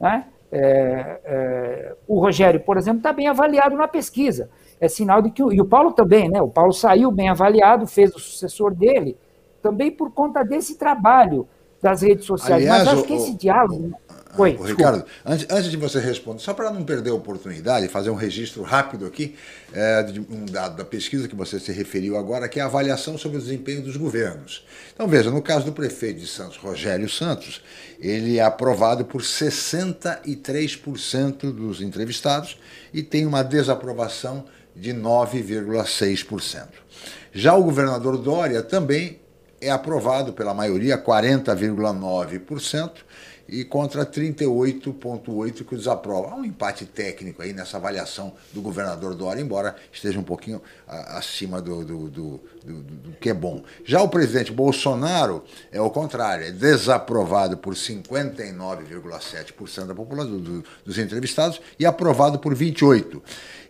né? 0.00 0.26
É, 0.54 1.20
é, 1.24 1.94
o 2.06 2.20
Rogério, 2.20 2.60
por 2.60 2.76
exemplo, 2.76 2.98
está 2.98 3.10
bem 3.10 3.26
avaliado 3.26 3.74
na 3.74 3.88
pesquisa. 3.88 4.50
É 4.78 4.86
sinal 4.86 5.22
de 5.22 5.30
que. 5.30 5.42
E 5.42 5.60
o 5.60 5.64
Paulo 5.64 5.92
também, 5.92 6.28
né? 6.28 6.42
O 6.42 6.48
Paulo 6.48 6.72
saiu 6.74 7.10
bem 7.10 7.30
avaliado, 7.30 7.86
fez 7.86 8.14
o 8.14 8.18
sucessor 8.18 8.74
dele 8.74 9.16
também 9.62 9.90
por 9.90 10.12
conta 10.12 10.42
desse 10.42 10.76
trabalho 10.76 11.46
das 11.82 12.02
redes 12.02 12.24
sociais. 12.24 12.62
Aliás, 12.62 12.84
Mas 12.84 12.94
acho 12.94 13.04
que 13.04 13.14
esse 13.14 13.34
diálogo. 13.34 13.92
Oi, 14.38 14.58
Ricardo, 14.64 15.04
antes, 15.26 15.46
antes, 15.50 15.70
de 15.70 15.76
você 15.76 16.00
responder, 16.00 16.40
só 16.40 16.54
para 16.54 16.70
não 16.70 16.82
perder 16.84 17.10
a 17.10 17.14
oportunidade, 17.14 17.86
fazer 17.88 18.08
um 18.08 18.14
registro 18.14 18.62
rápido 18.62 19.04
aqui 19.04 19.36
é, 19.74 20.02
de 20.04 20.20
um 20.20 20.46
dado 20.46 20.74
da 20.74 20.86
pesquisa 20.86 21.28
que 21.28 21.34
você 21.34 21.60
se 21.60 21.70
referiu 21.70 22.16
agora, 22.16 22.48
que 22.48 22.58
é 22.58 22.62
a 22.62 22.66
avaliação 22.66 23.18
sobre 23.18 23.36
o 23.36 23.40
desempenho 23.40 23.82
dos 23.82 23.98
governos. 23.98 24.64
Então, 24.94 25.06
veja, 25.06 25.30
no 25.30 25.42
caso 25.42 25.66
do 25.66 25.72
prefeito 25.72 26.20
de 26.20 26.26
Santos, 26.26 26.56
Rogério 26.56 27.10
Santos, 27.10 27.60
ele 28.00 28.38
é 28.38 28.42
aprovado 28.42 29.04
por 29.04 29.20
63% 29.20 31.52
dos 31.52 31.82
entrevistados 31.82 32.58
e 32.90 33.02
tem 33.02 33.26
uma 33.26 33.42
desaprovação 33.42 34.46
de 34.74 34.94
9,6%. 34.94 36.68
Já 37.34 37.54
o 37.54 37.62
governador 37.62 38.16
Dória 38.16 38.62
também 38.62 39.20
é 39.62 39.70
aprovado 39.70 40.32
pela 40.32 40.52
maioria, 40.52 40.98
40,9%, 40.98 42.90
e 43.52 43.62
contra 43.64 44.04
38,8% 44.06 45.66
que 45.66 45.74
o 45.74 45.78
desaprova. 45.78 46.30
Há 46.30 46.36
um 46.36 46.44
empate 46.44 46.86
técnico 46.86 47.42
aí 47.42 47.52
nessa 47.52 47.76
avaliação 47.76 48.32
do 48.50 48.62
governador 48.62 49.14
Dória, 49.14 49.42
embora 49.42 49.76
esteja 49.92 50.18
um 50.18 50.22
pouquinho 50.22 50.62
acima 50.88 51.60
do, 51.60 51.84
do, 51.84 52.08
do, 52.08 52.40
do, 52.64 53.12
que 53.20 53.28
é 53.28 53.34
bom. 53.34 53.62
Já 53.84 54.00
o 54.00 54.08
presidente 54.08 54.50
Bolsonaro 54.50 55.44
é 55.70 55.82
o 55.82 55.90
contrário, 55.90 56.46
é 56.46 56.50
desaprovado 56.50 57.58
por 57.58 57.74
59,7% 57.74 59.86
da 59.86 59.94
população 59.94 60.62
dos 60.82 60.98
entrevistados 60.98 61.60
e 61.78 61.84
aprovado 61.84 62.38
por 62.38 62.54
28%. 62.54 63.20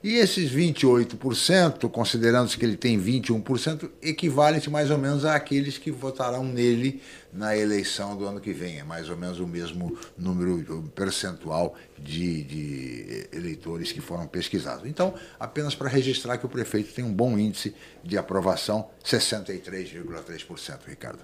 E 0.04 0.16
esses 0.16 0.52
28%, 0.52 1.88
considerando-se 1.88 2.58
que 2.58 2.64
ele 2.64 2.76
tem 2.76 3.00
21%, 3.00 3.88
equivalem 4.02 4.60
mais 4.68 4.90
ou 4.90 4.98
menos 4.98 5.24
àqueles 5.24 5.78
que 5.78 5.92
votarão 5.92 6.44
nele 6.44 7.00
na 7.32 7.56
eleição 7.56 8.16
do 8.16 8.26
ano 8.26 8.40
que 8.40 8.52
vem. 8.52 8.78
É 8.78 8.84
mais 8.84 9.08
ou 9.08 9.16
menos 9.16 9.40
o 9.40 9.46
mesmo 9.46 9.96
número 10.16 10.82
percentual 10.94 11.74
de, 11.98 12.42
de 12.44 13.28
eleitores 13.32 13.90
que 13.90 14.00
foram 14.00 14.26
pesquisados. 14.26 14.86
Então, 14.86 15.14
apenas 15.40 15.74
para 15.74 15.88
registrar 15.88 16.36
que 16.38 16.46
o 16.46 16.48
prefeito 16.48 16.92
tem 16.92 17.04
um 17.04 17.12
bom 17.12 17.38
índice 17.38 17.74
de 18.04 18.18
aprovação, 18.18 18.90
63,3%, 19.04 20.80
Ricardo. 20.86 21.20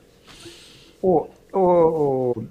O, 1.02 1.28
o, 1.52 2.32
o, 2.38 2.44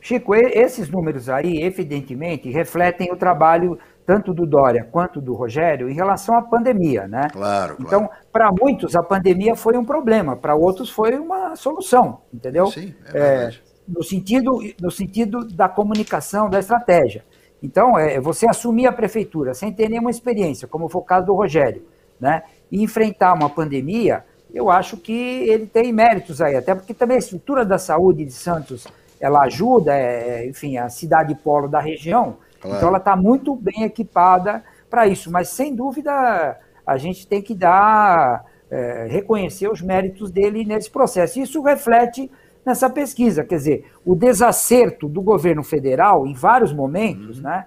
Chico, 0.00 0.34
esses 0.34 0.90
números 0.90 1.30
aí, 1.30 1.62
evidentemente, 1.62 2.50
refletem 2.50 3.10
o 3.10 3.16
trabalho 3.16 3.78
tanto 4.06 4.34
do 4.34 4.46
Dória 4.46 4.86
quanto 4.90 5.20
do 5.20 5.34
Rogério, 5.34 5.88
em 5.88 5.94
relação 5.94 6.36
à 6.36 6.42
pandemia, 6.42 7.08
né? 7.08 7.28
Claro. 7.32 7.76
Então, 7.80 8.08
para 8.32 8.50
muitos, 8.52 8.94
a 8.94 9.02
pandemia 9.02 9.56
foi 9.56 9.76
um 9.76 9.84
problema, 9.84 10.36
para 10.36 10.54
outros 10.54 10.90
foi 10.90 11.18
uma 11.18 11.56
solução, 11.56 12.20
entendeu? 12.32 12.66
Sim, 12.66 12.94
é 13.06 13.12
verdade. 13.12 13.62
É, 13.66 13.92
no, 13.92 14.02
sentido, 14.02 14.60
no 14.80 14.90
sentido 14.90 15.46
da 15.48 15.68
comunicação, 15.68 16.50
da 16.50 16.58
estratégia. 16.58 17.24
Então, 17.62 17.98
é, 17.98 18.20
você 18.20 18.46
assumir 18.46 18.86
a 18.86 18.92
prefeitura 18.92 19.54
sem 19.54 19.72
ter 19.72 19.88
nenhuma 19.88 20.10
experiência, 20.10 20.68
como 20.68 20.88
foi 20.88 21.00
o 21.00 21.04
caso 21.04 21.26
do 21.26 21.34
Rogério, 21.34 21.82
né? 22.20 22.42
e 22.70 22.82
enfrentar 22.82 23.32
uma 23.32 23.48
pandemia, 23.48 24.24
eu 24.52 24.70
acho 24.70 24.96
que 24.96 25.12
ele 25.48 25.66
tem 25.66 25.92
méritos 25.92 26.40
aí, 26.40 26.56
até 26.56 26.74
porque 26.74 26.92
também 26.92 27.16
a 27.16 27.18
estrutura 27.18 27.64
da 27.64 27.78
saúde 27.78 28.24
de 28.24 28.32
Santos 28.32 28.86
ela 29.20 29.42
ajuda, 29.42 29.96
é, 29.96 30.46
enfim, 30.46 30.76
a 30.76 30.88
cidade 30.88 31.34
polo 31.36 31.68
da 31.68 31.80
região, 31.80 32.36
claro. 32.64 32.76
então 32.76 32.88
ela 32.88 32.98
está 32.98 33.14
muito 33.14 33.54
bem 33.54 33.84
equipada 33.84 34.64
para 34.90 35.06
isso, 35.06 35.30
mas 35.30 35.48
sem 35.48 35.74
dúvida 35.74 36.58
a 36.86 36.96
gente 36.96 37.26
tem 37.26 37.40
que 37.40 37.54
dar, 37.54 38.44
é, 38.70 39.06
reconhecer 39.08 39.68
os 39.68 39.80
méritos 39.80 40.30
dele 40.30 40.64
nesse 40.64 40.90
processo. 40.90 41.40
Isso 41.40 41.62
reflete 41.62 42.30
nessa 42.64 42.88
pesquisa, 42.88 43.44
quer 43.44 43.56
dizer, 43.56 43.92
o 44.04 44.14
desacerto 44.14 45.08
do 45.08 45.20
governo 45.20 45.62
federal 45.62 46.26
em 46.26 46.34
vários 46.34 46.72
momentos, 46.72 47.38
uhum. 47.38 47.44
né, 47.44 47.66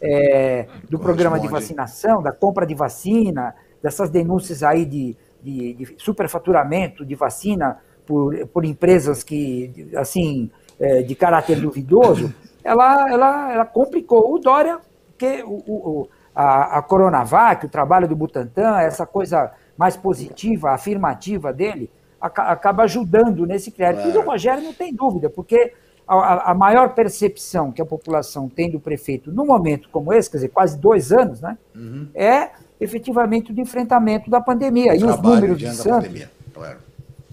é, 0.00 0.66
do 0.88 0.98
programa 0.98 1.38
de 1.40 1.48
vacinação, 1.48 2.22
da 2.22 2.32
compra 2.32 2.66
de 2.66 2.74
vacina, 2.74 3.54
dessas 3.82 4.10
denúncias 4.10 4.62
aí 4.62 4.84
de, 4.84 5.16
de, 5.42 5.74
de 5.74 5.94
superfaturamento 5.96 7.04
de 7.04 7.14
vacina 7.14 7.78
por, 8.06 8.46
por 8.48 8.64
empresas 8.64 9.22
que, 9.22 9.90
assim, 9.96 10.50
é, 10.78 11.02
de 11.02 11.14
caráter 11.14 11.60
duvidoso, 11.60 12.32
ela, 12.66 13.10
ela, 13.10 13.52
ela 13.52 13.64
complicou. 13.64 14.34
O 14.34 14.38
Dória, 14.38 14.78
que 15.16 15.42
o, 15.44 15.62
o, 15.66 16.08
a, 16.34 16.78
a 16.78 16.82
Coronavac, 16.82 17.64
o 17.64 17.68
trabalho 17.68 18.08
do 18.08 18.16
Butantan, 18.16 18.80
essa 18.80 19.06
coisa 19.06 19.52
mais 19.76 19.96
positiva, 19.96 20.70
afirmativa 20.70 21.52
dele, 21.52 21.90
acaba 22.20 22.82
ajudando 22.84 23.46
nesse 23.46 23.70
crédito. 23.70 24.02
Claro. 24.02 24.18
E 24.18 24.22
o 24.22 24.26
Rogério 24.26 24.64
não 24.64 24.72
tem 24.72 24.92
dúvida, 24.92 25.30
porque 25.30 25.72
a, 26.08 26.50
a, 26.50 26.54
maior 26.54 26.94
percepção 26.94 27.70
que 27.70 27.80
a 27.80 27.86
população 27.86 28.48
tem 28.48 28.70
do 28.70 28.80
prefeito 28.80 29.30
no 29.30 29.44
momento 29.44 29.88
como 29.90 30.12
esse, 30.12 30.30
quer 30.30 30.38
dizer, 30.38 30.48
quase 30.48 30.78
dois 30.78 31.12
anos, 31.12 31.40
né, 31.40 31.58
uhum. 31.74 32.08
é 32.14 32.50
efetivamente 32.80 33.52
o 33.52 33.60
enfrentamento 33.60 34.30
da 34.30 34.40
pandemia. 34.40 34.92
O 34.92 34.96
e 34.96 35.04
os 35.04 35.20
números 35.20 35.58
de 35.58 35.74
Santos. 35.74 36.06
Pandemia, 36.06 36.30
claro. 36.52 36.78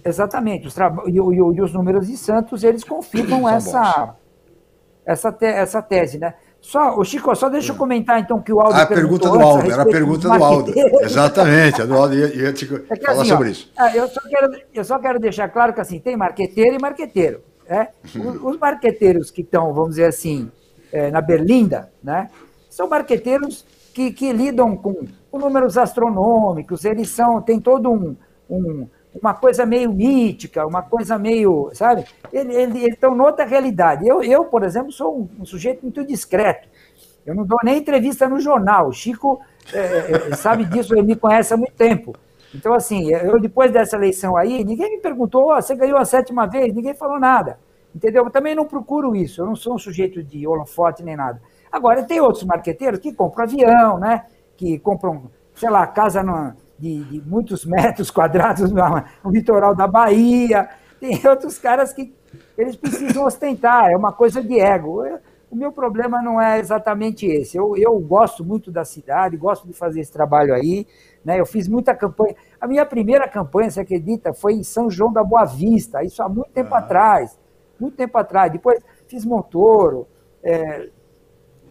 Exatamente. 0.05 0.67
Os 0.67 0.75
e, 0.77 1.11
e, 1.11 1.15
e, 1.15 1.61
os 1.61 1.73
números 1.73 2.07
de 2.07 2.17
Santos, 2.17 2.63
eles 2.63 2.83
confirmam 2.83 3.47
essa, 3.47 4.15
essa, 5.05 5.31
te... 5.31 5.45
essa 5.45 5.81
tese, 5.81 6.17
né? 6.17 6.33
Só, 6.61 6.97
o 6.97 7.03
Chico, 7.03 7.35
só 7.35 7.49
deixa 7.49 7.73
eu 7.73 7.75
comentar 7.75 8.19
então 8.21 8.41
que 8.41 8.53
o 8.53 8.61
Aldo. 8.61 8.73
Ah, 8.73 8.83
a 8.83 8.87
pergunta 8.87 9.29
do 9.29 9.39
Aldo, 9.39 9.69
era 9.69 9.81
a 9.81 9.85
pergunta 9.85 10.29
do 10.29 10.43
Aldo. 10.43 10.73
Exatamente, 11.01 11.81
a 11.81 11.85
do 11.85 11.93
Aldo 11.93 12.15
ia, 12.15 12.33
ia 12.33 12.53
te 12.53 12.63
é 12.89 12.95
falar 12.95 13.21
assim, 13.21 13.29
sobre 13.29 13.49
ó, 13.49 13.51
isso. 13.51 13.71
Ah, 13.75 13.95
eu 13.95 14.07
só, 14.07 14.21
quero, 14.21 14.61
eu 14.73 14.83
só 14.85 14.97
quero 14.97 15.19
deixar 15.19 15.49
claro 15.49 15.73
que 15.73 15.81
assim, 15.81 15.99
tem 15.99 16.15
marqueteiro 16.15 16.75
e 16.75 16.79
marqueteiro. 16.79 17.41
Né? 17.67 17.89
Os, 18.03 18.15
os 18.53 18.57
marqueteiros 18.57 19.29
que 19.29 19.41
estão, 19.41 19.73
vamos 19.73 19.91
dizer 19.91 20.05
assim, 20.05 20.49
é, 20.91 21.11
na 21.11 21.19
Berlinda, 21.19 21.91
né? 22.01 22.29
São 22.69 22.87
marqueteiros 22.87 23.65
que, 23.93 24.11
que 24.11 24.31
lidam 24.31 24.75
com, 24.77 25.05
com, 25.29 25.37
números 25.37 25.77
astronômicos, 25.77 26.85
eles 26.85 27.09
são, 27.09 27.41
tem 27.41 27.59
todo 27.59 27.91
um, 27.91 28.15
um 28.49 28.87
uma 29.21 29.33
coisa 29.33 29.65
meio 29.65 29.91
mítica, 29.91 30.65
uma 30.65 30.81
coisa 30.81 31.17
meio, 31.17 31.69
sabe? 31.73 32.05
Eles 32.31 32.55
ele, 32.55 32.79
ele 32.79 32.93
estão 32.93 33.15
noutra 33.15 33.45
realidade. 33.45 34.07
Eu, 34.07 34.23
eu, 34.23 34.45
por 34.45 34.63
exemplo, 34.63 34.91
sou 34.91 35.19
um, 35.19 35.41
um, 35.41 35.45
sujeito 35.45 35.83
muito 35.83 36.03
discreto. 36.05 36.67
Eu 37.25 37.35
não 37.35 37.45
dou 37.45 37.59
nem 37.63 37.77
entrevista 37.77 38.27
no 38.27 38.39
jornal. 38.39 38.87
O 38.87 38.93
Chico 38.93 39.39
é, 39.71 40.31
é, 40.31 40.35
sabe 40.35 40.65
disso, 40.65 40.93
ele 40.93 41.03
me 41.03 41.15
conhece 41.15 41.53
há 41.53 41.57
muito 41.57 41.73
tempo. 41.73 42.13
Então, 42.53 42.73
assim, 42.73 43.11
eu 43.11 43.39
depois 43.39 43.71
dessa 43.71 43.95
eleição 43.95 44.35
aí, 44.35 44.63
ninguém 44.63 44.91
me 44.91 45.01
perguntou, 45.01 45.51
oh, 45.51 45.61
você 45.61 45.75
ganhou 45.75 45.97
a 45.97 46.05
sétima 46.05 46.45
vez, 46.45 46.73
ninguém 46.73 46.93
falou 46.93 47.19
nada. 47.19 47.57
Entendeu? 47.95 48.25
Eu 48.25 48.31
também 48.31 48.55
não 48.55 48.65
procuro 48.65 49.15
isso, 49.15 49.41
eu 49.41 49.45
não 49.45 49.55
sou 49.55 49.75
um 49.75 49.77
sujeito 49.77 50.23
de 50.23 50.47
holofote 50.47 51.03
nem 51.03 51.15
nada. 51.15 51.41
Agora, 51.71 52.03
tem 52.03 52.19
outros 52.19 52.43
marqueteiros 52.43 52.99
que 52.99 53.13
compram 53.13 53.45
avião, 53.45 53.99
né? 53.99 54.25
Que 54.55 54.77
compram, 54.79 55.31
sei 55.55 55.69
lá, 55.69 55.85
casa 55.87 56.21
no, 56.21 56.53
de, 56.83 57.03
de 57.05 57.21
muitos 57.21 57.63
metros 57.65 58.11
quadrados 58.11 58.69
no, 58.69 59.31
litoral 59.31 59.73
da 59.73 59.87
Bahia. 59.87 60.69
Tem 60.99 61.19
outros 61.25 61.57
caras 61.57 61.93
que 61.93 62.13
eles 62.57 62.75
precisam 62.75 63.25
ostentar, 63.25 63.89
é 63.89 63.95
uma 63.95 64.11
coisa 64.11 64.43
de 64.43 64.59
ego. 64.59 65.05
O 65.49 65.55
meu 65.55 65.71
problema 65.71 66.21
não 66.21 66.41
é 66.41 66.59
exatamente 66.59 67.25
esse. 67.25 67.55
Eu, 67.55 67.77
eu 67.77 67.97
gosto 67.99 68.43
muito 68.43 68.69
da 68.69 68.83
cidade, 68.83 69.37
gosto 69.37 69.65
de 69.65 69.73
fazer 69.73 70.01
esse 70.01 70.11
trabalho 70.11 70.53
aí. 70.53 70.85
Né? 71.23 71.39
Eu 71.39 71.45
fiz 71.45 71.67
muita 71.69 71.95
campanha. 71.95 72.35
A 72.59 72.67
minha 72.67 72.85
primeira 72.85 73.29
campanha, 73.29 73.69
você 73.69 73.79
acredita, 73.79 74.33
foi 74.33 74.53
em 74.53 74.63
São 74.63 74.89
João 74.89 75.13
da 75.13 75.23
Boa 75.23 75.45
Vista, 75.45 76.03
isso 76.03 76.21
há 76.21 76.27
muito 76.27 76.49
tempo 76.51 76.73
atrás. 76.75 77.39
Muito 77.79 77.95
tempo 77.95 78.17
atrás. 78.17 78.51
Depois 78.51 78.79
fiz 79.07 79.23
Montoro, 79.23 80.07
é, 80.43 80.89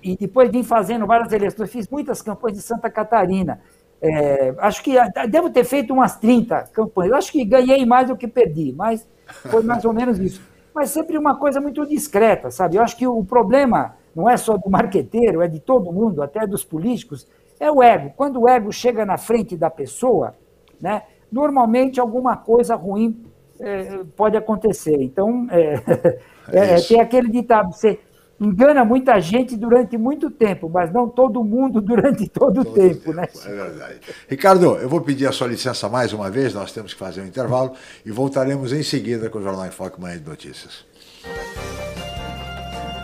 e 0.02 0.16
depois 0.16 0.50
vim 0.50 0.62
fazendo 0.62 1.06
várias 1.06 1.32
eleições, 1.32 1.70
fiz 1.70 1.88
muitas 1.88 2.20
campanhas 2.22 2.58
de 2.58 2.64
Santa 2.64 2.90
Catarina. 2.90 3.60
É, 4.02 4.52
acho 4.58 4.82
que 4.82 4.96
devo 5.30 5.48
ter 5.48 5.62
feito 5.62 5.94
umas 5.94 6.16
30 6.16 6.64
campanhas. 6.72 7.12
Acho 7.12 7.32
que 7.32 7.44
ganhei 7.44 7.86
mais 7.86 8.08
do 8.08 8.16
que 8.16 8.26
perdi, 8.26 8.74
mas 8.76 9.06
foi 9.26 9.62
mais 9.62 9.84
ou 9.84 9.92
menos 9.92 10.18
isso. 10.18 10.42
Mas 10.74 10.90
sempre 10.90 11.16
uma 11.16 11.36
coisa 11.36 11.60
muito 11.60 11.86
discreta, 11.86 12.50
sabe? 12.50 12.76
Eu 12.76 12.82
acho 12.82 12.96
que 12.96 13.06
o 13.06 13.24
problema 13.24 13.94
não 14.14 14.28
é 14.28 14.36
só 14.36 14.56
do 14.56 14.68
marqueteiro, 14.68 15.40
é 15.40 15.46
de 15.46 15.60
todo 15.60 15.92
mundo, 15.92 16.20
até 16.20 16.44
dos 16.46 16.64
políticos, 16.64 17.28
é 17.60 17.70
o 17.70 17.80
ego. 17.80 18.12
Quando 18.16 18.40
o 18.40 18.48
ego 18.48 18.72
chega 18.72 19.06
na 19.06 19.16
frente 19.16 19.56
da 19.56 19.70
pessoa, 19.70 20.34
né, 20.80 21.02
normalmente 21.30 22.00
alguma 22.00 22.36
coisa 22.36 22.74
ruim 22.74 23.24
é, 23.60 24.00
pode 24.16 24.36
acontecer. 24.36 25.00
Então, 25.00 25.46
é, 25.50 25.74
é, 26.52 26.74
é 26.74 26.80
tem 26.80 27.00
aquele 27.00 27.30
ditado: 27.30 27.72
você 27.72 28.00
engana 28.40 28.84
muita 28.84 29.20
gente 29.20 29.56
durante 29.56 29.96
muito 29.96 30.30
tempo, 30.30 30.68
mas 30.68 30.92
não 30.92 31.08
todo 31.08 31.42
mundo 31.44 31.80
durante 31.82 32.28
todo, 32.28 32.60
o 32.60 32.64
tempo, 32.64 33.06
tempo, 33.06 33.12
né? 33.12 33.28
É 33.44 33.48
verdade. 33.48 34.00
Ricardo, 34.28 34.76
eu 34.76 34.88
vou 34.88 35.00
pedir 35.00 35.26
a 35.26 35.32
sua 35.32 35.46
licença 35.46 35.88
mais 35.88 36.12
uma 36.12 36.30
vez, 36.30 36.54
nós 36.54 36.72
temos 36.72 36.92
que 36.92 36.98
fazer 36.98 37.20
um 37.20 37.26
intervalo 37.26 37.72
e 38.04 38.10
voltaremos 38.10 38.72
em 38.72 38.82
seguida 38.82 39.30
com 39.30 39.38
o 39.38 39.42
Jornal 39.42 39.66
em 39.66 39.70
Foque 39.70 40.00
Manhã 40.00 40.18
de 40.18 40.28
Notícias. 40.28 40.84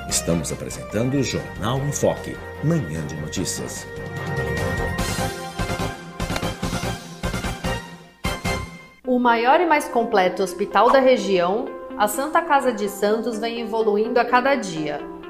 Estamos 0.08 0.50
apresentando 0.50 1.14
o 1.14 1.22
Jornal 1.22 1.78
em 1.78 1.92
Foque, 1.92 2.34
Manhã 2.64 3.06
de 3.06 3.14
Notícias. 3.16 3.86
O 9.06 9.18
maior 9.18 9.60
e 9.60 9.66
mais 9.66 9.86
completo 9.86 10.42
hospital 10.42 10.90
da 10.90 10.98
região, 10.98 11.66
a 11.96 12.08
Santa 12.08 12.40
Casa 12.42 12.72
de 12.72 12.88
Santos 12.88 13.38
vem 13.38 13.60
evoluindo 13.60 14.18
a 14.18 14.24
cada 14.24 14.54
dia 14.54 15.17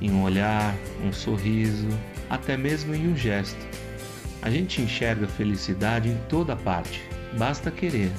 em 0.00 0.10
um 0.10 0.22
olhar, 0.22 0.74
um 1.04 1.12
sorriso, 1.12 1.88
até 2.28 2.56
mesmo 2.56 2.94
em 2.94 3.08
um 3.08 3.16
gesto. 3.16 3.66
A 4.40 4.50
gente 4.50 4.80
enxerga 4.80 5.26
felicidade 5.26 6.08
em 6.08 6.16
toda 6.28 6.54
parte, 6.54 7.02
basta 7.36 7.70
querer. 7.70 8.10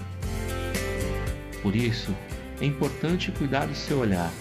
Por 1.61 1.75
isso, 1.75 2.15
é 2.61 2.65
importante 2.65 3.31
cuidar 3.31 3.65
do 3.65 3.75
seu 3.75 3.99
olhar. 3.99 4.31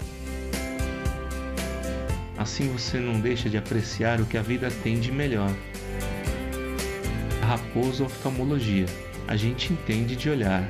Assim 2.37 2.71
você 2.71 2.99
não 2.99 3.19
deixa 3.19 3.49
de 3.49 3.57
apreciar 3.57 4.21
o 4.21 4.25
que 4.25 4.37
a 4.37 4.41
vida 4.41 4.69
tem 4.83 4.99
de 4.99 5.11
melhor. 5.11 5.51
Raposo 7.41 8.05
Oftalmologia, 8.05 8.85
a 9.27 9.35
gente 9.35 9.73
entende 9.73 10.15
de 10.15 10.29
olhar. 10.29 10.67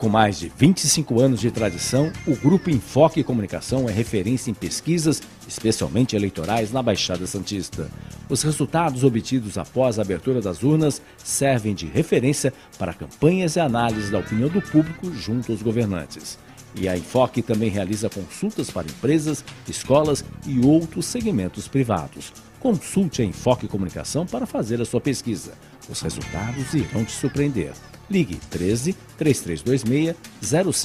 Com 0.00 0.08
mais 0.08 0.38
de 0.38 0.50
25 0.56 1.20
anos 1.20 1.40
de 1.40 1.50
tradição, 1.50 2.10
o 2.26 2.34
Grupo 2.34 2.70
Enfoque 2.70 3.22
Comunicação 3.22 3.86
é 3.86 3.92
referência 3.92 4.50
em 4.50 4.54
pesquisas, 4.54 5.20
especialmente 5.46 6.16
eleitorais, 6.16 6.72
na 6.72 6.82
Baixada 6.82 7.26
Santista. 7.26 7.90
Os 8.26 8.42
resultados 8.42 9.04
obtidos 9.04 9.58
após 9.58 9.98
a 9.98 10.02
abertura 10.02 10.40
das 10.40 10.62
urnas 10.62 11.02
servem 11.18 11.74
de 11.74 11.84
referência 11.84 12.50
para 12.78 12.94
campanhas 12.94 13.56
e 13.56 13.60
análises 13.60 14.10
da 14.10 14.20
opinião 14.20 14.48
do 14.48 14.62
público 14.62 15.12
junto 15.12 15.52
aos 15.52 15.60
governantes. 15.60 16.38
E 16.74 16.88
a 16.88 16.96
Enfoque 16.96 17.42
também 17.42 17.68
realiza 17.68 18.08
consultas 18.08 18.70
para 18.70 18.88
empresas, 18.88 19.44
escolas 19.68 20.24
e 20.46 20.64
outros 20.64 21.04
segmentos 21.04 21.68
privados. 21.68 22.32
Consulte 22.60 23.22
a 23.22 23.24
Enfoque 23.24 23.66
Comunicação 23.66 24.26
para 24.26 24.46
fazer 24.46 24.80
a 24.82 24.84
sua 24.84 25.00
pesquisa. 25.00 25.54
Os 25.88 26.00
resultados 26.02 26.74
irão 26.74 27.04
te 27.04 27.12
surpreender. 27.12 27.72
Ligue 28.08 28.36
13 28.50 28.94
3326 29.16 30.14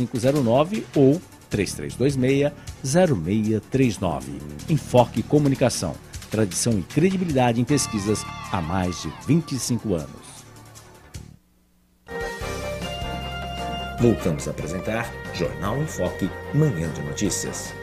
0509 0.10 0.86
ou 0.96 1.22
3326 1.50 2.54
0639. 2.82 4.32
Enfoque 4.70 5.22
Comunicação. 5.22 5.94
Tradição 6.32 6.80
e 6.80 6.82
credibilidade 6.82 7.60
em 7.60 7.66
pesquisas 7.66 8.24
há 8.52 8.62
mais 8.62 9.02
de 9.02 9.12
25 9.28 9.96
anos. 9.96 10.26
Voltamos 14.00 14.48
a 14.48 14.52
apresentar 14.52 15.12
Jornal 15.34 15.82
em 15.82 15.88
Foque, 15.88 16.30
Manhã 16.54 16.92
de 16.94 17.02
Notícias. 17.02 17.74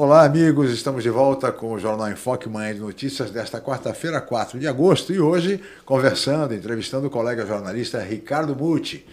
Olá, 0.00 0.22
amigos. 0.22 0.70
Estamos 0.70 1.02
de 1.02 1.10
volta 1.10 1.50
com 1.50 1.72
o 1.72 1.78
Jornal 1.80 2.08
em 2.08 2.14
Foque, 2.14 2.48
Manhã 2.48 2.72
de 2.72 2.78
Notícias 2.78 3.32
desta 3.32 3.60
quarta-feira, 3.60 4.20
4 4.20 4.56
de 4.56 4.68
agosto. 4.68 5.12
E 5.12 5.18
hoje, 5.18 5.60
conversando, 5.84 6.54
entrevistando 6.54 7.08
o 7.08 7.10
colega 7.10 7.44
jornalista 7.44 8.00
Ricardo 8.00 8.54
Muti, 8.54 9.04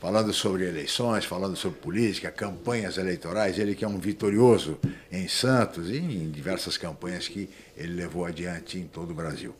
falando 0.00 0.32
sobre 0.32 0.66
eleições, 0.66 1.26
falando 1.26 1.54
sobre 1.54 1.80
política, 1.80 2.30
campanhas 2.30 2.96
eleitorais. 2.96 3.58
Ele 3.58 3.74
que 3.74 3.84
é 3.84 3.88
um 3.88 3.98
vitorioso 3.98 4.78
em 5.12 5.28
Santos 5.28 5.90
e 5.90 5.98
em 5.98 6.30
diversas 6.30 6.78
campanhas 6.78 7.28
que 7.28 7.50
ele 7.76 7.92
levou 7.92 8.24
adiante 8.24 8.78
em 8.78 8.86
todo 8.86 9.10
o 9.10 9.14
Brasil. 9.14 9.54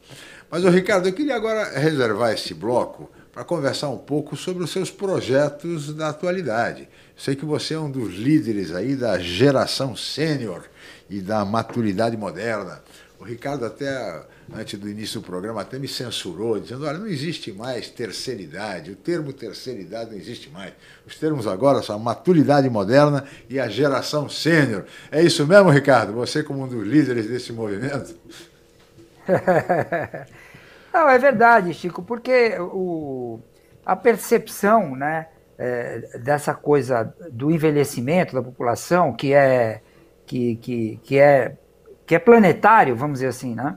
Mas, 0.50 0.64
o 0.64 0.70
Ricardo, 0.70 1.06
eu 1.06 1.12
queria 1.12 1.36
agora 1.36 1.78
reservar 1.78 2.32
esse 2.32 2.54
bloco 2.54 3.10
para 3.30 3.44
conversar 3.44 3.90
um 3.90 3.98
pouco 3.98 4.34
sobre 4.34 4.64
os 4.64 4.70
seus 4.70 4.90
projetos 4.90 5.92
da 5.92 6.08
atualidade. 6.08 6.88
Sei 7.16 7.34
que 7.34 7.44
você 7.44 7.74
é 7.74 7.78
um 7.78 7.90
dos 7.90 8.14
líderes 8.14 8.74
aí 8.74 8.94
da 8.94 9.18
geração 9.18 9.96
sênior 9.96 10.64
e 11.08 11.20
da 11.20 11.44
maturidade 11.44 12.16
moderna. 12.16 12.82
O 13.18 13.24
Ricardo 13.24 13.64
até 13.64 14.22
antes 14.54 14.78
do 14.78 14.88
início 14.88 15.20
do 15.20 15.26
programa 15.26 15.62
até 15.62 15.78
me 15.78 15.88
censurou, 15.88 16.60
dizendo, 16.60 16.86
olha, 16.86 16.98
não 16.98 17.06
existe 17.06 17.50
mais 17.50 17.88
terceira 17.88 18.42
idade, 18.42 18.90
o 18.90 18.96
termo 18.96 19.32
terceira 19.32 19.80
idade 19.80 20.10
não 20.10 20.18
existe 20.18 20.50
mais. 20.50 20.72
Os 21.06 21.16
termos 21.16 21.46
agora 21.46 21.82
são 21.82 21.96
a 21.96 21.98
maturidade 21.98 22.68
moderna 22.68 23.24
e 23.48 23.58
a 23.58 23.68
geração 23.68 24.28
sênior. 24.28 24.84
É 25.10 25.22
isso 25.22 25.46
mesmo, 25.46 25.70
Ricardo? 25.70 26.12
Você 26.12 26.42
como 26.42 26.64
um 26.64 26.68
dos 26.68 26.86
líderes 26.86 27.26
desse 27.26 27.52
movimento? 27.52 28.14
não, 30.92 31.08
é 31.08 31.18
verdade, 31.18 31.72
Chico, 31.72 32.02
porque 32.02 32.56
o, 32.60 33.40
a 33.84 33.96
percepção, 33.96 34.94
né, 34.94 35.28
é, 35.58 36.18
dessa 36.18 36.54
coisa 36.54 37.14
do 37.30 37.50
envelhecimento 37.50 38.34
da 38.34 38.42
população, 38.42 39.12
que 39.12 39.32
é, 39.32 39.80
que, 40.26 40.56
que, 40.56 41.00
que 41.02 41.18
é, 41.18 41.56
que 42.06 42.14
é 42.14 42.18
planetário, 42.18 42.94
vamos 42.94 43.14
dizer 43.14 43.28
assim, 43.28 43.54
né? 43.54 43.76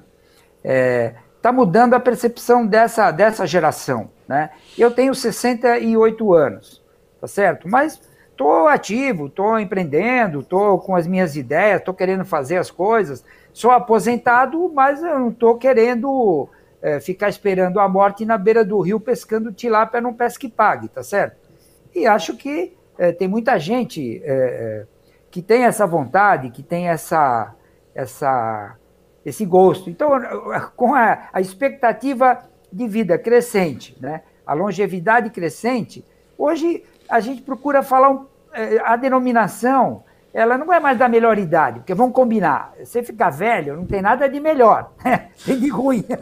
Está 0.64 0.70
é, 0.72 1.16
tá 1.42 1.52
mudando 1.52 1.94
a 1.94 2.00
percepção 2.00 2.66
dessa, 2.66 3.12
dessa 3.12 3.48
geração. 3.48 4.10
Né? 4.28 4.50
Eu 4.78 4.92
tenho 4.92 5.16
68 5.16 6.34
anos, 6.34 6.84
tá 7.20 7.28
certo? 7.28 7.68
Mas 7.68 8.00
estou 8.30 8.68
ativo, 8.68 9.28
estou 9.28 9.60
empreendendo, 9.60 10.42
estou 10.42 10.80
com 10.80 10.96
as 10.96 11.08
minhas 11.08 11.36
ideias, 11.36 11.80
estou 11.80 11.94
querendo 11.94 12.26
fazer 12.26 12.58
as 12.58 12.70
coisas. 12.70 13.24
Sou 13.52 13.72
aposentado, 13.72 14.72
mas 14.74 15.02
eu 15.02 15.18
não 15.18 15.30
estou 15.30 15.58
querendo 15.58 16.48
é, 16.82 17.00
ficar 17.00 17.30
esperando 17.30 17.80
a 17.80 17.90
morte 17.90 18.26
na 18.26 18.38
beira 18.38 18.64
do 18.64 18.80
rio 18.80 19.00
pescando 19.00 19.52
tilápia 19.52 20.00
num 20.00 20.14
pesque 20.14 20.48
pague, 20.48 20.88
tá 20.88 21.02
certo? 21.02 21.49
E 21.94 22.06
acho 22.06 22.36
que 22.36 22.78
é, 22.98 23.12
tem 23.12 23.28
muita 23.28 23.58
gente 23.58 24.22
é, 24.24 24.32
é, 24.32 24.86
que 25.32 25.42
tem 25.42 25.64
essa 25.64 25.88
vontade, 25.88 26.50
que 26.50 26.62
tem 26.62 26.90
essa, 26.90 27.56
essa, 27.96 28.76
esse 29.26 29.46
gosto. 29.46 29.90
Então, 29.90 30.10
com 30.76 30.94
a, 30.94 31.30
a 31.32 31.42
expectativa 31.42 32.44
de 32.72 32.88
vida 32.88 33.18
crescente, 33.18 33.98
né, 34.00 34.22
a 34.46 34.54
longevidade 34.54 35.30
crescente, 35.30 36.06
hoje 36.38 36.84
a 37.10 37.20
gente 37.20 37.42
procura 37.42 37.82
falar 37.82 38.12
um, 38.12 38.26
é, 38.54 38.80
a 38.84 38.96
denominação 38.96 40.04
ela 40.34 40.58
não 40.58 40.72
é 40.72 40.80
mais 40.80 40.98
da 40.98 41.08
melhor 41.08 41.38
idade, 41.40 41.80
porque 41.80 41.94
vamos 41.94 42.14
combinar, 42.14 42.74
você 42.78 43.02
ficar 43.02 43.30
velho 43.32 43.76
não 43.76 43.86
tem 43.86 44.02
nada 44.02 44.30
de 44.30 44.40
melhor, 44.40 44.92
né? 45.04 45.30
tem 45.46 45.60
de 45.60 45.70
ruim. 45.70 46.06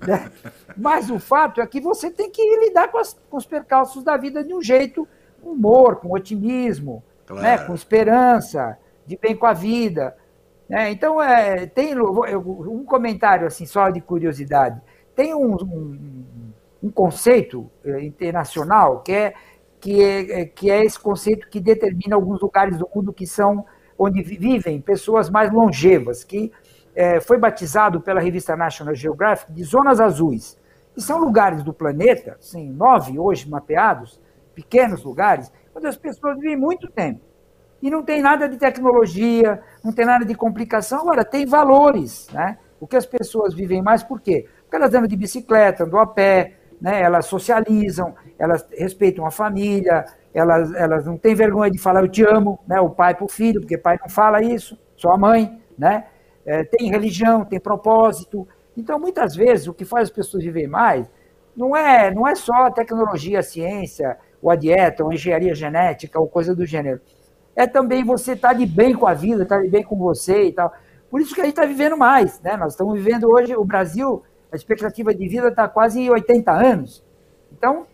Né? 0.00 0.30
Mas 0.78 1.10
o 1.10 1.18
fato 1.18 1.60
é 1.60 1.66
que 1.66 1.78
você 1.78 2.10
tem 2.10 2.30
que 2.30 2.42
lidar 2.60 2.88
com, 2.88 2.96
as, 2.96 3.12
com 3.28 3.36
os 3.36 3.44
percalços 3.44 4.02
da 4.02 4.16
vida 4.16 4.42
de 4.42 4.54
um 4.54 4.62
jeito, 4.62 5.06
com 5.42 5.50
humor, 5.50 5.96
com 5.96 6.10
otimismo, 6.10 7.04
claro. 7.26 7.42
né? 7.42 7.58
com 7.58 7.74
esperança, 7.74 8.78
de 9.06 9.18
bem 9.18 9.36
com 9.36 9.44
a 9.44 9.52
vida. 9.52 10.16
Né? 10.66 10.90
Então, 10.90 11.20
é, 11.20 11.66
tem 11.66 12.00
um 12.00 12.82
comentário 12.84 13.46
assim, 13.46 13.66
só 13.66 13.90
de 13.90 14.00
curiosidade. 14.00 14.80
Tem 15.14 15.34
um, 15.34 15.54
um, 15.54 16.24
um 16.82 16.90
conceito 16.90 17.70
é, 17.84 18.02
internacional 18.02 19.00
que 19.00 19.12
é, 19.12 19.34
que, 19.80 20.02
é, 20.02 20.44
que 20.44 20.70
é 20.70 20.84
esse 20.84 20.98
conceito 20.98 21.48
que 21.48 21.58
determina 21.58 22.14
alguns 22.14 22.40
lugares 22.40 22.76
do 22.76 22.88
mundo 22.94 23.12
que 23.12 23.26
são 23.26 23.64
onde 23.98 24.22
vivem 24.22 24.80
pessoas 24.80 25.28
mais 25.28 25.52
longevas, 25.52 26.24
que 26.24 26.52
é, 26.94 27.20
foi 27.20 27.38
batizado 27.38 28.00
pela 28.00 28.20
revista 28.20 28.56
National 28.56 28.94
Geographic 28.94 29.52
de 29.52 29.64
zonas 29.64 30.00
azuis. 30.00 30.58
E 30.96 31.00
são 31.00 31.18
lugares 31.18 31.62
do 31.62 31.72
planeta, 31.72 32.36
sim, 32.40 32.68
nove 32.70 33.18
hoje 33.18 33.48
mapeados, 33.48 34.20
pequenos 34.54 35.02
lugares, 35.02 35.52
onde 35.74 35.86
as 35.86 35.96
pessoas 35.96 36.36
vivem 36.38 36.56
muito 36.56 36.88
tempo. 36.88 37.20
E 37.82 37.90
não 37.90 38.02
tem 38.02 38.20
nada 38.20 38.48
de 38.48 38.58
tecnologia, 38.58 39.62
não 39.82 39.92
tem 39.92 40.04
nada 40.04 40.24
de 40.24 40.34
complicação. 40.34 41.00
Agora, 41.00 41.24
tem 41.24 41.46
valores. 41.46 42.28
Né? 42.30 42.58
O 42.78 42.86
que 42.86 42.96
as 42.96 43.06
pessoas 43.06 43.54
vivem 43.54 43.80
mais, 43.80 44.02
por 44.02 44.20
quê? 44.20 44.46
Porque 44.62 44.76
elas 44.76 44.92
andam 44.92 45.06
de 45.06 45.16
bicicleta, 45.16 45.84
andam 45.84 45.98
a 45.98 46.06
pé, 46.06 46.59
né? 46.80 47.00
elas 47.02 47.26
socializam, 47.26 48.14
elas 48.38 48.66
respeitam 48.76 49.26
a 49.26 49.30
família, 49.30 50.04
elas, 50.32 50.74
elas 50.74 51.04
não 51.04 51.16
têm 51.16 51.34
vergonha 51.34 51.70
de 51.70 51.78
falar 51.78 52.02
eu 52.02 52.08
te 52.08 52.24
amo, 52.24 52.58
né? 52.66 52.80
o 52.80 52.90
pai 52.90 53.14
para 53.14 53.24
o 53.24 53.28
filho, 53.28 53.60
porque 53.60 53.76
pai 53.76 53.98
não 54.00 54.08
fala 54.08 54.42
isso, 54.42 54.78
só 54.96 55.12
a 55.12 55.18
mãe. 55.18 55.60
Né? 55.78 56.04
é, 56.44 56.64
tem 56.64 56.90
religião, 56.90 57.44
tem 57.44 57.60
propósito. 57.60 58.46
Então, 58.76 58.98
muitas 58.98 59.34
vezes, 59.34 59.66
o 59.66 59.74
que 59.74 59.84
faz 59.84 60.08
as 60.08 60.14
pessoas 60.14 60.42
viver 60.42 60.66
mais 60.66 61.06
não 61.56 61.76
é, 61.76 62.12
não 62.12 62.26
é 62.26 62.34
só 62.34 62.66
a 62.66 62.70
tecnologia, 62.70 63.40
a 63.40 63.42
ciência, 63.42 64.16
ou 64.40 64.50
a 64.50 64.56
dieta, 64.56 65.04
ou 65.04 65.10
a 65.10 65.14
engenharia 65.14 65.54
genética, 65.54 66.18
ou 66.18 66.26
coisa 66.26 66.54
do 66.54 66.64
gênero. 66.64 67.00
É 67.54 67.66
também 67.66 68.02
você 68.04 68.32
estar 68.32 68.48
tá 68.48 68.54
de 68.54 68.64
bem 68.64 68.94
com 68.94 69.06
a 69.06 69.14
vida, 69.14 69.42
estar 69.42 69.56
tá 69.56 69.62
de 69.62 69.68
bem 69.68 69.82
com 69.82 69.96
você 69.96 70.44
e 70.44 70.52
tal. 70.52 70.72
Por 71.10 71.20
isso 71.20 71.34
que 71.34 71.40
a 71.40 71.44
gente 71.44 71.54
está 71.54 71.66
vivendo 71.66 71.96
mais. 71.96 72.40
Né? 72.40 72.56
Nós 72.56 72.72
estamos 72.72 72.94
vivendo 72.94 73.28
hoje, 73.30 73.54
o 73.54 73.64
Brasil, 73.64 74.22
a 74.52 74.56
expectativa 74.56 75.14
de 75.14 75.28
vida 75.28 75.48
está 75.48 75.68
quase 75.68 76.10
80 76.10 76.50
anos. 76.52 77.02
Então, 77.52 77.86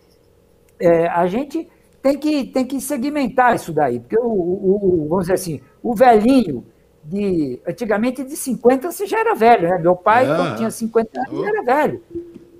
é, 0.79 1.07
a 1.07 1.27
gente 1.27 1.69
tem 2.01 2.17
que, 2.17 2.45
tem 2.45 2.65
que 2.65 2.79
segmentar 2.79 3.55
isso 3.55 3.73
daí, 3.73 3.99
porque 3.99 4.17
o, 4.17 4.27
o, 4.27 5.03
o, 5.03 5.07
vamos 5.09 5.25
dizer 5.25 5.33
assim, 5.33 5.61
o 5.81 5.95
velhinho 5.95 6.65
de. 7.03 7.59
Antigamente, 7.67 8.23
de 8.23 8.35
50 8.35 8.91
você 8.91 9.05
já 9.05 9.19
era 9.19 9.33
velho, 9.33 9.69
né? 9.69 9.77
Meu 9.79 9.95
pai, 9.95 10.29
é. 10.29 10.35
quando 10.35 10.57
tinha 10.57 10.71
50 10.71 11.19
anos, 11.19 11.47
era 11.47 11.63
velho. 11.63 12.01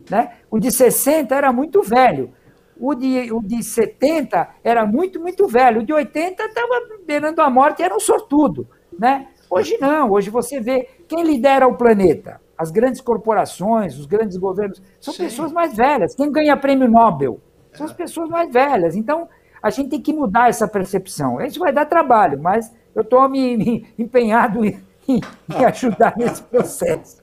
Né? 0.09 0.33
O 0.49 0.59
de 0.59 0.71
60 0.71 1.35
era 1.35 1.51
muito 1.51 1.81
velho. 1.81 2.31
O 2.79 2.93
de, 2.93 3.31
o 3.31 3.41
de 3.41 3.63
70 3.63 4.49
era 4.63 4.85
muito, 4.85 5.19
muito 5.19 5.47
velho. 5.47 5.81
O 5.81 5.85
de 5.85 5.91
80 5.91 6.43
estava 6.43 6.81
beirando 7.05 7.41
a 7.41 7.49
morte 7.49 7.81
era 7.81 7.95
um 7.95 7.99
sortudo. 7.99 8.67
Né? 8.97 9.27
Hoje 9.49 9.77
não, 9.79 10.11
hoje 10.11 10.29
você 10.29 10.59
vê 10.59 10.87
quem 11.07 11.23
lidera 11.23 11.67
o 11.67 11.75
planeta. 11.75 12.39
As 12.57 12.71
grandes 12.71 13.01
corporações, 13.01 13.97
os 13.97 14.05
grandes 14.05 14.37
governos, 14.37 14.81
são 14.99 15.13
Sim. 15.13 15.23
pessoas 15.25 15.51
mais 15.51 15.75
velhas. 15.75 16.15
Quem 16.15 16.31
ganha 16.31 16.57
prêmio 16.57 16.89
Nobel 16.89 17.39
são 17.73 17.85
as 17.85 17.93
pessoas 17.93 18.29
mais 18.29 18.51
velhas. 18.51 18.95
Então, 18.95 19.27
a 19.61 19.69
gente 19.69 19.89
tem 19.89 20.01
que 20.01 20.13
mudar 20.13 20.49
essa 20.49 20.67
percepção. 20.67 21.39
Isso 21.41 21.59
vai 21.59 21.71
dar 21.71 21.85
trabalho, 21.85 22.41
mas 22.41 22.73
eu 22.95 23.01
estou 23.03 23.27
me, 23.29 23.57
me, 23.57 23.87
empenhado 23.97 24.65
em, 24.65 24.79
em, 25.07 25.15
em 25.59 25.65
ajudar 25.65 26.13
nesse 26.17 26.41
processo. 26.43 27.17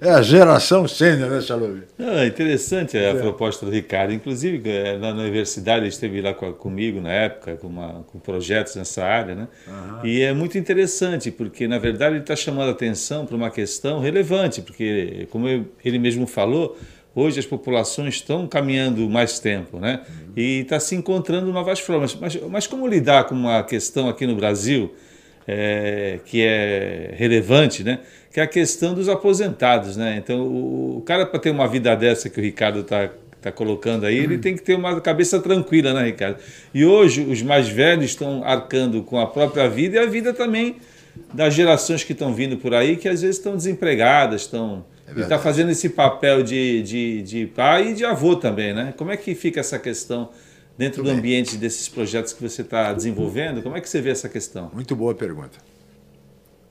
É 0.00 0.10
a 0.10 0.22
geração 0.22 0.86
sênior, 0.86 1.30
né, 1.30 1.40
Chalub? 1.40 1.82
Ah, 1.98 2.24
interessante 2.26 2.96
a 2.96 3.14
proposta 3.14 3.66
do 3.66 3.72
Ricardo. 3.72 4.12
Inclusive, 4.12 4.62
eh, 4.70 4.96
na 4.98 5.10
universidade, 5.10 5.80
ele 5.80 5.88
esteve 5.88 6.20
lá 6.20 6.32
com- 6.34 6.52
comigo 6.52 7.00
na 7.00 7.10
época, 7.12 7.56
com, 7.56 7.66
uma- 7.66 8.04
com 8.06 8.18
projetos 8.18 8.76
nessa 8.76 9.04
área, 9.04 9.34
né? 9.34 9.48
E 10.04 10.22
é 10.22 10.32
muito 10.32 10.56
interessante, 10.56 11.30
porque, 11.30 11.66
na 11.68 11.78
verdade, 11.78 12.14
ele 12.14 12.22
está 12.22 12.36
chamando 12.36 12.68
a 12.68 12.72
atenção 12.72 13.26
para 13.26 13.36
uma 13.36 13.50
questão 13.50 14.00
relevante, 14.00 14.62
porque, 14.62 15.26
como 15.30 15.46
ele 15.84 15.98
mesmo 15.98 16.26
falou, 16.26 16.76
hoje 17.14 17.40
as 17.40 17.46
populações 17.46 18.14
estão 18.14 18.46
caminhando 18.46 19.08
mais 19.10 19.38
tempo, 19.38 19.78
né? 19.78 20.00
E 20.36 20.60
está 20.60 20.78
se 20.78 20.94
encontrando 20.94 21.52
novas 21.52 21.80
formas. 21.80 22.14
Mas, 22.14 22.36
mas 22.48 22.66
como 22.66 22.86
lidar 22.86 23.24
com 23.24 23.34
uma 23.34 23.62
questão 23.62 24.08
aqui 24.08 24.26
no 24.26 24.36
Brasil 24.36 24.94
é, 25.52 26.20
que 26.24 26.42
é 26.42 27.14
relevante, 27.16 27.82
né? 27.82 27.98
Que 28.32 28.38
é 28.38 28.44
a 28.44 28.46
questão 28.46 28.94
dos 28.94 29.08
aposentados, 29.08 29.96
né? 29.96 30.16
Então, 30.16 30.42
o, 30.42 30.98
o 30.98 31.02
cara 31.02 31.26
para 31.26 31.40
ter 31.40 31.50
uma 31.50 31.66
vida 31.66 31.94
dessa 31.96 32.30
que 32.30 32.38
o 32.38 32.42
Ricardo 32.42 32.80
está 32.80 33.10
tá 33.42 33.50
colocando 33.50 34.04
aí, 34.04 34.18
ele 34.18 34.38
tem 34.38 34.54
que 34.54 34.62
ter 34.62 34.74
uma 34.74 35.00
cabeça 35.00 35.40
tranquila, 35.40 35.92
né, 35.94 36.04
Ricardo? 36.04 36.38
E 36.72 36.84
hoje 36.84 37.22
os 37.22 37.42
mais 37.42 37.68
velhos 37.68 38.06
estão 38.06 38.44
arcando 38.44 39.02
com 39.02 39.18
a 39.18 39.26
própria 39.26 39.68
vida 39.68 39.96
e 39.96 39.98
a 39.98 40.06
vida 40.06 40.32
também 40.32 40.76
das 41.32 41.54
gerações 41.54 42.04
que 42.04 42.12
estão 42.12 42.32
vindo 42.32 42.56
por 42.58 42.74
aí, 42.74 42.96
que 42.96 43.08
às 43.08 43.22
vezes 43.22 43.38
estão 43.38 43.56
desempregadas, 43.56 44.42
estão 44.42 44.84
e 45.16 45.20
está 45.20 45.38
fazendo 45.38 45.70
esse 45.70 45.88
papel 45.88 46.44
de, 46.44 46.82
de, 46.82 47.22
de 47.22 47.46
pai 47.46 47.88
e 47.88 47.94
de 47.94 48.04
avô 48.04 48.36
também, 48.36 48.72
né? 48.72 48.94
Como 48.96 49.10
é 49.10 49.16
que 49.16 49.34
fica 49.34 49.58
essa 49.58 49.78
questão 49.78 50.28
dentro 50.80 51.02
do 51.02 51.10
ambiente 51.10 51.58
desses 51.58 51.90
projetos 51.90 52.32
que 52.32 52.40
você 52.42 52.62
está 52.62 52.90
desenvolvendo? 52.94 53.62
Como 53.62 53.76
é 53.76 53.82
que 53.82 53.88
você 53.88 54.00
vê 54.00 54.08
essa 54.08 54.30
questão? 54.30 54.70
Muito 54.72 54.96
boa 54.96 55.14
pergunta. 55.14 55.58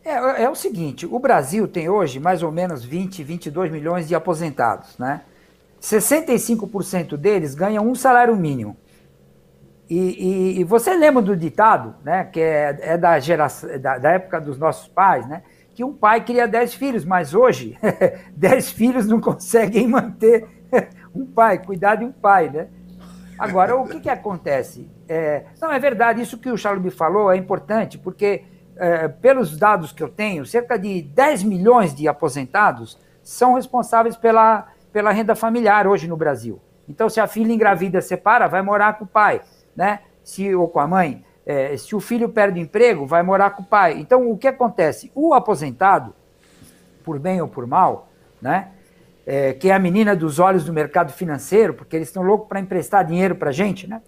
É, 0.03 0.45
é 0.45 0.49
o 0.49 0.55
seguinte, 0.55 1.05
o 1.05 1.19
Brasil 1.19 1.67
tem 1.67 1.89
hoje 1.89 2.19
mais 2.19 2.41
ou 2.41 2.51
menos 2.51 2.83
20, 2.83 3.23
22 3.23 3.71
milhões 3.71 4.07
de 4.07 4.15
aposentados, 4.15 4.97
né? 4.97 5.21
65% 5.79 7.15
deles 7.17 7.53
ganham 7.53 7.87
um 7.87 7.93
salário 7.93 8.35
mínimo. 8.35 8.75
E, 9.87 9.97
e- 9.97 10.59
e 10.61 10.63
você 10.63 10.95
lembra 10.95 11.21
do 11.21 11.37
ditado, 11.37 11.93
né, 12.03 12.25
que 12.25 12.39
é, 12.39 12.79
é 12.81 12.97
da, 12.97 13.19
geração, 13.19 13.79
da, 13.79 13.99
da 13.99 14.11
época 14.13 14.41
dos 14.41 14.57
nossos 14.57 14.87
pais, 14.87 15.27
né, 15.27 15.43
que 15.75 15.83
um 15.83 15.93
pai 15.93 16.25
cria 16.25 16.47
10 16.47 16.73
filhos, 16.73 17.05
mas 17.05 17.35
hoje 17.35 17.77
10 18.35 18.71
filhos 18.71 19.05
não 19.05 19.21
conseguem 19.21 19.87
manter 19.87 20.47
um 21.13 21.27
pai, 21.27 21.63
cuidar 21.63 21.95
de 21.95 22.05
um 22.05 22.11
pai, 22.11 22.49
né? 22.49 22.67
Agora, 23.39 23.75
o 23.77 23.87
que, 23.87 24.01
que 24.01 24.09
acontece? 24.09 24.89
É, 25.07 25.45
não, 25.61 25.71
é 25.71 25.79
verdade, 25.79 26.21
isso 26.21 26.37
que 26.37 26.51
o 26.51 26.57
Charles 26.57 26.83
me 26.83 26.91
falou 26.91 27.31
é 27.31 27.37
importante, 27.37 27.97
porque, 27.97 28.43
é, 28.75 29.07
pelos 29.07 29.57
dados 29.57 29.93
que 29.93 30.03
eu 30.03 30.09
tenho, 30.09 30.45
cerca 30.45 30.77
de 30.77 31.01
10 31.01 31.43
milhões 31.43 31.95
de 31.95 32.07
aposentados 32.07 32.99
são 33.23 33.53
responsáveis 33.53 34.17
pela, 34.17 34.67
pela 34.91 35.11
renda 35.11 35.35
familiar 35.35 35.87
hoje 35.87 36.07
no 36.07 36.17
Brasil. 36.17 36.59
Então, 36.87 37.07
se 37.07 37.19
a 37.19 37.27
filha 37.27 37.53
engravida 37.53 38.01
separa, 38.01 38.47
vai 38.47 38.61
morar 38.61 38.97
com 38.97 39.05
o 39.05 39.07
pai, 39.07 39.41
né? 39.75 39.99
Se, 40.23 40.53
ou 40.53 40.67
com 40.67 40.79
a 40.79 40.87
mãe. 40.87 41.23
É, 41.45 41.77
se 41.77 41.95
o 41.95 41.99
filho 41.99 42.29
perde 42.29 42.59
o 42.59 42.63
emprego, 42.63 43.05
vai 43.05 43.23
morar 43.23 43.51
com 43.51 43.61
o 43.61 43.65
pai. 43.65 43.97
Então, 43.99 44.29
o 44.29 44.37
que 44.37 44.47
acontece? 44.47 45.11
O 45.15 45.33
aposentado, 45.33 46.13
por 47.03 47.19
bem 47.19 47.41
ou 47.41 47.47
por 47.47 47.65
mal, 47.65 48.09
né? 48.41 48.71
É, 49.31 49.53
que 49.53 49.69
é 49.69 49.73
a 49.75 49.77
menina 49.77 50.15
dos 50.15 50.39
olhos 50.39 50.65
do 50.65 50.73
mercado 50.73 51.13
financeiro, 51.13 51.75
porque 51.75 51.95
eles 51.95 52.07
estão 52.07 52.23
loucos 52.23 52.47
para 52.47 52.59
emprestar 52.59 53.05
dinheiro 53.05 53.35
para 53.35 53.51
a 53.51 53.53
gente, 53.53 53.87
né? 53.87 54.01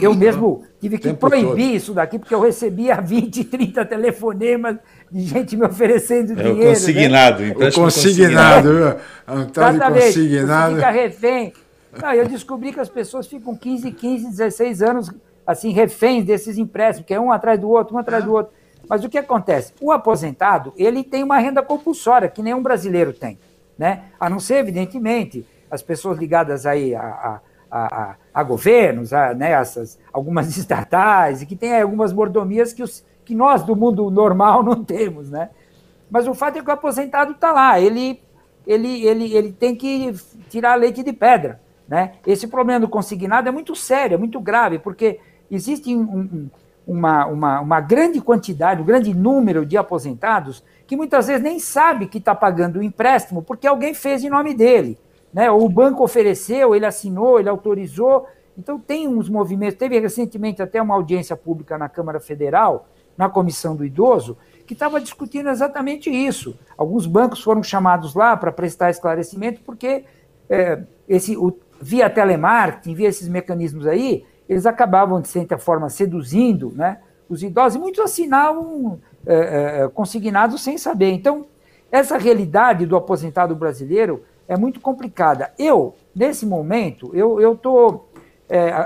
Eu 0.00 0.14
mesmo 0.14 0.64
tive 0.80 0.96
que 0.96 1.08
tempo 1.08 1.28
proibir 1.28 1.48
todo. 1.66 1.76
isso 1.76 1.92
daqui, 1.92 2.18
porque 2.18 2.34
eu 2.34 2.40
recebia 2.40 2.96
20, 3.02 3.44
30 3.44 3.84
telefonemas 3.84 4.78
de 5.12 5.20
gente 5.20 5.54
me 5.54 5.66
oferecendo 5.66 6.30
É 6.30 6.32
o 6.32 6.36
dinheiro. 6.54 6.70
consignado, 6.70 7.42
né? 7.42 7.54
o 7.54 7.68
O 7.68 7.72
consignado, 7.74 8.72
viu? 8.72 8.86
É 8.86 8.94
um 9.28 9.44
tal 9.46 9.70
de 9.70 9.76
Exatamente. 9.76 10.06
consignado. 10.06 10.70
Você 10.70 10.76
fica 10.80 10.90
refém. 10.90 11.52
Não, 12.02 12.12
eu 12.14 12.26
descobri 12.26 12.72
que 12.72 12.80
as 12.80 12.88
pessoas 12.88 13.26
ficam 13.26 13.54
15, 13.54 13.92
15, 13.92 14.30
16 14.30 14.82
anos 14.82 15.10
assim, 15.46 15.72
reféns 15.72 16.24
desses 16.24 16.56
empréstimos, 16.56 17.06
que 17.06 17.12
é 17.12 17.20
um 17.20 17.30
atrás 17.30 17.60
do 17.60 17.68
outro, 17.68 17.94
um 17.94 17.98
atrás 17.98 18.24
do 18.24 18.32
outro. 18.32 18.52
Mas 18.88 19.04
o 19.04 19.10
que 19.10 19.18
acontece? 19.18 19.74
O 19.78 19.92
aposentado, 19.92 20.72
ele 20.76 21.04
tem 21.04 21.22
uma 21.22 21.38
renda 21.38 21.62
compulsória, 21.62 22.28
que 22.28 22.42
nenhum 22.42 22.62
brasileiro 22.62 23.12
tem. 23.12 23.38
Né? 23.80 24.02
A 24.20 24.28
não 24.28 24.38
ser, 24.38 24.56
evidentemente, 24.56 25.46
as 25.70 25.80
pessoas 25.80 26.18
ligadas 26.18 26.66
aí 26.66 26.94
a, 26.94 27.00
a, 27.00 27.40
a, 27.70 28.14
a- 28.34 28.42
governos, 28.42 29.14
a, 29.14 29.32
né, 29.32 29.52
essas, 29.52 29.98
algumas 30.12 30.48
estatais, 30.54 31.40
e 31.40 31.46
que 31.46 31.56
tem 31.56 31.80
algumas 31.80 32.12
mordomias 32.12 32.74
que, 32.74 32.82
os, 32.82 33.02
que 33.24 33.34
nós 33.34 33.62
do 33.62 33.74
mundo 33.74 34.10
normal 34.10 34.60
não 34.68 34.84
temos. 34.84 35.30
Né? 35.30 35.48
Mas 36.10 36.28
o 36.28 36.34
fato 36.34 36.58
é 36.58 36.62
que 36.62 36.68
o 36.68 36.72
aposentado 36.74 37.32
está 37.32 37.52
lá, 37.52 37.80
ele, 37.80 38.20
ele, 38.66 39.02
ele, 39.06 39.34
ele 39.34 39.50
tem 39.50 39.74
que 39.74 40.12
tirar 40.50 40.74
leite 40.74 41.02
de 41.02 41.14
pedra. 41.14 41.58
Né? 41.88 42.12
Esse 42.26 42.46
problema 42.48 42.80
do 42.80 42.88
consignado 42.88 43.48
é 43.48 43.50
muito 43.50 43.74
sério, 43.74 44.14
é 44.16 44.18
muito 44.18 44.38
grave, 44.42 44.78
porque 44.78 45.20
existe 45.50 45.96
um- 45.96 46.02
um- 46.02 46.50
uma, 46.90 47.24
uma, 47.26 47.60
uma 47.60 47.80
grande 47.80 48.20
quantidade, 48.20 48.82
um 48.82 48.84
grande 48.84 49.14
número 49.14 49.64
de 49.64 49.76
aposentados 49.76 50.64
que 50.86 50.96
muitas 50.96 51.28
vezes 51.28 51.40
nem 51.42 51.60
sabe 51.60 52.06
que 52.06 52.18
está 52.18 52.34
pagando 52.34 52.80
o 52.80 52.82
empréstimo 52.82 53.42
porque 53.42 53.66
alguém 53.66 53.94
fez 53.94 54.24
em 54.24 54.28
nome 54.28 54.54
dele. 54.54 54.98
Né? 55.32 55.48
Ou 55.48 55.64
o 55.64 55.68
banco 55.68 56.02
ofereceu, 56.02 56.74
ele 56.74 56.84
assinou, 56.84 57.38
ele 57.38 57.48
autorizou. 57.48 58.26
Então 58.58 58.76
tem 58.78 59.06
uns 59.06 59.28
movimentos. 59.28 59.78
Teve 59.78 60.00
recentemente 60.00 60.60
até 60.60 60.82
uma 60.82 60.94
audiência 60.94 61.36
pública 61.36 61.78
na 61.78 61.88
Câmara 61.88 62.18
Federal, 62.18 62.88
na 63.16 63.28
Comissão 63.28 63.76
do 63.76 63.84
Idoso, 63.84 64.36
que 64.66 64.74
estava 64.74 65.00
discutindo 65.00 65.48
exatamente 65.48 66.10
isso. 66.10 66.58
Alguns 66.76 67.06
bancos 67.06 67.40
foram 67.40 67.62
chamados 67.62 68.14
lá 68.16 68.36
para 68.36 68.50
prestar 68.50 68.90
esclarecimento, 68.90 69.60
porque 69.64 70.04
é, 70.48 70.82
esse, 71.08 71.36
o- 71.36 71.56
via 71.80 72.10
telemarketing, 72.10 72.94
via 72.94 73.08
esses 73.08 73.28
mecanismos 73.28 73.86
aí, 73.86 74.24
eles 74.50 74.66
acabavam, 74.66 75.20
de 75.20 75.28
certa 75.28 75.56
forma, 75.56 75.88
seduzindo 75.88 76.72
né, 76.74 76.98
os 77.28 77.40
idosos, 77.40 77.76
e 77.76 77.78
muitos 77.78 78.00
assinavam 78.00 78.98
é, 79.24 79.84
é, 79.84 79.88
consignados 79.88 80.60
sem 80.60 80.76
saber. 80.76 81.12
Então, 81.12 81.46
essa 81.92 82.18
realidade 82.18 82.84
do 82.84 82.96
aposentado 82.96 83.54
brasileiro 83.54 84.24
é 84.48 84.56
muito 84.56 84.80
complicada. 84.80 85.52
Eu, 85.56 85.94
nesse 86.12 86.44
momento, 86.44 87.12
eu 87.14 87.52
estou, 87.52 88.10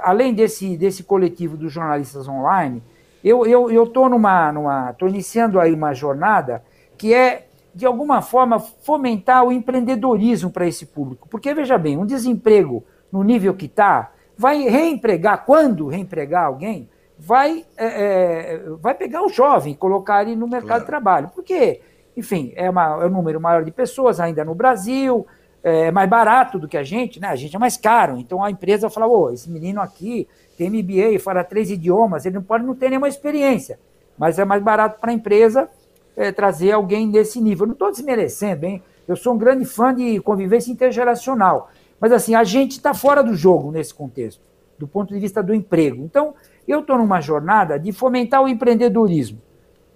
além 0.03 0.35
desse, 0.35 0.77
desse 0.77 1.03
coletivo 1.03 1.57
dos 1.57 1.73
jornalistas 1.73 2.29
online, 2.29 2.83
eu 3.23 3.47
estou 3.83 4.05
eu, 4.05 4.11
numa, 4.11 4.53
numa, 4.53 4.93
tô 4.93 5.09
iniciando 5.09 5.59
aí 5.59 5.73
uma 5.73 5.95
jornada 5.95 6.63
que 6.99 7.15
é, 7.15 7.47
de 7.75 7.87
alguma 7.87 8.21
forma, 8.21 8.59
fomentar 8.61 9.45
o 9.45 9.53
empreendedorismo 9.53 10.51
para 10.51 10.67
esse 10.67 10.85
público. 10.85 11.27
Porque, 11.29 11.55
veja 11.55 11.79
bem, 11.79 11.97
um 11.97 12.05
desemprego 12.05 12.85
no 13.11 13.23
nível 13.23 13.55
que 13.55 13.65
está, 13.65 14.13
vai 14.37 14.63
reempregar, 14.69 15.45
quando 15.45 15.87
reempregar 15.89 16.47
alguém, 16.47 16.89
vai, 17.19 17.65
é, 17.77 17.87
é, 17.87 18.63
vai 18.81 18.95
pegar 18.95 19.23
o 19.25 19.29
jovem 19.29 19.73
e 19.73 19.77
colocar 19.77 20.23
ele 20.23 20.37
no 20.37 20.49
mercado 20.49 20.81
de 20.81 20.87
trabalho. 20.87 21.31
Porque, 21.35 21.81
enfim, 22.17 22.53
é, 22.57 22.69
uma, 22.69 23.03
é 23.03 23.07
um 23.07 23.11
número 23.11 23.41
maior 23.41 23.65
de 23.65 23.71
pessoas 23.71 24.21
ainda 24.21 24.45
no 24.45 24.55
Brasil, 24.55 25.27
é 25.63 25.91
mais 25.91 26.11
barato 26.11 26.59
do 26.59 26.69
que 26.69 26.77
a 26.77 26.83
gente, 26.83 27.19
né? 27.19 27.29
A 27.29 27.37
gente 27.37 27.57
é 27.57 27.59
mais 27.59 27.79
caro. 27.79 28.19
Então 28.19 28.45
a 28.45 28.51
empresa 28.51 28.91
fala: 28.91 29.07
ô, 29.07 29.31
esse 29.31 29.51
menino 29.51 29.81
aqui 29.81 30.29
tem 30.59 30.69
MBA, 30.69 31.19
fala 31.19 31.43
três 31.43 31.71
idiomas, 31.71 32.27
ele 32.27 32.35
não 32.35 32.43
pode 32.43 32.65
não 32.65 32.75
ter 32.75 32.91
nenhuma 32.91 33.09
experiência, 33.09 33.79
mas 34.19 34.39
é 34.39 34.45
mais 34.45 34.63
barato 34.63 35.01
para 35.01 35.11
a 35.11 35.15
empresa 35.15 35.67
é, 36.15 36.31
trazer 36.31 36.73
alguém 36.73 37.11
desse 37.11 37.41
nível. 37.41 37.65
Eu 37.65 37.69
não 37.69 37.73
estou 37.73 37.91
desmerecendo, 37.91 38.67
hein? 38.67 38.83
Eu 39.09 39.17
sou 39.17 39.35
um 39.35 39.39
grande 39.39 39.65
fã 39.65 39.95
de 39.95 40.21
convivência 40.21 40.71
intergeracional. 40.71 41.71
Mas 42.05 42.13
assim, 42.13 42.35
a 42.35 42.45
gente 42.45 42.73
está 42.73 42.93
fora 42.93 43.23
do 43.25 43.35
jogo 43.35 43.73
nesse 43.73 43.95
contexto, 43.95 44.43
do 44.79 44.87
ponto 44.87 45.15
de 45.15 45.19
vista 45.19 45.43
do 45.43 45.55
emprego. 45.55 46.05
Então, 46.05 46.35
eu 46.69 46.81
estou 46.81 46.99
numa 46.99 47.19
jornada 47.19 47.79
de 47.79 47.93
fomentar 47.93 48.43
o 48.43 48.47
empreendedorismo. 48.47 49.41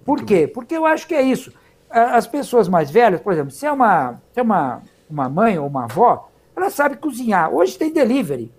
Por 0.07 0.25
quê? 0.25 0.47
Porque 0.47 0.75
eu 0.75 0.87
acho 0.87 1.07
que 1.07 1.15
é 1.15 1.21
isso. 1.21 1.53
As 1.91 2.27
pessoas 2.27 2.67
mais 2.67 2.91
velhas, 2.91 3.21
por 3.21 3.31
exemplo, 3.31 3.51
se 3.51 3.67
é 3.67 3.71
uma, 3.71 4.23
se 4.33 4.41
é 4.41 4.43
uma, 4.43 4.81
uma 5.11 5.29
mãe 5.29 5.59
ou 5.59 5.67
uma 5.67 5.85
avó, 5.85 6.31
ela 6.57 6.71
sabe 6.71 6.97
cozinhar. 6.97 7.53
Hoje 7.53 7.77
tem 7.77 7.93
delivery. 7.93 8.51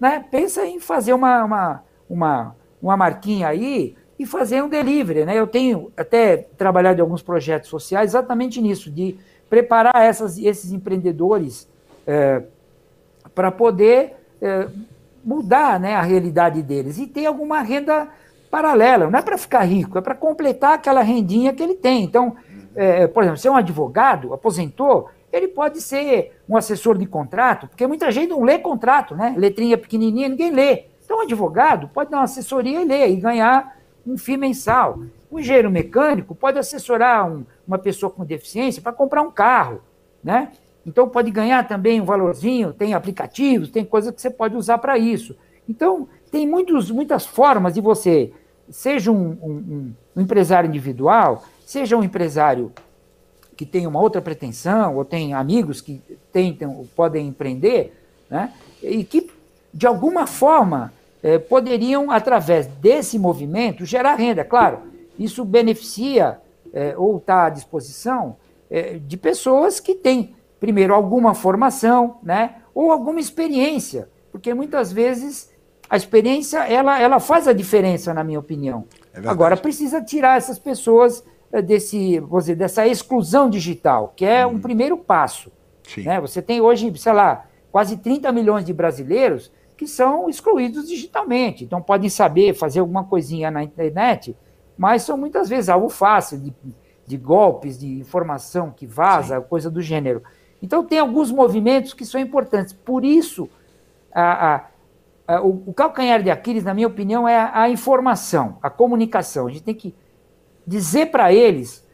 Né? 0.00 0.24
Pensa 0.28 0.66
em 0.66 0.80
fazer 0.80 1.12
uma, 1.12 1.44
uma, 1.44 1.82
uma, 2.10 2.56
uma 2.82 2.96
marquinha 2.96 3.46
aí 3.46 3.94
e 4.18 4.26
fazer 4.26 4.64
um 4.64 4.68
delivery. 4.68 5.24
Né? 5.24 5.38
Eu 5.38 5.46
tenho 5.46 5.92
até 5.96 6.38
trabalhado 6.58 6.98
em 6.98 7.02
alguns 7.02 7.22
projetos 7.22 7.70
sociais 7.70 8.10
exatamente 8.10 8.60
nisso, 8.60 8.90
de 8.90 9.16
preparar 9.48 9.94
essas, 9.94 10.36
esses 10.38 10.72
empreendedores 10.72 11.68
é, 12.04 12.42
para 13.36 13.52
poder 13.52 14.16
é, 14.40 14.66
mudar 15.22 15.78
né, 15.78 15.94
a 15.94 16.00
realidade 16.00 16.62
deles 16.62 16.96
e 16.96 17.06
ter 17.06 17.26
alguma 17.26 17.60
renda 17.60 18.08
paralela. 18.50 19.10
Não 19.10 19.18
é 19.18 19.22
para 19.22 19.36
ficar 19.36 19.60
rico, 19.60 19.98
é 19.98 20.00
para 20.00 20.14
completar 20.14 20.72
aquela 20.72 21.02
rendinha 21.02 21.52
que 21.52 21.62
ele 21.62 21.74
tem. 21.74 22.02
Então, 22.02 22.34
é, 22.74 23.06
por 23.06 23.22
exemplo, 23.22 23.38
se 23.38 23.46
é 23.46 23.50
um 23.50 23.56
advogado, 23.56 24.32
aposentou, 24.32 25.10
ele 25.30 25.48
pode 25.48 25.82
ser 25.82 26.40
um 26.48 26.56
assessor 26.56 26.96
de 26.96 27.04
contrato, 27.04 27.68
porque 27.68 27.86
muita 27.86 28.10
gente 28.10 28.30
não 28.30 28.42
lê 28.42 28.58
contrato, 28.58 29.14
né? 29.14 29.34
Letrinha 29.36 29.76
pequenininha, 29.76 30.30
ninguém 30.30 30.50
lê. 30.50 30.84
Então, 31.04 31.18
um 31.18 31.22
advogado 31.22 31.88
pode 31.88 32.10
dar 32.10 32.18
uma 32.18 32.24
assessoria 32.24 32.80
e 32.80 32.84
ler 32.86 33.10
e 33.10 33.16
ganhar 33.16 33.76
um 34.06 34.16
FII 34.16 34.38
mensal. 34.38 34.98
O 35.30 35.38
engenheiro 35.38 35.70
mecânico 35.70 36.34
pode 36.34 36.58
assessorar 36.58 37.30
um, 37.30 37.44
uma 37.68 37.76
pessoa 37.76 38.10
com 38.10 38.24
deficiência 38.24 38.80
para 38.80 38.92
comprar 38.92 39.20
um 39.20 39.30
carro, 39.30 39.82
né? 40.24 40.52
Então 40.86 41.08
pode 41.08 41.30
ganhar 41.30 41.66
também 41.66 42.00
um 42.00 42.04
valorzinho, 42.04 42.72
tem 42.72 42.94
aplicativos, 42.94 43.70
tem 43.70 43.84
coisas 43.84 44.14
que 44.14 44.20
você 44.20 44.30
pode 44.30 44.56
usar 44.56 44.78
para 44.78 44.96
isso. 44.96 45.36
Então, 45.68 46.08
tem 46.30 46.46
muitos, 46.46 46.90
muitas 46.90 47.26
formas 47.26 47.74
de 47.74 47.80
você, 47.80 48.32
seja 48.70 49.10
um, 49.10 49.30
um, 49.42 49.92
um 50.14 50.20
empresário 50.20 50.68
individual, 50.68 51.42
seja 51.64 51.96
um 51.96 52.04
empresário 52.04 52.72
que 53.56 53.66
tem 53.66 53.86
uma 53.86 54.00
outra 54.00 54.20
pretensão, 54.20 54.96
ou 54.96 55.04
tem 55.04 55.34
amigos 55.34 55.80
que 55.80 56.00
tentam, 56.32 56.86
podem 56.94 57.26
empreender, 57.26 57.92
né? 58.30 58.52
e 58.82 59.02
que, 59.02 59.30
de 59.72 59.86
alguma 59.86 60.26
forma, 60.26 60.92
eh, 61.22 61.38
poderiam, 61.38 62.10
através 62.10 62.66
desse 62.66 63.18
movimento, 63.18 63.84
gerar 63.86 64.14
renda. 64.14 64.44
Claro, 64.44 64.80
isso 65.18 65.44
beneficia 65.44 66.38
eh, 66.72 66.94
ou 66.98 67.16
está 67.16 67.46
à 67.46 67.50
disposição 67.50 68.36
eh, 68.70 69.00
de 69.04 69.16
pessoas 69.16 69.80
que 69.80 69.94
têm, 69.94 70.34
primeiro, 70.60 70.94
alguma 70.94 71.34
formação, 71.34 72.18
né? 72.22 72.56
ou 72.74 72.92
alguma 72.92 73.20
experiência, 73.20 74.08
porque 74.30 74.52
muitas 74.52 74.92
vezes 74.92 75.50
a 75.88 75.96
experiência 75.96 76.58
ela, 76.58 77.00
ela 77.00 77.20
faz 77.20 77.48
a 77.48 77.52
diferença, 77.52 78.12
na 78.12 78.24
minha 78.24 78.38
opinião. 78.38 78.84
É 79.14 79.26
Agora, 79.26 79.56
precisa 79.56 80.02
tirar 80.02 80.36
essas 80.36 80.58
pessoas 80.58 81.24
desse, 81.64 82.18
vou 82.20 82.40
dizer, 82.40 82.56
dessa 82.56 82.86
exclusão 82.86 83.48
digital, 83.48 84.12
que 84.16 84.24
é 84.24 84.46
hum. 84.46 84.50
um 84.50 84.52
uhum. 84.54 84.60
primeiro 84.60 84.98
passo. 84.98 85.50
Né? 85.98 86.20
Você 86.20 86.42
tem 86.42 86.60
hoje, 86.60 86.92
sei 86.98 87.12
lá, 87.12 87.46
quase 87.70 87.96
30 87.96 88.30
milhões 88.32 88.64
de 88.64 88.72
brasileiros 88.72 89.52
que 89.76 89.86
são 89.86 90.28
excluídos 90.28 90.88
digitalmente. 90.88 91.64
Então, 91.64 91.80
podem 91.82 92.08
saber 92.08 92.54
fazer 92.54 92.80
alguma 92.80 93.04
coisinha 93.04 93.50
na 93.50 93.62
internet, 93.62 94.36
mas 94.76 95.02
são 95.02 95.16
muitas 95.16 95.48
vezes 95.48 95.68
algo 95.68 95.88
fácil 95.88 96.38
de, 96.38 96.54
de 97.06 97.16
golpes, 97.16 97.78
de 97.78 97.98
informação 97.98 98.70
que 98.70 98.86
vaza, 98.86 99.38
Sim. 99.38 99.46
coisa 99.48 99.70
do 99.70 99.82
gênero. 99.82 100.22
Então, 100.62 100.84
tem 100.84 100.98
alguns 100.98 101.30
movimentos 101.30 101.92
que 101.92 102.04
são 102.04 102.20
importantes. 102.20 102.72
Por 102.72 103.04
isso, 103.04 103.48
a, 104.12 104.54
a, 104.54 104.64
a, 105.28 105.42
o, 105.42 105.64
o, 105.66 105.74
calcanhar 105.74 106.22
de 106.22 106.30
Aquiles, 106.30 106.64
na 106.64 106.74
minha 106.74 106.86
opinião, 106.86 107.28
é 107.28 107.50
a, 107.52 107.68
informação, 107.68 108.58
a 108.62 108.70
comunicação. 108.70 109.46
A 109.46 109.50
gente 109.50 109.62
tem 109.62 109.74
que 109.74 109.94
dizer 110.66 111.06
para 111.10 111.32
eles 111.32 111.86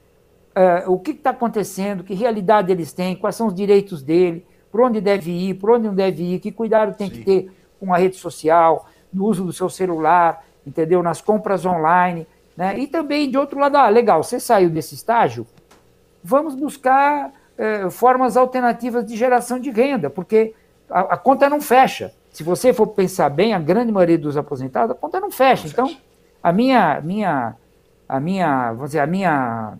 uh, 0.56 0.90
o 0.90 0.98
que 0.98 1.10
está 1.10 1.30
acontecendo, 1.30 2.04
que 2.04 2.14
realidade 2.14 2.70
eles 2.70 2.92
têm, 2.92 3.16
quais 3.16 3.36
são 3.36 3.48
os 3.48 3.54
direitos 3.54 4.02
dele, 4.02 4.46
por 4.70 4.80
onde 4.80 5.00
deve 5.00 5.30
ir, 5.30 5.54
por 5.54 5.70
onde 5.70 5.86
não 5.86 5.94
deve 5.94 6.22
ir, 6.22 6.40
que 6.40 6.50
cuidado 6.50 6.96
tem 6.96 7.10
Sim. 7.10 7.16
que 7.16 7.24
ter 7.24 7.52
com 7.78 7.92
a 7.92 7.98
rede 7.98 8.16
social, 8.16 8.86
no 9.12 9.26
uso 9.26 9.44
do 9.44 9.52
seu 9.52 9.68
celular, 9.68 10.44
entendeu? 10.66 11.02
Nas 11.02 11.20
compras 11.20 11.66
online, 11.66 12.26
né? 12.56 12.78
E 12.78 12.86
também, 12.86 13.30
de 13.30 13.36
outro 13.36 13.58
lado, 13.58 13.76
ah, 13.76 13.88
legal, 13.88 14.22
você 14.22 14.38
saiu 14.38 14.70
desse 14.70 14.94
estágio, 14.94 15.46
vamos 16.22 16.54
buscar 16.54 17.32
eh, 17.62 17.88
formas 17.90 18.36
alternativas 18.36 19.06
de 19.06 19.16
geração 19.16 19.56
de 19.56 19.70
renda, 19.70 20.10
porque 20.10 20.52
a, 20.90 21.14
a, 21.14 21.16
conta 21.16 21.48
não 21.48 21.60
fecha. 21.60 22.12
Se 22.32 22.42
você 22.42 22.72
for 22.72 22.88
pensar 22.88 23.28
bem, 23.28 23.54
a 23.54 23.58
grande 23.60 23.92
maioria 23.92 24.18
dos 24.18 24.36
aposentados, 24.36 24.90
a 24.90 24.98
conta 24.98 25.20
não 25.20 25.30
fecha. 25.30 25.62
Não 25.62 25.70
então, 25.70 25.86
fecha. 25.86 26.00
a 26.42 26.52
minha, 26.52 27.00
minha, 27.00 27.54
a 28.08 28.18
minha, 28.18 28.72
vamos 28.72 28.86
dizer, 28.86 28.98
a 28.98 29.06
minha, 29.06 29.74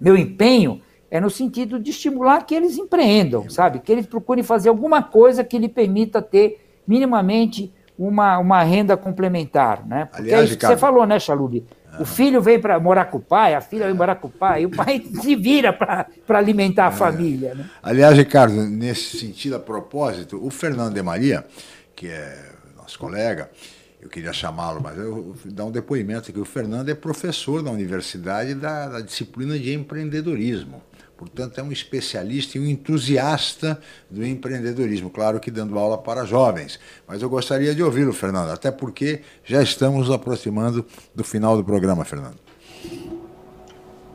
meu 0.00 0.16
empenho 0.16 0.82
é 1.08 1.20
no 1.20 1.30
sentido 1.30 1.78
de 1.78 1.92
estimular 1.92 2.44
que 2.44 2.56
eles 2.56 2.76
empreendam, 2.76 3.48
sabe? 3.48 3.78
Que 3.78 3.92
eles 3.92 4.06
procurem 4.06 4.42
fazer 4.42 4.68
alguma 4.68 5.00
coisa 5.00 5.44
que 5.44 5.60
lhe 5.60 5.68
permita 5.68 6.20
ter 6.20 6.60
minimamente 6.84 7.72
uma, 7.96 8.36
uma 8.38 8.64
renda 8.64 8.96
complementar, 8.96 9.86
né? 9.86 10.06
Porque 10.06 10.22
Aliás, 10.22 10.40
é 10.40 10.44
isso 10.46 10.58
que 10.58 10.66
você 10.66 10.76
falou, 10.76 11.06
né, 11.06 11.20
Chalubi? 11.20 11.64
O 12.00 12.04
filho 12.04 12.40
vem 12.40 12.60
para 12.60 12.78
morar 12.78 13.06
com 13.06 13.18
o 13.18 13.20
pai, 13.20 13.54
a 13.54 13.60
filha 13.60 13.86
vem 13.86 13.94
morar 13.94 14.16
com 14.16 14.28
o 14.28 14.30
pai, 14.30 14.62
e 14.62 14.66
o 14.66 14.70
pai 14.70 15.04
se 15.22 15.34
vira 15.34 15.72
para 15.72 16.06
alimentar 16.28 16.88
a 16.88 16.92
é. 16.92 16.96
família. 16.96 17.54
Né? 17.54 17.68
Aliás, 17.82 18.16
Ricardo, 18.16 18.54
nesse 18.54 19.18
sentido, 19.18 19.56
a 19.56 19.60
propósito, 19.60 20.44
o 20.44 20.50
Fernando 20.50 20.94
de 20.94 21.02
Maria, 21.02 21.44
que 21.94 22.08
é 22.08 22.38
nosso 22.76 22.98
colega, 22.98 23.50
eu 24.00 24.08
queria 24.08 24.32
chamá-lo, 24.32 24.80
mas 24.80 24.96
eu 24.96 25.12
vou 25.12 25.36
dar 25.46 25.64
um 25.64 25.70
depoimento 25.70 26.30
aqui. 26.30 26.38
O 26.38 26.44
Fernando 26.44 26.88
é 26.88 26.94
professor 26.94 27.62
da 27.62 27.70
universidade 27.70 28.54
da, 28.54 28.88
da 28.88 29.00
disciplina 29.00 29.58
de 29.58 29.74
empreendedorismo. 29.74 30.80
Portanto, 31.16 31.58
é 31.58 31.62
um 31.62 31.72
especialista 31.72 32.58
e 32.58 32.60
um 32.60 32.66
entusiasta 32.66 33.80
do 34.10 34.24
empreendedorismo, 34.24 35.08
claro 35.08 35.40
que 35.40 35.50
dando 35.50 35.78
aula 35.78 35.96
para 35.96 36.24
jovens. 36.24 36.78
Mas 37.06 37.22
eu 37.22 37.30
gostaria 37.30 37.74
de 37.74 37.82
ouvi-lo, 37.82 38.12
Fernando, 38.12 38.50
até 38.50 38.70
porque 38.70 39.22
já 39.42 39.62
estamos 39.62 40.10
aproximando 40.10 40.84
do 41.14 41.24
final 41.24 41.56
do 41.56 41.64
programa, 41.64 42.04
Fernando. 42.04 42.36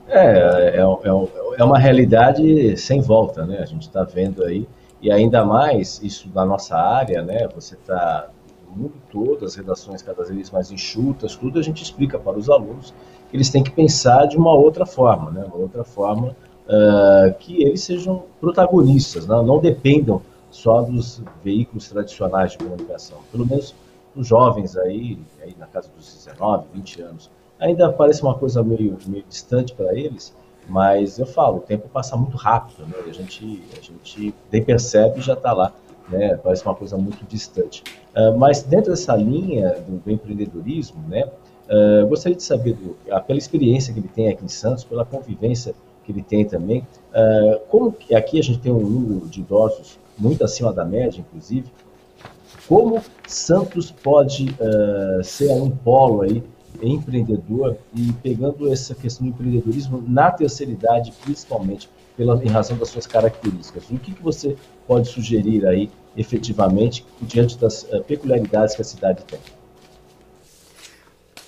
É, 0.08 0.78
é, 0.78 0.78
é, 0.78 1.58
é 1.58 1.64
uma 1.64 1.80
realidade 1.80 2.78
sem 2.78 3.02
volta, 3.02 3.46
né? 3.46 3.60
A 3.60 3.66
gente 3.66 3.84
está 3.84 4.04
vendo 4.04 4.44
aí, 4.44 4.68
e 5.02 5.12
ainda 5.12 5.44
mais 5.44 6.00
isso 6.04 6.30
na 6.36 6.46
nossa 6.46 6.76
área, 6.76 7.24
né? 7.24 7.48
Você 7.56 7.76
está 7.76 8.30
mundo 8.76 8.94
todo, 9.12 9.46
as 9.46 9.56
redações 9.56 10.02
cada 10.02 10.24
vez 10.24 10.50
mais 10.50 10.72
enxutas, 10.72 11.36
tudo 11.36 11.60
a 11.60 11.62
gente 11.62 11.84
explica 11.84 12.18
para 12.18 12.38
os 12.38 12.50
alunos 12.50 12.94
que 13.30 13.38
eles 13.38 13.50
têm 13.50 13.64
que 13.64 13.72
pensar 13.72 14.26
de 14.28 14.38
uma 14.38 14.54
outra 14.54 14.86
forma, 14.86 15.32
né? 15.32 15.44
Uma 15.46 15.58
outra 15.58 15.84
forma 15.84 16.36
uh, 16.72 17.34
que 17.38 17.64
eles 17.64 17.84
sejam 17.84 18.24
protagonistas, 18.40 19.28
não, 19.28 19.44
não 19.44 19.60
dependam 19.60 20.22
só 20.50 20.82
dos 20.82 21.22
veículos 21.44 21.90
tradicionais 21.90 22.54
de 22.54 22.60
comunicação. 22.60 23.18
Pelo 23.32 23.46
menos 23.46 23.76
os 24.16 24.28
jovens 24.28 24.78
aí, 24.78 25.18
aí 25.42 25.56
na 25.60 25.68
casa 25.68 25.90
dos 25.96 26.26
19, 26.26 26.66
20 26.74 27.02
anos, 27.02 27.32
ainda 27.60 27.92
parece 27.92 28.22
uma 28.24 28.36
coisa 28.36 28.64
meio, 28.64 28.98
meio 29.06 29.24
distante 29.28 29.74
para 29.74 29.94
eles, 29.98 30.34
mas 30.68 31.20
eu 31.20 31.26
falo, 31.26 31.58
o 31.58 31.62
tempo 31.62 31.88
passa 31.90 32.16
muito 32.16 32.38
rápido, 32.38 32.86
né? 32.86 32.96
A 33.08 33.14
gente, 33.14 33.64
a 33.78 33.82
gente 33.82 34.34
nem 34.52 34.64
percebe 34.64 35.20
e 35.20 35.22
já 35.22 35.34
está 35.34 35.54
lá, 35.54 35.74
né? 36.10 36.38
Parece 36.38 36.66
uma 36.66 36.76
coisa 36.76 36.98
muito 36.98 37.26
distante. 37.26 37.84
Uh, 38.16 38.38
mas 38.38 38.64
dentro 38.64 38.92
dessa 38.92 39.16
linha 39.16 39.76
do, 39.88 39.98
do 39.98 40.12
empreendedorismo, 40.12 41.02
né? 41.08 41.30
Uh, 41.70 42.06
gostaria 42.08 42.36
de 42.36 42.44
saber, 42.44 42.74
do, 42.74 42.96
pela 43.26 43.40
experiência 43.40 43.94
que 43.94 44.00
ele 44.00 44.10
tem 44.10 44.28
aqui 44.28 44.44
em 44.44 44.50
Santos, 44.50 44.84
pela 44.84 45.06
convivência 45.06 45.74
ele 46.12 46.22
tem 46.22 46.46
também. 46.46 46.86
Uh, 47.14 47.60
como 47.70 47.92
que 47.92 48.14
aqui 48.16 48.40
a 48.40 48.44
gente 48.44 48.60
tem 48.60 48.72
um 48.72 48.80
número 48.80 49.28
de 49.28 49.42
idosos 49.42 50.00
muito 50.18 50.44
acima 50.44 50.72
da 50.72 50.86
média, 50.86 51.20
inclusive, 51.20 51.72
como 52.68 53.02
Santos 53.28 53.92
pode 53.92 54.50
uh, 54.52 55.24
ser 55.24 55.52
um 55.52 55.70
polo 55.70 56.22
aí 56.22 56.44
empreendedor 56.82 57.78
e 57.94 58.12
pegando 58.14 58.72
essa 58.72 58.96
questão 58.96 59.28
do 59.28 59.34
empreendedorismo 59.34 60.04
na 60.08 60.32
terceira 60.32 60.72
idade, 60.72 61.14
principalmente 61.24 61.90
pela, 62.16 62.42
em 62.44 62.48
razão 62.48 62.78
das 62.78 62.90
suas 62.90 63.06
características. 63.06 63.84
O 63.90 63.98
que, 63.98 64.14
que 64.14 64.24
você 64.24 64.56
pode 64.88 65.10
sugerir 65.10 65.66
aí, 65.66 65.90
efetivamente, 66.16 67.06
diante 67.22 67.58
das 67.58 67.84
uh, 67.84 68.04
peculiaridades 68.04 68.76
que 68.76 68.82
a 68.82 68.86
cidade 68.86 69.24
tem? 69.26 69.40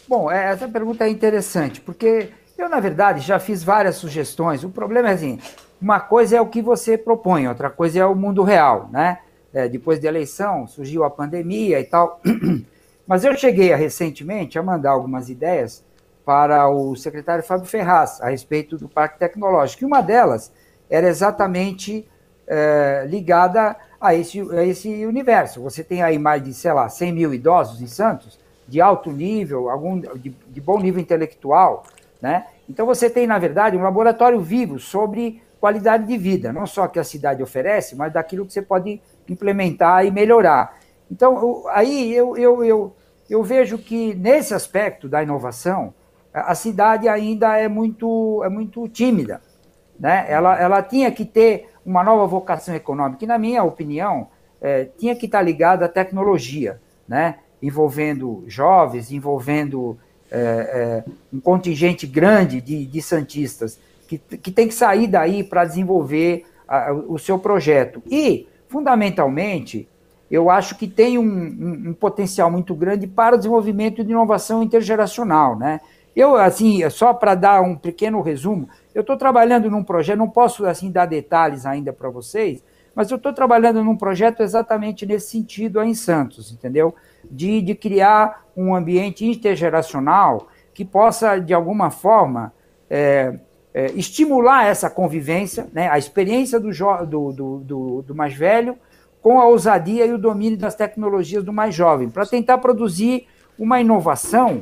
Bom, 0.07 0.29
é, 0.29 0.51
essa 0.51 0.67
pergunta 0.67 1.05
é 1.05 1.09
interessante, 1.09 1.79
porque 1.81 2.29
eu, 2.61 2.69
na 2.69 2.79
verdade, 2.79 3.21
já 3.21 3.39
fiz 3.39 3.63
várias 3.63 3.95
sugestões. 3.95 4.63
O 4.63 4.69
problema 4.69 5.09
é 5.09 5.13
assim: 5.13 5.39
uma 5.81 5.99
coisa 5.99 6.37
é 6.37 6.41
o 6.41 6.47
que 6.47 6.61
você 6.61 6.97
propõe, 6.97 7.47
outra 7.47 7.69
coisa 7.69 7.99
é 7.99 8.05
o 8.05 8.15
mundo 8.15 8.43
real, 8.43 8.89
né? 8.91 9.19
É, 9.53 9.67
depois 9.67 9.99
da 9.99 10.07
eleição 10.07 10.65
surgiu 10.65 11.03
a 11.03 11.09
pandemia 11.09 11.79
e 11.79 11.83
tal. 11.83 12.21
Mas 13.05 13.23
eu 13.23 13.35
cheguei 13.35 13.73
a, 13.73 13.75
recentemente 13.75 14.57
a 14.57 14.63
mandar 14.63 14.91
algumas 14.91 15.29
ideias 15.29 15.83
para 16.25 16.69
o 16.69 16.95
secretário 16.95 17.43
Fábio 17.43 17.65
Ferraz 17.65 18.21
a 18.21 18.29
respeito 18.29 18.77
do 18.77 18.87
Parque 18.87 19.19
Tecnológico. 19.19 19.83
E 19.83 19.85
uma 19.85 20.01
delas 20.01 20.51
era 20.89 21.07
exatamente 21.07 22.07
é, 22.47 23.05
ligada 23.07 23.75
a 23.99 24.15
esse, 24.15 24.39
a 24.51 24.63
esse 24.63 25.05
universo. 25.05 25.61
Você 25.61 25.83
tem 25.83 26.01
aí 26.01 26.17
mais 26.17 26.43
de, 26.43 26.53
sei 26.53 26.71
lá, 26.73 26.87
100 26.89 27.13
mil 27.13 27.33
idosos 27.33 27.81
em 27.81 27.87
Santos, 27.87 28.39
de 28.67 28.79
alto 28.81 29.11
nível, 29.11 29.69
algum, 29.69 29.99
de, 29.99 30.29
de 30.29 30.61
bom 30.61 30.79
nível 30.79 31.01
intelectual, 31.01 31.83
né? 32.23 32.45
Então 32.69 32.85
você 32.85 33.09
tem, 33.09 33.27
na 33.27 33.37
verdade, 33.37 33.75
um 33.75 33.81
laboratório 33.81 34.39
vivo 34.39 34.79
sobre 34.79 35.43
qualidade 35.59 36.07
de 36.07 36.17
vida, 36.17 36.53
não 36.53 36.65
só 36.65 36.87
que 36.87 36.97
a 36.97 37.03
cidade 37.03 37.43
oferece, 37.43 37.97
mas 37.97 38.13
daquilo 38.13 38.45
que 38.45 38.53
você 38.53 38.61
pode 38.61 39.01
implementar 39.27 40.05
e 40.05 40.11
melhorar. 40.11 40.77
Então, 41.11 41.63
aí 41.67 42.13
eu, 42.13 42.37
eu, 42.37 42.63
eu, 42.63 42.95
eu 43.29 43.43
vejo 43.43 43.77
que 43.77 44.13
nesse 44.15 44.53
aspecto 44.53 45.09
da 45.09 45.21
inovação, 45.21 45.93
a 46.33 46.55
cidade 46.55 47.09
ainda 47.09 47.57
é 47.57 47.67
muito, 47.67 48.41
é 48.43 48.49
muito 48.49 48.87
tímida. 48.87 49.41
Né? 49.99 50.25
Ela, 50.29 50.57
ela 50.57 50.81
tinha 50.81 51.11
que 51.11 51.25
ter 51.25 51.71
uma 51.85 52.03
nova 52.05 52.25
vocação 52.25 52.73
econômica, 52.73 53.25
e, 53.25 53.27
na 53.27 53.37
minha 53.37 53.63
opinião, 53.65 54.27
é, 54.61 54.85
tinha 54.97 55.13
que 55.13 55.25
estar 55.25 55.41
ligada 55.41 55.85
à 55.85 55.89
tecnologia, 55.89 56.81
né? 57.05 57.39
envolvendo 57.61 58.45
jovens, 58.47 59.11
envolvendo 59.11 59.99
é, 60.33 60.39
é, 60.39 61.03
um 61.31 61.39
contingente 61.39 62.07
grande 62.07 62.59
de, 62.59 62.87
de 62.87 63.01
santistas 63.03 63.79
que, 64.07 64.17
que 64.17 64.51
tem 64.51 64.67
que 64.67 64.73
sair 64.73 65.07
daí 65.07 65.43
para 65.43 65.63
desenvolver 65.63 66.45
a, 66.67 66.91
o 66.91 67.19
seu 67.19 67.37
projeto. 67.37 68.01
E, 68.09 68.47
fundamentalmente, 68.67 69.87
eu 70.31 70.49
acho 70.49 70.75
que 70.75 70.87
tem 70.87 71.19
um, 71.19 71.23
um, 71.23 71.89
um, 71.89 71.93
potencial 71.93 72.49
muito 72.49 72.73
grande 72.73 73.05
para 73.05 73.35
o 73.35 73.37
desenvolvimento 73.37 74.03
de 74.03 74.09
inovação 74.09 74.63
intergeracional, 74.63 75.55
né? 75.55 75.79
Eu, 76.15 76.35
assim, 76.35 76.87
só 76.89 77.13
para 77.13 77.35
dar 77.35 77.61
um 77.61 77.75
pequeno 77.75 78.21
resumo, 78.21 78.67
eu 78.93 79.01
estou 79.01 79.17
trabalhando 79.17 79.69
num 79.69 79.83
projeto, 79.83 80.17
não 80.17 80.29
posso 80.29 80.65
assim 80.65 80.91
dar 80.91 81.05
detalhes 81.05 81.65
ainda 81.65 81.93
para 81.93 82.09
vocês, 82.09 82.63
mas 82.95 83.09
eu 83.09 83.17
estou 83.17 83.33
trabalhando 83.33 83.83
num 83.83 83.95
projeto 83.95 84.41
exatamente 84.41 85.05
nesse 85.05 85.31
sentido 85.31 85.79
aí 85.79 85.89
em 85.89 85.95
Santos, 85.95 86.51
entendeu? 86.51 86.95
De, 87.29 87.61
de 87.61 87.75
criar 87.75 88.43
um 88.55 88.75
ambiente 88.75 89.25
intergeracional 89.25 90.47
que 90.73 90.83
possa, 90.83 91.37
de 91.37 91.53
alguma 91.53 91.89
forma, 91.89 92.53
é, 92.89 93.33
é, 93.73 93.91
estimular 93.93 94.65
essa 94.65 94.89
convivência, 94.89 95.67
né, 95.73 95.89
a 95.89 95.97
experiência 95.97 96.59
do, 96.59 96.69
do, 97.05 97.31
do, 97.31 98.01
do, 98.03 98.15
mais 98.15 98.33
velho 98.33 98.77
com 99.21 99.39
a 99.39 99.45
ousadia 99.45 100.05
e 100.05 100.11
o 100.11 100.17
domínio 100.17 100.57
das 100.57 100.75
tecnologias 100.75 101.43
do 101.43 101.53
mais 101.53 101.73
jovem, 101.73 102.09
para 102.09 102.25
tentar 102.25 102.57
produzir 102.57 103.25
uma 103.57 103.79
inovação 103.79 104.61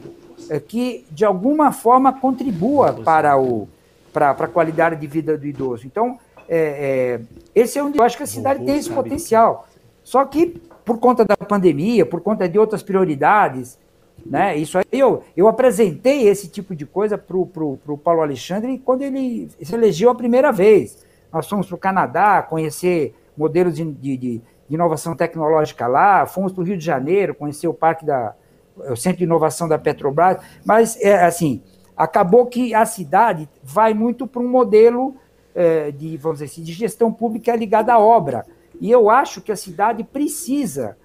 é, 0.50 0.60
que, 0.60 1.06
de 1.12 1.26
alguma 1.26 1.72
forma, 1.72 2.14
contribua 2.14 2.94
para, 2.94 3.38
o, 3.38 3.68
para, 4.14 4.34
para 4.34 4.46
a 4.46 4.50
qualidade 4.50 4.96
de 4.96 5.08
vida 5.08 5.38
do 5.38 5.46
idoso. 5.46 5.88
Então, 5.88 6.20
é, 6.48 6.58
é, 6.58 7.22
esse 7.56 7.80
é 7.80 7.84
onde 7.84 7.98
eu 7.98 8.04
acho 8.04 8.18
que 8.18 8.24
a 8.24 8.28
cidade 8.28 8.64
tem 8.66 8.78
esse 8.78 8.90
potencial. 8.90 9.68
Só 10.12 10.26
que, 10.26 10.62
por 10.84 11.00
conta 11.00 11.24
da 11.24 11.38
pandemia, 11.38 12.06
por 12.06 12.20
conta 12.20 12.50
de 12.50 12.60
outras 12.60 12.84
prioridades, 12.84 13.80
né, 14.26 14.58
isso 14.58 14.78
aí 14.78 14.84
eu, 14.92 15.24
eu 15.38 15.48
apresentei 15.48 16.28
esse 16.28 16.50
tipo 16.50 16.76
de 16.76 16.86
coisa 16.86 17.18
para 17.18 17.38
o 17.38 17.98
Paulo 17.98 18.22
Alexandre 18.22 18.78
quando 18.78 19.04
ele 19.04 19.48
se 19.62 19.74
elegeu 19.74 20.10
a 20.10 20.16
primeira 20.16 20.52
vez. 20.52 21.06
Nós 21.32 21.48
fomos 21.48 21.66
para 21.66 21.76
o 21.76 21.78
Canadá 21.78 22.42
conhecer 22.42 23.16
modelos 23.38 23.78
de, 23.78 23.86
de, 23.86 24.18
de, 24.18 24.42
inovação 24.70 25.16
tecnológica 25.16 25.88
lá, 25.88 26.26
fomos 26.26 26.52
para 26.52 26.62
o 26.62 26.66
Rio 26.66 26.78
de 26.78 26.84
Janeiro 26.84 27.34
conhecer 27.34 27.70
o 27.70 27.74
parque 27.74 28.06
da 28.06 28.36
o 28.76 28.98
Centro 28.98 29.20
de 29.20 29.24
Inovação 29.24 29.66
da 29.66 29.80
Petrobras, 29.80 30.44
mas 30.66 31.00
é 31.00 31.24
assim, 31.24 31.64
acabou 31.96 32.48
que 32.48 32.74
a 32.74 32.86
cidade 32.86 33.48
vai 33.64 33.94
muito 33.94 34.28
para 34.28 34.42
um 34.42 34.50
modelo 34.50 35.16
é, 35.56 35.90
de, 35.90 36.18
vamos 36.18 36.40
dizer 36.40 36.52
assim, 36.52 36.64
de 36.64 36.74
gestão 36.74 37.14
pública 37.14 37.56
ligada 37.56 37.94
à 37.94 38.00
obra. 38.00 38.46
E 38.82 38.90
eu 38.90 39.12
acho 39.12 39.42
que 39.42 39.52
a 39.52 39.56
cidade 39.56 40.04
precisa 40.04 40.98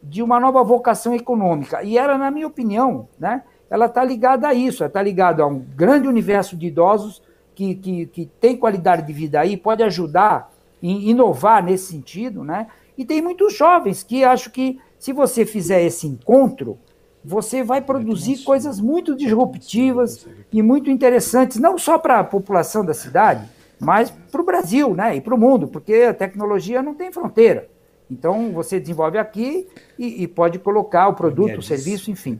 de 0.00 0.22
uma 0.22 0.38
nova 0.38 0.62
vocação 0.62 1.12
econômica. 1.12 1.82
E 1.82 1.98
ela, 1.98 2.16
na 2.16 2.30
minha 2.30 2.46
opinião, 2.46 3.08
né, 3.18 3.42
ela 3.68 3.86
está 3.86 4.04
ligada 4.04 4.46
a 4.46 4.54
isso, 4.54 4.84
ela 4.84 4.88
está 4.88 5.02
ligada 5.02 5.42
a 5.42 5.46
um 5.46 5.58
grande 5.58 6.06
universo 6.06 6.56
de 6.56 6.68
idosos 6.68 7.20
que, 7.52 7.74
que, 7.74 8.06
que 8.06 8.26
tem 8.40 8.56
qualidade 8.56 9.04
de 9.04 9.12
vida 9.12 9.40
aí, 9.40 9.56
pode 9.56 9.82
ajudar 9.82 10.52
em 10.80 11.08
inovar 11.10 11.64
nesse 11.64 11.90
sentido, 11.90 12.44
né? 12.44 12.68
E 12.96 13.04
tem 13.04 13.20
muitos 13.20 13.56
jovens 13.56 14.04
que 14.04 14.22
acho 14.22 14.50
que 14.50 14.78
se 14.96 15.12
você 15.12 15.44
fizer 15.44 15.82
esse 15.82 16.06
encontro, 16.06 16.78
você 17.24 17.64
vai 17.64 17.80
produzir 17.80 18.44
coisas 18.44 18.78
muito 18.78 19.16
disruptivas 19.16 20.26
e 20.52 20.62
muito 20.62 20.88
interessantes, 20.88 21.58
não 21.58 21.76
só 21.78 21.98
para 21.98 22.20
a 22.20 22.24
população 22.24 22.84
da 22.84 22.94
cidade, 22.94 23.48
mas 23.84 24.10
para 24.10 24.40
o 24.40 24.44
Brasil 24.44 24.94
né, 24.94 25.16
e 25.16 25.20
para 25.20 25.34
o 25.34 25.38
mundo, 25.38 25.68
porque 25.68 25.94
a 25.94 26.14
tecnologia 26.14 26.82
não 26.82 26.94
tem 26.94 27.12
fronteira. 27.12 27.68
Então, 28.10 28.52
você 28.52 28.78
desenvolve 28.78 29.16
aqui 29.16 29.66
e, 29.98 30.22
e 30.22 30.28
pode 30.28 30.58
colocar 30.58 31.08
o 31.08 31.14
produto, 31.14 31.58
o 31.58 31.62
serviço, 31.62 32.10
enfim, 32.10 32.38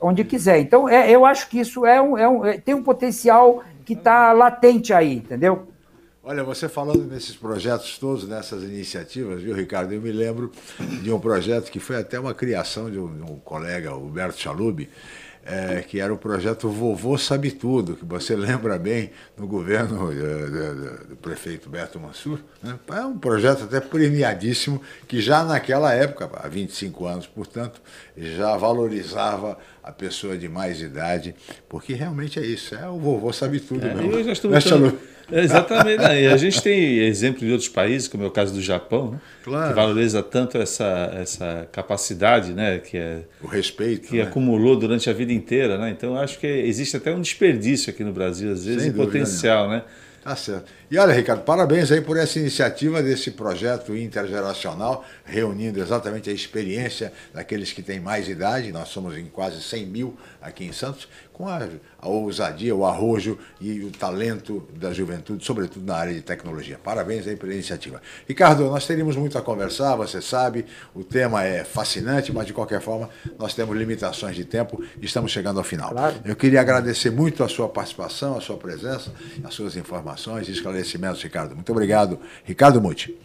onde 0.00 0.24
quiser. 0.24 0.58
Então, 0.58 0.88
é, 0.88 1.10
eu 1.10 1.26
acho 1.26 1.48
que 1.48 1.60
isso 1.60 1.84
é 1.84 2.00
um, 2.00 2.16
é 2.16 2.28
um, 2.28 2.44
é, 2.44 2.58
tem 2.58 2.74
um 2.74 2.82
potencial 2.82 3.62
que 3.84 3.92
está 3.92 4.32
latente 4.32 4.92
aí, 4.92 5.16
entendeu? 5.16 5.68
Olha, 6.22 6.44
você 6.44 6.68
falando 6.68 7.04
nesses 7.04 7.36
projetos 7.36 7.96
todos, 7.98 8.28
nessas 8.28 8.62
iniciativas, 8.62 9.42
viu, 9.42 9.54
Ricardo? 9.54 9.94
Eu 9.94 10.00
me 10.00 10.12
lembro 10.12 10.52
de 11.02 11.10
um 11.10 11.18
projeto 11.18 11.70
que 11.70 11.80
foi 11.80 11.96
até 11.96 12.18
uma 12.20 12.34
criação 12.34 12.90
de 12.90 12.98
um, 12.98 13.16
de 13.16 13.22
um 13.22 13.36
colega, 13.36 13.94
o 13.94 14.06
Humberto 14.06 14.38
Chalubi, 14.38 14.90
é, 15.48 15.82
que 15.82 15.98
era 15.98 16.12
o 16.12 16.18
projeto 16.18 16.68
Vovô 16.68 17.16
Sabe 17.16 17.50
Tudo, 17.50 17.96
que 17.96 18.04
você 18.04 18.36
lembra 18.36 18.78
bem 18.78 19.10
no 19.36 19.46
governo 19.46 20.12
do, 20.12 21.08
do 21.08 21.16
prefeito 21.16 21.70
Beto 21.70 21.98
Mansur. 21.98 22.38
Né? 22.62 22.78
É 22.88 23.00
um 23.00 23.18
projeto 23.18 23.64
até 23.64 23.80
premiadíssimo, 23.80 24.80
que 25.06 25.20
já 25.20 25.42
naquela 25.42 25.94
época, 25.94 26.30
há 26.34 26.46
25 26.48 27.06
anos, 27.06 27.26
portanto, 27.26 27.80
já 28.16 28.56
valorizava 28.58 29.58
a 29.82 29.90
pessoa 29.90 30.36
de 30.36 30.48
mais 30.48 30.82
idade, 30.82 31.34
porque 31.66 31.94
realmente 31.94 32.38
é 32.38 32.44
isso, 32.44 32.74
é 32.74 32.86
o 32.86 32.98
vovô 32.98 33.32
sabe 33.32 33.58
tudo 33.58 33.86
é, 33.86 33.94
mesmo. 33.94 34.12
Eu 34.12 34.24
já 34.24 34.32
estou 35.30 35.38
Exatamente. 35.38 36.02
e 36.02 36.26
a 36.26 36.36
gente 36.36 36.62
tem 36.62 37.00
exemplo 37.00 37.40
de 37.40 37.52
outros 37.52 37.68
países, 37.68 38.08
como 38.08 38.24
é 38.24 38.26
o 38.26 38.30
caso 38.30 38.54
do 38.54 38.62
Japão, 38.62 39.12
né? 39.12 39.20
claro. 39.44 39.68
que 39.68 39.74
valoriza 39.74 40.22
tanto 40.22 40.58
essa, 40.58 41.12
essa 41.14 41.68
capacidade, 41.70 42.52
né? 42.52 42.78
que 42.78 42.96
é 42.96 43.22
o 43.42 43.46
respeito, 43.46 44.08
que 44.08 44.16
né? 44.16 44.22
acumulou 44.22 44.76
durante 44.76 45.10
a 45.10 45.12
vida 45.12 45.32
inteira, 45.32 45.76
né? 45.78 45.90
Então 45.90 46.16
acho 46.16 46.38
que 46.38 46.46
existe 46.46 46.96
até 46.96 47.12
um 47.12 47.20
desperdício 47.20 47.90
aqui 47.90 48.02
no 48.02 48.12
Brasil, 48.12 48.52
às 48.52 48.64
vezes, 48.64 48.82
Sem 48.82 48.90
em 48.90 48.94
potencial, 48.94 49.68
né? 49.68 49.82
Tá 50.28 50.36
certo. 50.36 50.70
E 50.90 50.98
olha, 50.98 51.14
Ricardo, 51.14 51.42
parabéns 51.42 51.90
aí 51.90 52.02
por 52.02 52.16
essa 52.16 52.38
iniciativa 52.38 53.02
desse 53.02 53.30
projeto 53.30 53.96
intergeracional, 53.96 55.02
reunindo 55.24 55.80
exatamente 55.80 56.28
a 56.28 56.32
experiência 56.32 57.12
daqueles 57.32 57.72
que 57.72 57.82
têm 57.82 57.98
mais 57.98 58.28
idade, 58.28 58.70
nós 58.70 58.88
somos 58.88 59.16
em 59.16 59.24
quase 59.24 59.62
100 59.62 59.86
mil 59.86 60.18
aqui 60.38 60.64
em 60.64 60.72
Santos, 60.72 61.08
com 61.38 61.46
a, 61.46 61.60
a 62.00 62.08
ousadia, 62.08 62.74
o 62.74 62.84
arrojo 62.84 63.38
e 63.60 63.84
o 63.84 63.92
talento 63.92 64.66
da 64.74 64.92
juventude, 64.92 65.44
sobretudo 65.44 65.86
na 65.86 65.94
área 65.94 66.12
de 66.12 66.20
tecnologia. 66.20 66.80
Parabéns 66.82 67.28
aí 67.28 67.36
pela 67.36 67.54
iniciativa. 67.54 68.02
Ricardo, 68.26 68.64
nós 68.64 68.84
teríamos 68.84 69.14
muito 69.14 69.38
a 69.38 69.40
conversar, 69.40 69.94
você 69.94 70.20
sabe, 70.20 70.66
o 70.92 71.04
tema 71.04 71.44
é 71.44 71.62
fascinante, 71.62 72.32
mas 72.32 72.44
de 72.44 72.52
qualquer 72.52 72.80
forma 72.80 73.08
nós 73.38 73.54
temos 73.54 73.76
limitações 73.76 74.34
de 74.34 74.44
tempo 74.44 74.82
e 75.00 75.06
estamos 75.06 75.30
chegando 75.30 75.58
ao 75.58 75.64
final. 75.64 75.90
Claro. 75.90 76.16
Eu 76.24 76.34
queria 76.34 76.60
agradecer 76.60 77.10
muito 77.10 77.44
a 77.44 77.48
sua 77.48 77.68
participação, 77.68 78.36
a 78.36 78.40
sua 78.40 78.56
presença, 78.56 79.12
as 79.44 79.54
suas 79.54 79.76
informações 79.76 80.48
e 80.48 80.50
esclarecimentos, 80.50 81.22
Ricardo. 81.22 81.54
Muito 81.54 81.70
obrigado. 81.70 82.18
Ricardo 82.44 82.80
Muti. 82.80 83.16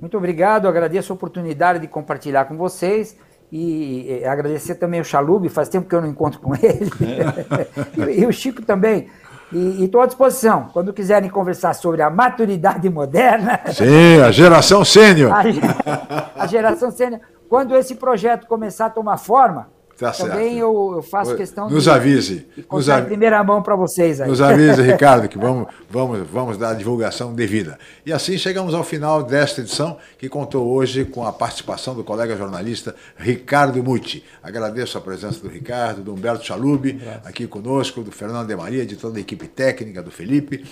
Muito 0.00 0.16
obrigado, 0.16 0.66
agradeço 0.66 1.12
a 1.12 1.14
oportunidade 1.14 1.78
de 1.78 1.88
compartilhar 1.88 2.46
com 2.46 2.56
vocês 2.56 3.16
e 3.52 4.24
agradecer 4.24 4.76
também 4.76 5.02
o 5.02 5.04
Chalub, 5.04 5.46
faz 5.50 5.68
tempo 5.68 5.86
que 5.86 5.94
eu 5.94 6.00
não 6.00 6.08
encontro 6.08 6.40
com 6.40 6.54
ele, 6.54 6.90
é. 7.02 8.08
e, 8.16 8.22
e, 8.22 8.26
o 8.26 8.32
Chico 8.32 8.62
também. 8.62 9.08
E 9.52 9.84
estou 9.84 10.00
à 10.00 10.06
disposição, 10.06 10.70
quando 10.72 10.94
quiserem 10.94 11.28
conversar 11.28 11.74
sobre 11.74 12.00
a 12.00 12.08
maturidade 12.08 12.88
moderna. 12.88 13.60
Sim, 13.70 14.22
a 14.24 14.30
geração 14.30 14.82
sênior. 14.82 15.30
A, 15.30 16.44
a 16.44 16.46
geração 16.46 16.90
sênior. 16.90 17.20
Quando 17.50 17.76
esse 17.76 17.96
projeto 17.96 18.46
começar 18.46 18.86
a 18.86 18.90
tomar 18.90 19.18
forma, 19.18 19.68
Tá 20.10 20.12
Também 20.12 20.58
eu, 20.58 20.94
eu, 20.96 21.02
faço 21.02 21.36
questão 21.36 21.70
nos 21.70 21.84
de, 21.84 21.90
avise. 21.90 22.46
de 22.56 22.64
nos 22.70 22.88
av... 22.88 23.02
em 23.02 23.06
primeira 23.06 23.42
mão 23.44 23.62
para 23.62 23.76
vocês 23.76 24.20
aí. 24.20 24.28
Nos 24.28 24.40
avise, 24.40 24.82
Ricardo, 24.82 25.28
que 25.28 25.38
vamos, 25.38 25.68
vamos, 25.88 26.26
vamos 26.28 26.58
dar 26.58 26.70
a 26.70 26.74
divulgação 26.74 27.34
devida. 27.34 27.78
E 28.04 28.12
assim 28.12 28.36
chegamos 28.36 28.74
ao 28.74 28.82
final 28.82 29.22
desta 29.22 29.60
edição, 29.60 29.96
que 30.18 30.28
contou 30.28 30.66
hoje 30.68 31.04
com 31.04 31.24
a 31.24 31.32
participação 31.32 31.94
do 31.94 32.02
colega 32.02 32.36
jornalista 32.36 32.94
Ricardo 33.16 33.82
Muti. 33.82 34.24
Agradeço 34.42 34.98
a 34.98 35.00
presença 35.00 35.40
do 35.40 35.48
Ricardo, 35.48 36.02
do 36.02 36.12
Humberto 36.12 36.44
Chalub, 36.44 37.00
aqui 37.24 37.46
conosco, 37.46 38.02
do 38.02 38.10
Fernando 38.10 38.48
de 38.48 38.56
Maria, 38.56 38.84
de 38.84 38.96
toda 38.96 39.18
a 39.18 39.20
equipe 39.20 39.46
técnica, 39.46 40.02
do 40.02 40.10
Felipe, 40.10 40.64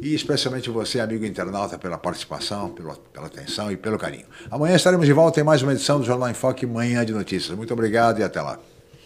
e 0.00 0.14
especialmente 0.14 0.70
você, 0.70 1.00
amigo 1.00 1.24
internauta, 1.24 1.76
pela 1.78 1.98
participação, 1.98 2.70
pela, 2.70 2.94
pela 3.12 3.26
atenção 3.26 3.70
e 3.70 3.76
pelo 3.76 3.98
carinho. 3.98 4.26
Amanhã 4.50 4.74
estaremos 4.74 5.06
de 5.06 5.12
volta 5.12 5.40
em 5.40 5.44
mais 5.44 5.62
uma 5.62 5.72
edição 5.72 5.98
do 5.98 6.06
Jornal 6.06 6.30
em 6.30 6.34
Foque, 6.34 6.66
Manhã 6.66 7.04
de 7.04 7.12
Notícias. 7.12 7.56
Muito 7.56 7.72
obrigado 7.72 8.20
e 8.20 8.22
até 8.22 8.40
lá. 8.40 8.58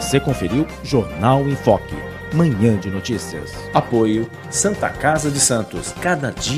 Você 0.00 0.20
conferiu 0.20 0.66
Jornal 0.82 1.48
em 1.48 1.56
Foque. 1.56 1.94
Manhã 2.32 2.76
de 2.76 2.90
notícias. 2.90 3.52
Apoio 3.74 4.30
Santa 4.50 4.88
Casa 4.88 5.30
de 5.30 5.40
Santos. 5.40 5.92
Cada 6.00 6.30
dia 6.30 6.56